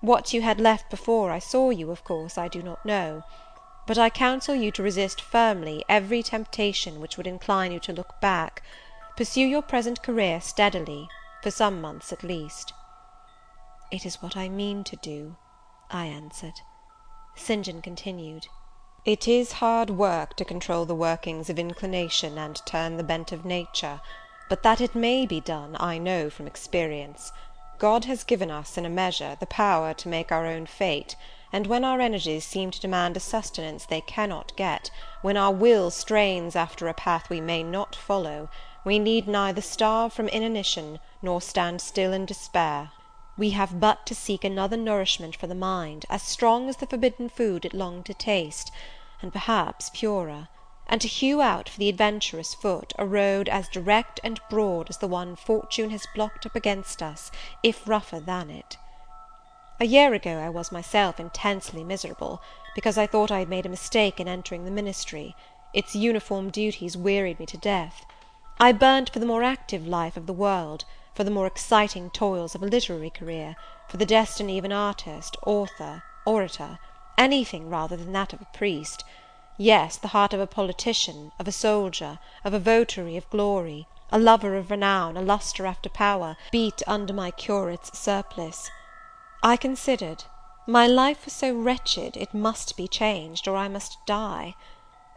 What 0.02 0.34
you 0.34 0.42
had 0.42 0.60
left 0.60 0.90
before 0.90 1.30
I 1.30 1.38
saw 1.38 1.70
you, 1.70 1.90
of 1.90 2.04
course 2.04 2.36
I 2.36 2.48
do 2.48 2.62
not 2.62 2.84
know; 2.84 3.22
but 3.86 3.96
I 3.96 4.10
counsel 4.10 4.54
you 4.54 4.70
to 4.72 4.82
resist 4.82 5.22
firmly 5.22 5.82
every 5.88 6.22
temptation 6.22 7.00
which 7.00 7.16
would 7.16 7.26
incline 7.26 7.72
you 7.72 7.80
to 7.80 7.94
look 7.94 8.20
back; 8.20 8.62
pursue 9.16 9.46
your 9.46 9.62
present 9.62 10.02
career 10.02 10.38
steadily, 10.42 11.08
for 11.42 11.50
some 11.50 11.80
months 11.80 12.12
at 12.12 12.22
least. 12.22 12.74
"It 13.90 14.04
is 14.04 14.20
what 14.20 14.36
I 14.36 14.50
mean 14.50 14.84
to 14.84 14.96
do," 14.96 15.36
I 15.90 16.04
answered. 16.04 16.60
St. 17.34 17.64
John 17.64 17.80
continued. 17.80 18.48
It 19.06 19.26
is 19.26 19.52
hard 19.64 19.88
work 19.88 20.36
to 20.36 20.44
control 20.44 20.84
the 20.84 20.94
workings 20.94 21.48
of 21.48 21.58
inclination 21.58 22.36
and 22.36 22.60
turn 22.66 22.98
the 22.98 23.02
bent 23.02 23.32
of 23.32 23.46
nature; 23.46 24.02
but 24.50 24.62
that 24.62 24.82
it 24.82 24.94
may 24.94 25.24
be 25.24 25.40
done, 25.40 25.74
I 25.80 25.96
know 25.96 26.28
from 26.28 26.46
experience. 26.46 27.32
God 27.78 28.04
has 28.04 28.24
given 28.24 28.50
us, 28.50 28.76
in 28.76 28.84
a 28.84 28.90
measure, 28.90 29.38
the 29.40 29.46
power 29.46 29.94
to 29.94 30.08
make 30.08 30.30
our 30.30 30.44
own 30.44 30.66
fate, 30.66 31.16
and 31.52 31.66
when 31.66 31.84
our 31.84 32.00
energies 32.00 32.44
seem 32.44 32.70
to 32.70 32.80
demand 32.80 33.16
a 33.16 33.20
sustenance 33.20 33.84
they 33.84 34.00
cannot 34.00 34.54
get, 34.56 34.90
when 35.20 35.36
our 35.36 35.52
will 35.52 35.90
strains 35.90 36.54
after 36.54 36.86
a 36.86 36.94
path 36.94 37.28
we 37.28 37.40
may 37.40 37.62
not 37.62 37.96
follow, 37.96 38.48
we 38.84 38.98
need 38.98 39.26
neither 39.26 39.60
starve 39.60 40.12
from 40.12 40.28
inanition 40.28 40.98
nor 41.20 41.40
stand 41.40 41.80
still 41.80 42.12
in 42.12 42.24
despair. 42.24 42.92
We 43.36 43.50
have 43.50 43.80
but 43.80 44.06
to 44.06 44.14
seek 44.14 44.44
another 44.44 44.76
nourishment 44.76 45.34
for 45.34 45.46
the 45.46 45.54
mind, 45.54 46.06
as 46.08 46.22
strong 46.22 46.68
as 46.68 46.76
the 46.76 46.86
forbidden 46.86 47.28
food 47.28 47.64
it 47.64 47.74
longed 47.74 48.06
to 48.06 48.14
taste, 48.14 48.70
and 49.20 49.32
perhaps 49.32 49.90
purer; 49.90 50.48
and 50.86 51.00
to 51.00 51.08
hew 51.08 51.42
out 51.42 51.68
for 51.68 51.78
the 51.78 51.88
adventurous 51.88 52.54
foot 52.54 52.92
a 52.98 53.06
road 53.06 53.48
as 53.48 53.68
direct 53.68 54.20
and 54.22 54.40
broad 54.50 54.88
as 54.88 54.98
the 54.98 55.08
one 55.08 55.36
fortune 55.36 55.90
has 55.90 56.06
blocked 56.14 56.46
up 56.46 56.54
against 56.54 57.02
us, 57.02 57.30
if 57.62 57.88
rougher 57.88 58.20
than 58.20 58.50
it. 58.50 58.76
A 59.82 59.86
year 59.86 60.12
ago 60.12 60.36
I 60.40 60.50
was 60.50 60.70
myself 60.70 61.18
intensely 61.18 61.82
miserable, 61.82 62.42
because 62.74 62.98
I 62.98 63.06
thought 63.06 63.30
I 63.30 63.38
had 63.38 63.48
made 63.48 63.64
a 63.64 63.70
mistake 63.70 64.20
in 64.20 64.28
entering 64.28 64.66
the 64.66 64.70
ministry; 64.70 65.34
its 65.72 65.96
uniform 65.96 66.50
duties 66.50 66.98
wearied 66.98 67.38
me 67.38 67.46
to 67.46 67.56
death. 67.56 68.04
I 68.60 68.72
burned 68.72 69.08
for 69.08 69.20
the 69.20 69.24
more 69.24 69.42
active 69.42 69.86
life 69.86 70.18
of 70.18 70.26
the 70.26 70.34
world 70.34 70.84
for 71.14 71.24
the 71.24 71.30
more 71.30 71.46
exciting 71.46 72.10
toils 72.10 72.54
of 72.54 72.62
a 72.62 72.66
literary 72.66 73.08
career, 73.08 73.56
for 73.88 73.96
the 73.96 74.04
destiny 74.04 74.58
of 74.58 74.66
an 74.66 74.72
artist, 74.72 75.38
author, 75.46 76.02
orator, 76.26 76.78
anything 77.16 77.70
rather 77.70 77.96
than 77.96 78.12
that 78.12 78.34
of 78.34 78.42
a 78.42 78.52
priest; 78.52 79.02
yes, 79.56 79.96
the 79.96 80.08
heart 80.08 80.34
of 80.34 80.40
a 80.40 80.46
politician, 80.46 81.32
of 81.38 81.48
a 81.48 81.52
soldier, 81.52 82.18
of 82.44 82.52
a 82.52 82.58
votary 82.60 83.16
of 83.16 83.30
glory, 83.30 83.86
a 84.12 84.18
lover 84.18 84.58
of 84.58 84.70
renown, 84.70 85.16
a 85.16 85.22
lustre 85.22 85.64
after 85.64 85.88
power, 85.88 86.36
beat 86.50 86.82
under 86.86 87.14
my 87.14 87.30
curate's 87.30 87.98
surplice. 87.98 88.70
I 89.42 89.56
considered; 89.56 90.24
my 90.66 90.86
life 90.86 91.24
was 91.24 91.32
so 91.32 91.54
wretched, 91.54 92.14
it 92.14 92.34
must 92.34 92.76
be 92.76 92.86
changed, 92.86 93.48
or 93.48 93.56
I 93.56 93.68
must 93.68 93.96
die. 94.04 94.54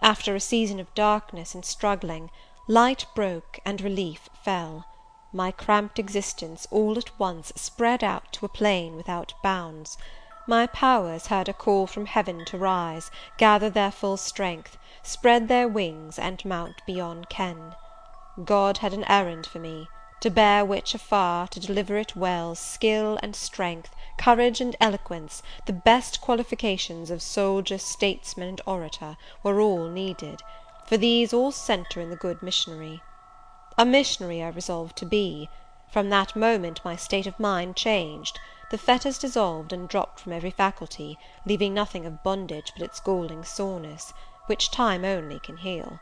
After 0.02 0.34
a 0.34 0.40
season 0.40 0.80
of 0.80 0.96
darkness 0.96 1.54
and 1.54 1.66
struggling, 1.66 2.32
light 2.66 3.06
broke 3.16 3.60
and 3.66 3.82
relief 3.82 4.30
fell 4.42 4.86
my 5.34 5.52
cramped 5.52 6.00
existence 6.00 6.66
all 6.72 6.98
at 6.98 7.20
once 7.20 7.52
spread 7.58 8.02
out 8.02 8.32
to 8.32 8.46
a 8.46 8.48
plain 8.50 8.96
without 8.96 9.34
bounds; 9.44 9.98
my 10.48 10.68
powers 10.68 11.28
heard 11.28 11.50
a 11.50 11.54
call 11.54 11.86
from 11.86 12.06
heaven 12.06 12.46
to 12.46 12.58
rise, 12.58 13.12
gather 13.38 13.70
their 13.70 13.92
full 13.92 14.16
strength, 14.16 14.78
spread 15.02 15.50
their 15.50 15.68
wings, 15.68 16.18
and 16.18 16.46
mount 16.46 16.82
beyond 16.86 17.28
ken. 17.28 17.76
God 18.46 18.78
had 18.78 18.94
an 18.94 19.04
errand 19.04 19.46
for 19.46 19.60
me, 19.60 19.90
to 20.24 20.30
bear 20.30 20.64
which 20.64 20.96
afar, 20.96 21.50
to 21.50 21.60
deliver 21.60 21.98
it 21.98 22.16
well, 22.16 22.56
skill 22.56 23.20
and 23.22 23.36
strength, 23.36 23.94
courage 24.18 24.62
and 24.62 24.74
eloquence, 24.80 25.44
the 25.66 25.74
best 25.74 26.22
qualifications 26.22 27.12
of 27.12 27.22
soldier, 27.22 27.78
statesman, 27.78 28.48
and 28.48 28.62
orator, 28.66 29.18
were 29.44 29.60
all 29.60 29.90
needed; 29.90 30.42
for 30.86 30.96
these 30.96 31.34
all 31.34 31.52
centre 31.52 32.00
in 32.00 32.10
the 32.10 32.16
good 32.16 32.42
missionary. 32.42 33.04
A 33.78 33.84
missionary 33.86 34.42
I 34.42 34.48
resolved 34.48 34.96
to 35.00 35.06
be. 35.06 35.50
From 35.90 36.10
that 36.10 36.38
moment 36.38 36.80
my 36.86 36.96
state 36.96 37.28
of 37.28 37.38
mind 37.38 37.76
changed; 37.76 38.40
the 38.70 38.78
fetters 38.78 39.18
dissolved 39.18 39.74
and 39.74 39.90
dropped 39.90 40.22
from 40.22 40.32
every 40.32 40.52
faculty, 40.52 41.20
leaving 41.46 41.74
nothing 41.74 42.06
of 42.06 42.24
bondage 42.24 42.72
but 42.74 42.82
its 42.82 43.02
galling 43.02 43.44
soreness, 43.44 44.14
which 44.46 44.72
time 44.72 45.04
only 45.04 45.38
can 45.42 45.58
heal. 45.58 46.00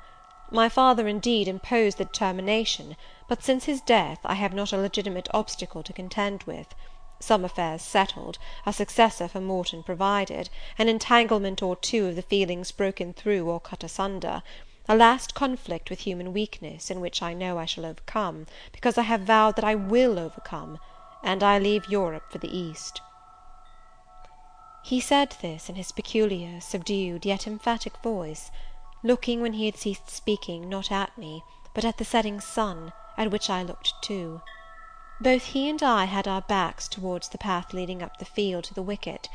My 0.54 0.68
father, 0.68 1.08
indeed, 1.08 1.47
imposed 1.47 1.97
the 1.97 2.04
determination; 2.04 2.97
but 3.30 3.41
since 3.41 3.64
his 3.64 3.80
death, 3.80 4.20
I 4.26 4.34
have 4.34 4.54
not 4.54 4.74
a 4.74 4.78
legitimate 4.78 5.30
obstacle 5.34 5.82
to 5.82 5.93
contend 5.93 6.43
with; 6.43 6.76
some 7.22 7.45
affairs 7.45 7.82
settled, 7.82 8.38
a 8.66 8.74
successor 8.74 9.30
for 9.30 9.39
Morton 9.39 9.82
provided, 9.82 10.49
an 10.78 10.89
entanglement 10.89 11.64
or 11.64 11.78
two 11.78 12.08
of 12.08 12.18
the 12.18 12.22
feelings 12.22 12.74
broken 12.74 13.14
through 13.14 13.49
or 13.49 13.62
cut 13.62 13.82
asunder 13.82 14.43
a 14.89 14.95
last 14.97 15.34
conflict 15.34 15.89
with 15.89 16.02
human 16.02 16.34
weakness, 16.34 16.91
in 16.91 16.99
which 16.99 17.22
I 17.22 17.34
know 17.34 17.58
I 17.58 17.64
shall 17.64 17.86
overcome, 17.86 18.45
because 18.74 18.97
I 18.97 19.04
have 19.04 19.22
vowed 19.22 19.56
that 19.56 19.64
I 19.64 19.76
will 19.76 20.20
overcome, 20.20 20.80
and 21.24 21.43
I 21.43 21.60
leave 21.60 21.88
Europe 21.88 22.30
for 22.30 22.39
the 22.39 22.54
East. 22.54 22.99
He 24.84 24.99
said 24.99 25.38
this 25.41 25.70
in 25.70 25.76
his 25.76 25.93
peculiar, 25.93 26.60
subdued, 26.60 27.26
yet 27.26 27.47
emphatic 27.47 27.95
voice, 28.04 28.52
looking, 29.04 29.41
when 29.41 29.54
he 29.54 29.66
had 29.66 29.76
ceased 29.78 30.10
speaking, 30.10 30.70
not 30.70 30.91
at 30.91 31.18
me, 31.18 31.43
but 31.74 31.84
at 31.84 31.97
the 31.97 32.06
setting 32.06 32.39
sun, 32.39 32.93
at 33.18 33.32
which 33.32 33.49
I 33.49 33.64
looked 33.64 33.93
too. 34.02 34.41
Both 35.20 35.45
he 35.45 35.70
and 35.70 35.82
I 35.82 36.06
had 36.06 36.28
our 36.28 36.41
backs 36.41 36.88
towards 36.88 37.30
the 37.30 37.38
path 37.38 37.74
leading 37.74 38.04
up 38.04 38.18
the 38.18 38.26
field 38.26 38.64
to 38.66 38.74
the 38.74 38.82
wicket. 38.82 39.30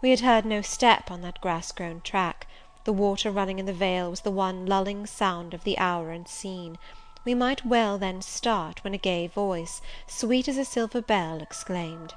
We 0.00 0.10
had 0.10 0.20
heard 0.20 0.44
no 0.44 0.60
step 0.60 1.10
on 1.10 1.20
that 1.22 1.40
grass 1.40 1.70
grown 1.72 2.00
track 2.00 2.46
the 2.84 2.92
water 2.92 3.30
running 3.30 3.60
in 3.60 3.66
the 3.66 3.72
vale 3.72 4.10
was 4.10 4.22
the 4.22 4.30
one 4.32 4.66
lulling 4.66 5.06
sound 5.06 5.54
of 5.54 5.62
the 5.62 5.78
hour 5.78 6.10
and 6.10 6.26
scene; 6.26 6.78
we 7.24 7.32
might 7.32 7.64
well 7.64 7.98
then 7.98 8.22
start, 8.22 8.82
when 8.82 8.92
a 8.92 8.98
gay 8.98 9.28
voice, 9.28 9.80
sweet 10.08 10.48
as 10.48 10.56
a 10.58 10.64
silver 10.64 11.00
bell, 11.00 11.40
exclaimed, 11.40 12.14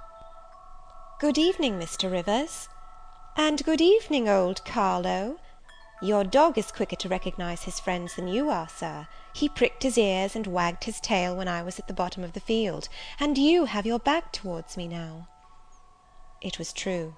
"Good 1.20 1.38
evening, 1.38 1.80
Mr. 1.80 2.12
Rivers!" 2.12 2.68
"And 3.38 3.64
good 3.64 3.80
evening, 3.82 4.28
old 4.28 4.66
Carlo! 4.66 5.38
Your 6.02 6.26
dog 6.26 6.58
is 6.58 6.74
quicker 6.74 6.98
to 6.98 7.08
recognise 7.08 7.64
his 7.64 7.80
friends 7.80 8.16
than 8.16 8.28
you 8.28 8.50
are, 8.50 8.68
Sir; 8.68 9.08
he 9.34 9.48
pricked 9.48 9.84
his 9.84 9.98
ears 9.98 10.36
and 10.36 10.46
wagged 10.46 10.84
his 10.84 11.00
tail 11.00 11.34
when 11.34 11.48
I 11.48 11.64
was 11.64 11.80
at 11.80 11.88
the 11.88 11.93
bottom 11.93 12.22
of 12.22 12.34
the 12.34 12.41
field, 12.41 12.89
and 13.18 13.38
you 13.38 13.64
have 13.64 13.86
your 13.86 14.00
back 14.00 14.34
towards 14.34 14.76
me 14.76 14.89
now." 14.89 15.30
It 16.41 16.60
was 16.60 16.74
true. 16.74 17.16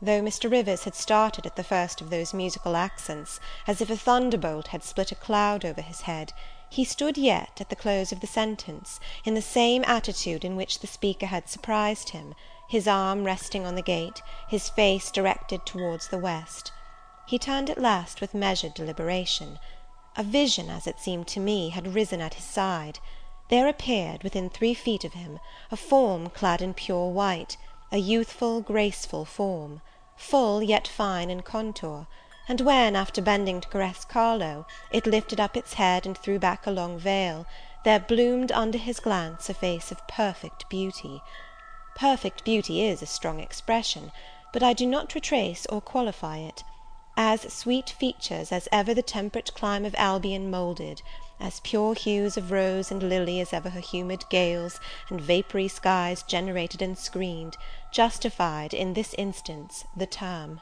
Though 0.00 0.22
Mr. 0.22 0.48
Rivers 0.48 0.84
had 0.84 0.94
started 0.94 1.46
at 1.46 1.56
the 1.56 1.64
first 1.64 2.00
of 2.00 2.10
those 2.10 2.32
musical 2.32 2.76
accents, 2.76 3.40
as 3.66 3.80
if 3.80 3.90
a 3.90 3.96
thunderbolt 3.96 4.68
had 4.68 4.84
split 4.84 5.10
a 5.10 5.16
cloud 5.16 5.64
over 5.64 5.80
his 5.82 6.02
head, 6.02 6.32
he 6.70 6.84
stood 6.84 7.18
yet, 7.18 7.60
at 7.60 7.70
the 7.70 7.76
close 7.76 8.12
of 8.12 8.20
the 8.20 8.28
sentence, 8.28 9.00
in 9.24 9.34
the 9.34 9.42
same 9.42 9.82
attitude 9.84 10.44
in 10.44 10.54
which 10.54 10.78
the 10.78 10.86
speaker 10.86 11.26
had 11.26 11.48
surprised 11.48 12.10
him, 12.10 12.36
his 12.68 12.86
arm 12.86 13.24
resting 13.24 13.66
on 13.66 13.74
the 13.74 13.82
gate, 13.82 14.22
his 14.46 14.68
face 14.68 15.10
directed 15.10 15.66
towards 15.66 16.06
the 16.06 16.18
west. 16.18 16.70
He 17.24 17.38
turned 17.38 17.70
at 17.70 17.80
last 17.80 18.20
with 18.20 18.34
measured 18.34 18.74
deliberation. 18.74 19.60
A 20.16 20.24
vision, 20.24 20.68
as 20.68 20.88
it 20.88 20.98
seemed 20.98 21.28
to 21.28 21.38
me, 21.38 21.68
had 21.68 21.94
risen 21.94 22.20
at 22.20 22.34
his 22.34 22.44
side. 22.44 22.98
There 23.48 23.68
appeared, 23.68 24.24
within 24.24 24.50
three 24.50 24.74
feet 24.74 25.04
of 25.04 25.12
him, 25.12 25.38
a 25.70 25.76
form 25.76 26.30
clad 26.30 26.60
in 26.60 26.74
pure 26.74 27.10
white, 27.10 27.56
a 27.92 27.98
youthful, 27.98 28.60
graceful 28.60 29.24
form. 29.24 29.82
full, 30.16 30.64
yet 30.64 30.88
fine 30.88 31.30
in 31.30 31.42
contour; 31.42 32.08
and 32.48 32.60
when, 32.60 32.96
after 32.96 33.22
bending 33.22 33.60
to 33.60 33.68
caress 33.68 34.04
Carlo, 34.04 34.66
it 34.90 35.06
lifted 35.06 35.38
up 35.38 35.56
its 35.56 35.74
head 35.74 36.04
and 36.04 36.18
threw 36.18 36.40
back 36.40 36.66
a 36.66 36.72
long 36.72 36.98
veil, 36.98 37.46
there 37.84 38.00
bloomed 38.00 38.50
under 38.50 38.78
his 38.78 38.98
glance 38.98 39.48
a 39.48 39.54
face 39.54 39.92
of 39.92 40.04
perfect 40.08 40.68
beauty. 40.68 41.22
Perfect 41.94 42.42
beauty 42.42 42.84
is 42.84 43.00
a 43.00 43.06
strong 43.06 43.38
expression, 43.38 44.10
but 44.52 44.64
I 44.64 44.72
do 44.72 44.86
not 44.86 45.14
retrace 45.14 45.66
or 45.66 45.80
qualify 45.80 46.38
it 46.38 46.64
as 47.16 47.52
sweet 47.52 47.90
features 47.90 48.50
as 48.50 48.68
ever 48.72 48.94
the 48.94 49.02
temperate 49.02 49.52
clime 49.54 49.84
of 49.84 49.94
Albion 49.96 50.50
moulded, 50.50 51.02
as 51.38 51.60
pure 51.60 51.94
hues 51.94 52.36
of 52.38 52.50
rose 52.50 52.90
and 52.90 53.02
lily 53.02 53.38
as 53.38 53.52
ever 53.52 53.68
her 53.68 53.80
humid 53.80 54.24
gales 54.30 54.80
and 55.10 55.20
vapoury 55.20 55.68
skies 55.68 56.22
generated 56.22 56.80
and 56.80 56.96
screened, 56.96 57.56
justified, 57.90 58.72
in 58.72 58.94
this 58.94 59.12
instance, 59.18 59.84
the 59.94 60.06
term. 60.06 60.60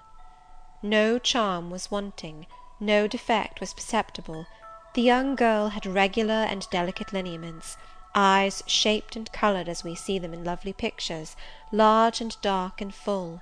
No 0.82 1.18
charm 1.18 1.70
was 1.70 1.90
wanting, 1.90 2.46
no 2.80 3.07
defect 3.07 3.61
was 3.61 3.74
perceptible; 3.74 4.46
the 4.94 5.03
young 5.03 5.36
girl 5.36 5.68
had 5.68 5.86
regular 5.86 6.34
and 6.48 6.68
delicate 6.70 7.12
lineaments, 7.12 7.76
eyes 8.14 8.62
shaped 8.66 9.14
and 9.14 9.30
coloured 9.30 9.68
as 9.68 9.84
we 9.84 9.94
see 9.94 10.18
them 10.18 10.34
in 10.34 10.42
lovely 10.42 10.72
pictures, 10.72 11.36
large 11.70 12.20
and 12.20 12.36
dark 12.42 12.80
and 12.80 12.92
full 12.94 13.40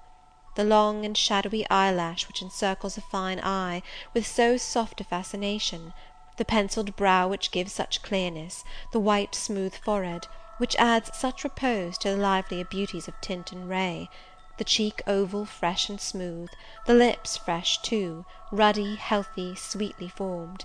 the 0.54 0.64
long 0.64 1.04
and 1.04 1.14
shadowy 1.18 1.68
eyelash 1.68 2.26
which 2.26 2.40
encircles 2.40 2.96
a 2.96 3.02
fine 3.02 3.38
eye 3.40 3.82
with 4.14 4.26
so 4.26 4.56
soft 4.56 4.98
a 4.98 5.04
fascination, 5.04 5.92
the 6.38 6.44
pencilled 6.46 6.96
brow 6.96 7.28
which 7.28 7.50
gives 7.50 7.70
such 7.70 8.00
clearness, 8.00 8.64
the 8.90 8.98
white 8.98 9.34
smooth 9.34 9.74
forehead, 9.74 10.26
which 10.56 10.74
adds 10.76 11.10
such 11.14 11.44
repose 11.44 11.98
to 11.98 12.08
the 12.08 12.16
livelier 12.16 12.64
beauties 12.64 13.06
of 13.08 13.20
tint 13.20 13.52
and 13.52 13.68
ray; 13.68 14.08
the 14.56 14.64
cheek 14.64 15.02
oval, 15.06 15.44
fresh 15.44 15.90
and 15.90 16.00
smooth; 16.00 16.48
the 16.86 16.94
lips 16.94 17.36
fresh 17.36 17.76
too, 17.82 18.24
ruddy, 18.50 18.94
healthy, 18.94 19.54
sweetly 19.54 20.08
formed; 20.08 20.64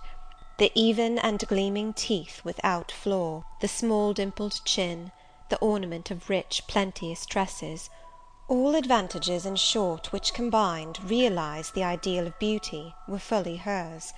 the 0.59 0.71
even 0.75 1.19
and 1.19 1.45
gleaming 1.49 1.91
teeth 1.91 2.39
without 2.45 2.89
flaw; 2.89 3.43
the 3.59 3.67
small 3.67 4.13
dimpled 4.13 4.61
chin; 4.63 5.11
the 5.49 5.57
ornament 5.57 6.09
of 6.09 6.29
rich 6.29 6.63
plenteous 6.67 7.25
tresses 7.25 7.89
all 8.53 8.75
advantages, 8.75 9.47
in 9.47 9.55
short, 9.55 10.11
which 10.13 10.31
combined, 10.31 10.99
realized 11.09 11.73
the 11.73 11.83
ideal 11.83 12.27
of 12.27 12.37
beauty, 12.37 12.93
were 13.07 13.17
fully 13.17 13.55
hers. 13.57 14.13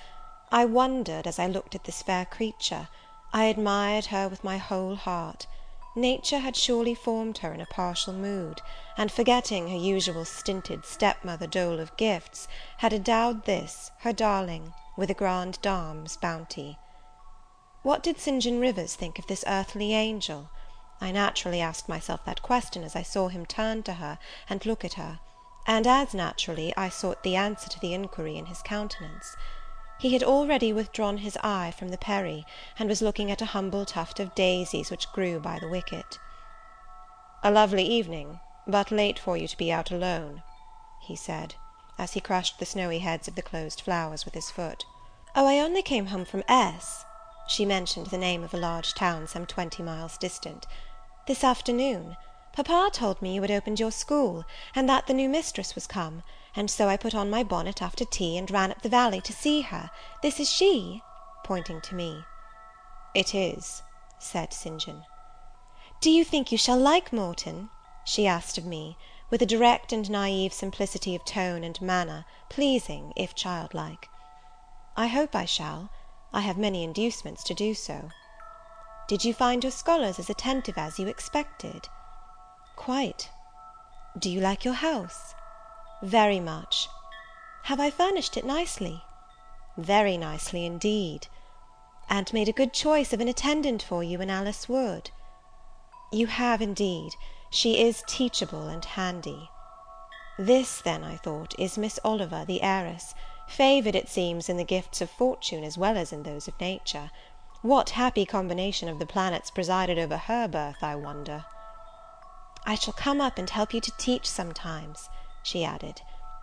I 0.51 0.65
wondered, 0.65 1.25
as 1.25 1.39
I 1.39 1.47
looked 1.47 1.73
at 1.73 1.85
this 1.85 2.01
fair 2.01 2.25
creature; 2.25 2.89
I 3.31 3.45
admired 3.45 4.07
her 4.07 4.27
with 4.27 4.43
my 4.43 4.57
whole 4.57 4.97
heart. 4.97 5.47
Nature 5.95 6.39
had 6.39 6.57
surely 6.57 6.93
formed 6.93 7.37
her 7.37 7.53
in 7.53 7.61
a 7.61 7.65
partial 7.65 8.11
mood, 8.11 8.61
and, 8.97 9.09
forgetting 9.09 9.69
her 9.69 9.77
usual 9.77 10.25
stinted 10.25 10.85
step 10.85 11.23
mother 11.23 11.47
dole 11.47 11.79
of 11.79 11.95
gifts, 11.95 12.49
had 12.79 12.91
endowed 12.91 13.45
this, 13.45 13.91
her 13.99 14.11
darling, 14.11 14.73
with 14.97 15.09
a 15.09 15.13
grande 15.13 15.61
dame's 15.61 16.17
bounty. 16.17 16.77
What 17.83 18.03
did 18.03 18.19
St. 18.19 18.43
John 18.43 18.59
Rivers 18.59 18.95
think 18.95 19.17
of 19.17 19.27
this 19.27 19.45
earthly 19.47 19.93
angel? 19.93 20.49
I 21.01 21.11
naturally 21.11 21.59
asked 21.59 21.89
myself 21.89 22.23
that 22.23 22.41
question 22.41 22.81
as 22.83 22.95
I 22.95 23.01
saw 23.03 23.27
him 23.27 23.45
turn 23.45 23.83
to 23.83 23.95
her 23.95 24.17
and 24.49 24.65
look 24.65 24.85
at 24.85 24.93
her; 24.93 25.19
and 25.67 25.85
as 25.85 26.13
naturally 26.13 26.73
I 26.77 26.87
sought 26.87 27.21
the 27.21 27.35
answer 27.35 27.67
to 27.69 27.79
the 27.81 27.93
inquiry 27.93 28.37
in 28.37 28.45
his 28.45 28.61
countenance. 28.61 29.35
He 29.99 30.13
had 30.13 30.23
already 30.23 30.71
withdrawn 30.71 31.17
his 31.17 31.37
eye 31.43 31.71
from 31.71 31.89
the 31.89 31.97
Peri, 31.97 32.45
and 32.79 32.87
was 32.87 33.01
looking 33.01 33.29
at 33.29 33.41
a 33.41 33.47
humble 33.47 33.85
tuft 33.85 34.21
of 34.21 34.33
daisies 34.35 34.89
which 34.89 35.11
grew 35.11 35.37
by 35.39 35.59
the 35.59 35.67
wicket. 35.67 36.17
"A 37.43 37.51
lovely 37.51 37.83
evening, 37.83 38.39
but 38.65 38.89
late 38.89 39.19
for 39.19 39.35
you 39.35 39.49
to 39.49 39.57
be 39.57 39.73
out 39.73 39.91
alone," 39.91 40.43
he 41.01 41.17
said, 41.17 41.55
as 41.97 42.13
he 42.13 42.21
crushed 42.21 42.57
the 42.57 42.65
snowy 42.65 42.99
heads 42.99 43.27
of 43.27 43.35
the 43.35 43.41
closed 43.41 43.81
flowers 43.81 44.23
with 44.23 44.33
his 44.33 44.49
foot. 44.49 44.85
"O, 45.35 45.45
I 45.45 45.59
only 45.59 45.81
came 45.81 46.05
home 46.05 46.23
from 46.23 46.43
S 46.47 47.03
she 47.47 47.63
mentioned 47.63 48.07
the 48.07 48.17
name 48.17 48.43
of 48.43 48.55
a 48.55 48.57
large 48.57 48.95
town 48.95 49.27
some 49.27 49.45
twenty 49.45 49.83
miles 49.83 50.17
distant, 50.17 50.65
"this 51.27 51.43
afternoon. 51.43 52.17
Papa 52.51 52.89
told 52.91 53.21
me 53.21 53.35
you 53.35 53.41
had 53.43 53.51
opened 53.51 53.79
your 53.79 53.91
school, 53.91 54.43
and 54.73 54.89
that 54.89 55.05
the 55.05 55.13
new 55.13 55.29
mistress 55.29 55.75
was 55.75 55.85
come; 55.85 56.23
and 56.55 56.71
so 56.71 56.89
I 56.89 56.97
put 56.97 57.13
on 57.13 57.29
my 57.29 57.43
bonnet 57.43 57.83
after 57.83 58.03
tea, 58.03 58.35
and 58.35 58.49
ran 58.49 58.71
up 58.71 58.81
the 58.81 58.89
valley 58.89 59.21
to 59.21 59.31
see 59.31 59.61
her. 59.61 59.91
This 60.23 60.39
is 60.39 60.49
she?" 60.49 61.03
pointing 61.43 61.81
to 61.81 61.93
me. 61.93 62.25
"It 63.13 63.35
is," 63.35 63.83
said 64.17 64.51
St. 64.51 64.81
John. 64.81 65.05
"Do 66.01 66.09
you 66.09 66.25
think 66.25 66.51
you 66.51 66.57
shall 66.57 66.79
like 66.79 67.13
Morton?" 67.13 67.69
she 68.03 68.25
asked 68.25 68.57
of 68.57 68.65
me, 68.65 68.97
with 69.29 69.43
a 69.43 69.45
direct 69.45 69.93
and 69.93 70.09
naive 70.09 70.51
simplicity 70.51 71.13
of 71.13 71.23
tone 71.25 71.63
and 71.63 71.79
manner, 71.79 72.25
pleasing, 72.49 73.13
if 73.15 73.35
childlike. 73.35 74.09
"I 74.97 75.05
hope 75.05 75.35
I 75.35 75.45
shall. 75.45 75.91
I 76.37 76.41
have 76.41 76.57
many 76.57 76.83
inducements 76.83 77.45
to 77.45 77.53
do 77.53 77.73
so." 77.73 78.09
"Did 79.07 79.23
you 79.23 79.33
find 79.33 79.63
your 79.63 79.71
scholars 79.71 80.19
as 80.19 80.29
attentive 80.29 80.77
as 80.77 80.99
you 80.99 81.07
expected?" 81.07 81.87
"Quite." 82.75 83.29
"Do 84.19 84.29
you 84.29 84.41
like 84.41 84.65
your 84.65 84.73
house?" 84.73 85.33
"Very 86.01 86.41
much." 86.41 86.89
"Have 87.63 87.79
I 87.79 87.89
furnished 87.89 88.35
it 88.35 88.43
nicely?" 88.43 89.05
"Very 89.77 90.17
nicely 90.17 90.65
indeed." 90.65 91.27
"And 92.09 92.33
made 92.33 92.49
a 92.49 92.59
good 92.59 92.73
choice 92.73 93.13
of 93.13 93.21
an 93.21 93.29
attendant 93.29 93.81
for 93.81 94.03
you 94.03 94.19
in 94.19 94.29
Alice 94.29 94.67
Wood?" 94.67 95.11
"You 96.11 96.27
have, 96.27 96.61
indeed; 96.61 97.13
she 97.49 97.79
is 97.81 98.03
teachable 98.07 98.67
and 98.67 98.83
handy." 98.83 99.49
This, 100.37 100.81
then, 100.81 101.01
I 101.01 101.15
thought, 101.15 101.55
is 101.57 101.77
Miss 101.77 101.97
Oliver, 102.03 102.43
the 102.43 102.61
heiress 102.61 103.15
favoured, 103.47 103.95
it 103.95 104.09
seems, 104.09 104.49
in 104.49 104.57
the 104.57 104.63
gifts 104.63 105.01
of 105.01 105.09
fortune 105.09 105.63
as 105.63 105.77
well 105.77 105.97
as 105.97 106.11
in 106.11 106.23
those 106.23 106.47
of 106.47 106.59
nature. 106.59 107.11
What 107.61 107.91
happy 107.91 108.25
combination 108.25 108.89
of 108.89 108.99
the 108.99 109.05
planets 109.05 109.49
presided 109.49 109.97
over 109.97 110.17
her 110.17 110.47
birth, 110.47 110.83
I 110.83 110.95
wonder? 110.95 111.45
"I 112.65 112.75
shall 112.75 112.93
come 112.93 113.21
up 113.21 113.37
and 113.37 113.49
help 113.49 113.73
you 113.73 113.81
to 113.81 113.91
teach 113.97 114.25
sometimes," 114.27 115.09
she 115.43 115.63
added. 115.63 116.01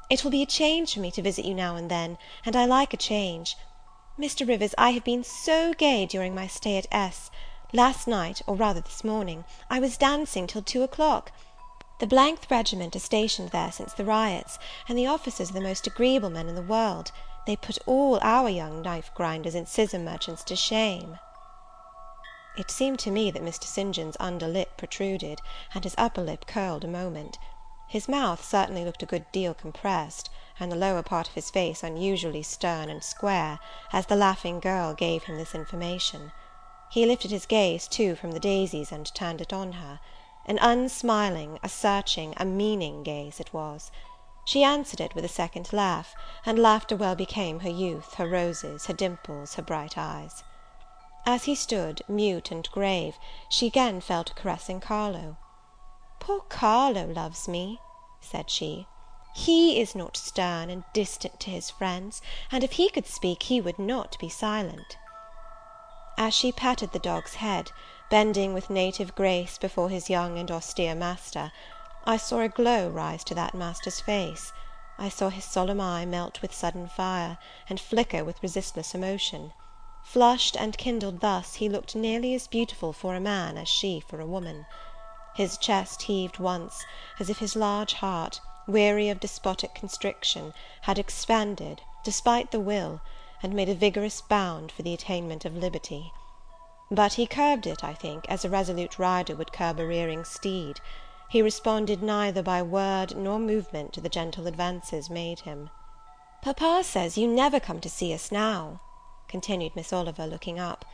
"It 0.08 0.22
will 0.22 0.30
be 0.30 0.42
a 0.42 0.46
change 0.46 0.94
for 0.94 1.00
me 1.00 1.10
to 1.12 1.22
visit 1.22 1.44
you 1.44 1.54
now 1.54 1.76
and 1.76 1.90
then, 1.90 2.18
and 2.44 2.54
I 2.54 2.64
like 2.64 2.94
a 2.94 2.96
change. 2.96 3.56
Mr. 4.18 4.46
Rivers, 4.46 4.74
I 4.76 4.90
have 4.90 5.04
been 5.04 5.24
so 5.24 5.72
gay 5.72 6.06
during 6.06 6.34
my 6.34 6.46
stay 6.46 6.76
at 6.76 6.86
S. 6.92 7.30
Last 7.72 8.06
night, 8.06 8.42
or 8.46 8.54
rather 8.54 8.80
this 8.80 9.02
morning, 9.02 9.44
I 9.70 9.80
was 9.80 9.96
dancing 9.96 10.46
till 10.46 10.62
two 10.62 10.82
o'clock. 10.82 11.32
The 12.02 12.08
th 12.08 12.50
regiment 12.50 12.96
are 12.96 12.98
stationed 12.98 13.50
there 13.50 13.70
since 13.70 13.92
the 13.92 14.04
riots, 14.04 14.58
and 14.88 14.98
the 14.98 15.06
officers 15.06 15.50
are 15.50 15.52
the 15.52 15.60
most 15.60 15.86
agreeable 15.86 16.30
men 16.30 16.48
in 16.48 16.56
the 16.56 16.60
world; 16.60 17.12
they 17.46 17.54
put 17.54 17.78
all 17.86 18.18
our 18.22 18.48
young 18.48 18.82
knife 18.82 19.12
grinders 19.14 19.54
and 19.54 19.68
scissor 19.68 20.00
merchants 20.00 20.42
to 20.42 20.56
shame." 20.56 21.20
It 22.56 22.72
seemed 22.72 22.98
to 22.98 23.12
me 23.12 23.30
that 23.30 23.44
Mr. 23.44 23.66
St. 23.66 23.94
John's 23.94 24.16
under 24.18 24.48
lip 24.48 24.76
protruded, 24.76 25.40
and 25.74 25.84
his 25.84 25.94
upper 25.96 26.22
lip 26.22 26.44
curled 26.44 26.82
a 26.82 26.88
moment. 26.88 27.38
His 27.86 28.08
mouth 28.08 28.44
certainly 28.44 28.84
looked 28.84 29.04
a 29.04 29.06
good 29.06 29.30
deal 29.30 29.54
compressed, 29.54 30.28
and 30.58 30.72
the 30.72 30.76
lower 30.76 31.04
part 31.04 31.28
of 31.28 31.34
his 31.34 31.50
face 31.52 31.84
unusually 31.84 32.42
stern 32.42 32.90
and 32.90 33.04
square, 33.04 33.60
as 33.92 34.06
the 34.06 34.16
laughing 34.16 34.58
girl 34.58 34.92
gave 34.92 35.22
him 35.22 35.36
this 35.38 35.54
information. 35.54 36.32
He 36.90 37.06
lifted 37.06 37.30
his 37.30 37.46
gaze, 37.46 37.86
too, 37.86 38.16
from 38.16 38.32
the 38.32 38.40
daisies, 38.40 38.90
and 38.90 39.06
turned 39.14 39.40
it 39.40 39.52
on 39.52 39.74
her. 39.74 40.00
An 40.44 40.58
unsmiling, 40.60 41.60
a 41.62 41.68
searching, 41.68 42.34
a 42.36 42.44
meaning 42.44 43.04
gaze 43.04 43.38
it 43.38 43.52
was. 43.54 43.92
She 44.44 44.64
answered 44.64 45.00
it 45.00 45.14
with 45.14 45.24
a 45.24 45.28
second 45.28 45.72
laugh, 45.72 46.16
and 46.44 46.58
laughter 46.58 46.96
well 46.96 47.14
became 47.14 47.60
her 47.60 47.70
youth, 47.70 48.14
her 48.14 48.26
roses, 48.28 48.86
her 48.86 48.92
dimples, 48.92 49.54
her 49.54 49.62
bright 49.62 49.96
eyes. 49.96 50.42
As 51.24 51.44
he 51.44 51.54
stood, 51.54 52.02
mute 52.08 52.50
and 52.50 52.68
grave, 52.72 53.18
she 53.48 53.68
again 53.68 54.00
fell 54.00 54.24
to 54.24 54.34
caressing 54.34 54.80
Carlo. 54.80 55.36
"Poor 56.18 56.40
Carlo 56.40 57.06
loves 57.06 57.46
me," 57.46 57.78
said 58.20 58.50
she; 58.50 58.88
"he 59.36 59.80
is 59.80 59.94
not 59.94 60.16
stern 60.16 60.70
and 60.70 60.82
distant 60.92 61.38
to 61.38 61.50
his 61.50 61.70
friends, 61.70 62.20
and 62.50 62.64
if 62.64 62.72
he 62.72 62.88
could 62.88 63.06
speak, 63.06 63.44
he 63.44 63.60
would 63.60 63.78
not 63.78 64.18
be 64.18 64.28
silent." 64.28 64.98
As 66.18 66.34
she 66.34 66.50
patted 66.50 66.90
the 66.90 66.98
dog's 66.98 67.34
head, 67.36 67.70
bending 68.12 68.52
with 68.52 68.68
native 68.68 69.14
grace 69.14 69.56
before 69.56 69.88
his 69.88 70.10
young 70.10 70.36
and 70.38 70.50
austere 70.50 70.94
master, 70.94 71.50
I 72.04 72.18
saw 72.18 72.40
a 72.40 72.48
glow 72.50 72.90
rise 72.90 73.24
to 73.24 73.34
that 73.36 73.54
master's 73.54 74.00
face; 74.02 74.52
I 74.98 75.08
saw 75.08 75.30
his 75.30 75.46
solemn 75.46 75.80
eye 75.80 76.04
melt 76.04 76.42
with 76.42 76.52
sudden 76.54 76.88
fire, 76.88 77.38
and 77.70 77.80
flicker 77.80 78.22
with 78.22 78.42
resistless 78.42 78.94
emotion. 78.94 79.54
Flushed 80.04 80.58
and 80.58 80.76
kindled 80.76 81.20
thus, 81.20 81.54
he 81.54 81.70
looked 81.70 81.96
nearly 81.96 82.34
as 82.34 82.46
beautiful 82.46 82.92
for 82.92 83.14
a 83.14 83.18
man 83.18 83.56
as 83.56 83.70
she 83.70 83.98
for 84.00 84.20
a 84.20 84.26
woman. 84.26 84.66
His 85.34 85.56
chest 85.56 86.02
heaved 86.02 86.38
once, 86.38 86.84
as 87.18 87.30
if 87.30 87.38
his 87.38 87.56
large 87.56 87.94
heart, 87.94 88.42
weary 88.66 89.08
of 89.08 89.20
despotic 89.20 89.74
constriction, 89.74 90.52
had 90.82 90.98
expanded, 90.98 91.80
despite 92.04 92.50
the 92.50 92.60
will, 92.60 93.00
and 93.42 93.54
made 93.54 93.70
a 93.70 93.74
vigorous 93.74 94.20
bound 94.20 94.70
for 94.70 94.82
the 94.82 94.92
attainment 94.92 95.46
of 95.46 95.56
liberty. 95.56 96.12
But 96.94 97.14
he 97.14 97.26
curbed 97.26 97.66
it, 97.66 97.82
I 97.82 97.94
think, 97.94 98.26
as 98.28 98.44
a 98.44 98.50
resolute 98.50 98.98
rider 98.98 99.34
would 99.34 99.50
curb 99.50 99.80
a 99.80 99.86
rearing 99.86 100.26
steed. 100.26 100.78
He 101.30 101.40
responded 101.40 102.02
neither 102.02 102.42
by 102.42 102.60
word 102.60 103.16
nor 103.16 103.38
movement 103.38 103.94
to 103.94 104.02
the 104.02 104.10
gentle 104.10 104.46
advances 104.46 105.08
made 105.08 105.40
him. 105.40 105.70
"Papa 106.42 106.82
says 106.84 107.16
you 107.16 107.26
never 107.26 107.58
come 107.58 107.80
to 107.80 107.88
see 107.88 108.12
us 108.12 108.30
now," 108.30 108.82
continued 109.26 109.74
Miss 109.74 109.90
Oliver, 109.90 110.26
looking 110.26 110.60
up; 110.60 110.84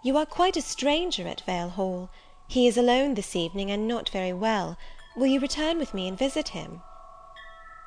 "you 0.00 0.16
are 0.16 0.24
quite 0.24 0.56
a 0.56 0.62
stranger 0.62 1.26
at 1.26 1.40
Vale 1.40 1.70
Hall. 1.70 2.08
He 2.46 2.68
is 2.68 2.76
alone 2.78 3.14
this 3.14 3.34
evening, 3.34 3.68
and 3.68 3.88
not 3.88 4.10
very 4.10 4.32
well. 4.32 4.76
Will 5.16 5.26
you 5.26 5.40
return 5.40 5.76
with 5.76 5.92
me 5.92 6.06
and 6.06 6.16
visit 6.16 6.50
him?" 6.50 6.84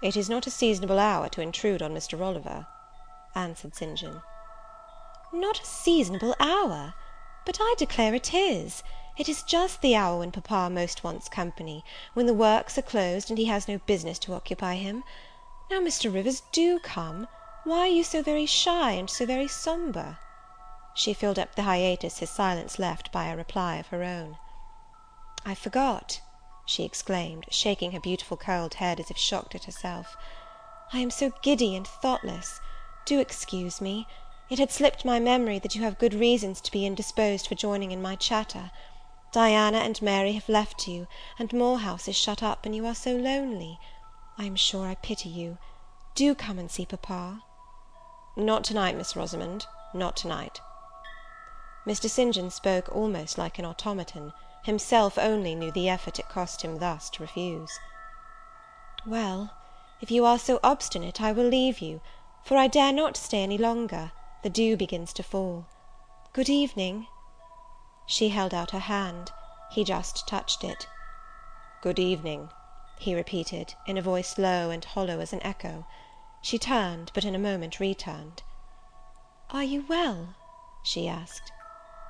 "It 0.01 0.17
is 0.17 0.29
not 0.29 0.45
a 0.45 0.51
seasonable 0.51 0.99
hour 0.99 1.29
to 1.29 1.41
intrude 1.41 1.81
on 1.81 1.93
Mr. 1.93 2.19
Oliver," 2.19 2.67
answered 3.33 3.75
St. 3.77 3.97
John. 3.97 4.23
"Not 5.31 5.61
a 5.61 5.65
seasonable 5.65 6.35
hour! 6.37 6.95
But 7.43 7.57
I 7.59 7.73
declare 7.77 8.13
it 8.13 8.35
is. 8.35 8.83
It 9.17 9.27
is 9.27 9.41
just 9.41 9.81
the 9.81 9.95
hour 9.95 10.19
when 10.19 10.31
papa 10.31 10.69
most 10.69 11.03
wants 11.03 11.27
company; 11.27 11.83
when 12.13 12.27
the 12.27 12.35
works 12.35 12.77
are 12.77 12.83
closed, 12.83 13.31
and 13.31 13.39
he 13.39 13.45
has 13.45 13.67
no 13.67 13.79
business 13.79 14.19
to 14.19 14.35
occupy 14.35 14.75
him. 14.75 15.03
Now, 15.71 15.79
Mr. 15.79 16.13
Rivers, 16.13 16.43
do 16.51 16.77
come. 16.77 17.27
Why 17.63 17.79
are 17.79 17.87
you 17.87 18.03
so 18.03 18.21
very 18.21 18.45
shy, 18.45 18.91
and 18.91 19.09
so 19.09 19.25
very 19.25 19.47
sombre?" 19.47 20.19
She 20.93 21.15
filled 21.15 21.39
up 21.39 21.55
the 21.55 21.63
hiatus 21.63 22.19
his 22.19 22.29
silence 22.29 22.77
left 22.77 23.11
by 23.11 23.25
a 23.25 23.35
reply 23.35 23.77
of 23.77 23.87
her 23.87 24.03
own. 24.03 24.37
"I 25.43 25.55
forgot," 25.55 26.21
she 26.67 26.83
exclaimed, 26.83 27.45
shaking 27.49 27.93
her 27.93 27.99
beautiful 27.99 28.37
curled 28.37 28.75
head 28.75 28.99
as 28.99 29.09
if 29.09 29.17
shocked 29.17 29.55
at 29.55 29.63
herself, 29.63 30.15
"I 30.93 30.99
am 30.99 31.09
so 31.09 31.31
giddy 31.41 31.75
and 31.75 31.87
thoughtless! 31.87 32.61
do 33.05 33.19
excuse 33.19 33.81
me! 33.81 34.07
It 34.51 34.59
had 34.59 34.69
slipped 34.69 35.05
my 35.05 35.17
memory 35.17 35.57
that 35.59 35.75
you 35.75 35.81
have 35.81 35.97
good 35.97 36.13
reasons 36.13 36.59
to 36.59 36.73
be 36.73 36.85
indisposed 36.85 37.47
for 37.47 37.55
joining 37.55 37.91
in 37.91 38.01
my 38.01 38.17
chatter. 38.17 38.69
Diana 39.31 39.77
and 39.77 40.01
Mary 40.01 40.33
have 40.33 40.49
left 40.49 40.89
you, 40.89 41.07
and 41.39 41.53
Moor 41.53 41.77
House 41.77 42.05
is 42.09 42.17
shut 42.17 42.43
up, 42.43 42.65
and 42.65 42.75
you 42.75 42.85
are 42.85 42.93
so 42.93 43.15
lonely. 43.15 43.79
I 44.37 44.43
am 44.43 44.57
sure 44.57 44.87
I 44.87 44.95
pity 44.95 45.29
you. 45.29 45.57
Do 46.15 46.35
come 46.35 46.59
and 46.59 46.69
see 46.69 46.85
papa." 46.85 47.43
"Not 48.35 48.65
to 48.65 48.73
night, 48.73 48.97
Miss 48.97 49.15
Rosamond, 49.15 49.67
not 49.93 50.17
to 50.17 50.27
night." 50.27 50.59
Mr. 51.87 52.09
St. 52.09 52.35
John 52.35 52.49
spoke 52.51 52.93
almost 52.93 53.37
like 53.37 53.57
an 53.57 53.63
automaton; 53.63 54.33
himself 54.63 55.17
only 55.17 55.55
knew 55.55 55.71
the 55.71 55.87
effort 55.87 56.19
it 56.19 56.27
cost 56.27 56.61
him 56.61 56.79
thus 56.79 57.09
to 57.11 57.23
refuse. 57.23 57.79
"Well, 59.05 59.51
if 60.01 60.11
you 60.11 60.25
are 60.25 60.37
so 60.37 60.59
obstinate, 60.61 61.21
I 61.21 61.31
will 61.31 61.47
leave 61.47 61.79
you, 61.79 62.01
for 62.43 62.57
I 62.57 62.67
dare 62.67 62.91
not 62.91 63.15
stay 63.15 63.43
any 63.43 63.57
longer; 63.57 64.11
the 64.41 64.49
dew 64.49 64.75
begins 64.75 65.13
to 65.13 65.21
fall. 65.21 65.67
Good 66.33 66.49
evening." 66.49 67.05
She 68.07 68.29
held 68.29 68.55
out 68.55 68.71
her 68.71 68.79
hand; 68.79 69.31
he 69.69 69.83
just 69.83 70.27
touched 70.27 70.63
it. 70.63 70.87
"Good 71.79 71.99
evening," 71.99 72.49
he 72.97 73.13
repeated, 73.13 73.75
in 73.85 73.97
a 73.99 74.01
voice 74.01 74.39
low 74.39 74.71
and 74.71 74.83
hollow 74.83 75.19
as 75.19 75.31
an 75.31 75.43
echo. 75.43 75.85
She 76.41 76.57
turned, 76.57 77.11
but 77.13 77.23
in 77.23 77.35
a 77.35 77.39
moment 77.39 77.79
returned. 77.79 78.41
"Are 79.51 79.63
you 79.63 79.85
well?" 79.87 80.33
she 80.81 81.07
asked. 81.07 81.51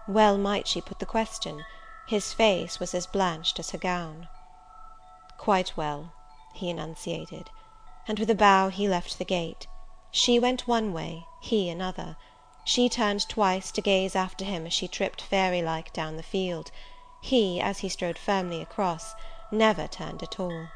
Well 0.08 0.38
might 0.38 0.68
she 0.68 0.80
put 0.80 1.00
the 1.00 1.06
question; 1.06 1.66
his 2.06 2.32
face 2.32 2.80
was 2.80 2.94
as 2.94 3.08
blanched 3.08 3.60
as 3.60 3.72
her 3.72 3.78
gown. 3.78 4.30
"Quite 5.38 5.76
well," 5.76 6.14
he 6.54 6.70
enunciated; 6.70 7.50
and 8.08 8.20
with 8.20 8.30
a 8.30 8.36
bow 8.36 8.70
he 8.70 8.88
left 8.88 9.18
the 9.18 9.26
gate. 9.26 9.68
She 10.14 10.40
went 10.40 10.68
one 10.68 10.92
way, 10.92 11.30
he 11.40 11.70
another. 11.70 12.18
She 12.66 12.90
turned 12.90 13.30
twice 13.30 13.72
to 13.72 13.82
gaze 13.82 14.14
after 14.14 14.44
him 14.44 14.68
as 14.68 14.74
she 14.74 14.90
tripped 14.90 15.22
fairy 15.22 15.62
like 15.62 15.94
down 15.94 16.18
the 16.18 16.22
field; 16.22 16.70
he, 17.22 17.62
as 17.62 17.80
he 17.80 17.88
strode 17.88 18.18
firmly 18.18 18.60
across, 18.62 19.16
never 19.52 19.88
turned 19.88 20.22
at 20.22 20.38
all. 20.38 20.74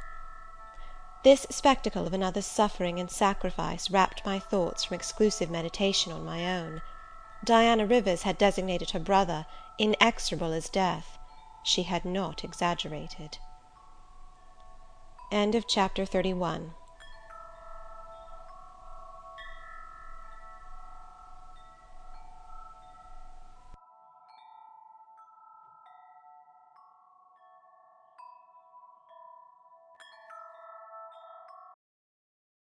This 1.23 1.45
spectacle 1.49 2.07
of 2.07 2.13
another's 2.13 2.45
suffering 2.45 2.97
and 2.97 3.11
sacrifice 3.11 3.89
rapt 3.89 4.25
my 4.25 4.39
thoughts 4.39 4.85
from 4.85 4.95
exclusive 4.95 5.49
meditation 5.49 6.13
on 6.13 6.23
my 6.23 6.49
own. 6.57 6.81
Diana 7.43 7.85
Rivers 7.85 8.21
had 8.21 8.37
designated 8.37 8.91
her 8.91 8.99
brother 9.01 9.47
inexorable 9.77 10.53
as 10.53 10.69
death; 10.69 11.17
she 11.61 11.83
had 11.83 12.05
not 12.05 12.45
exaggerated. 12.45 13.39
CHAPTER 15.29 16.05
XXXII. 16.05 16.71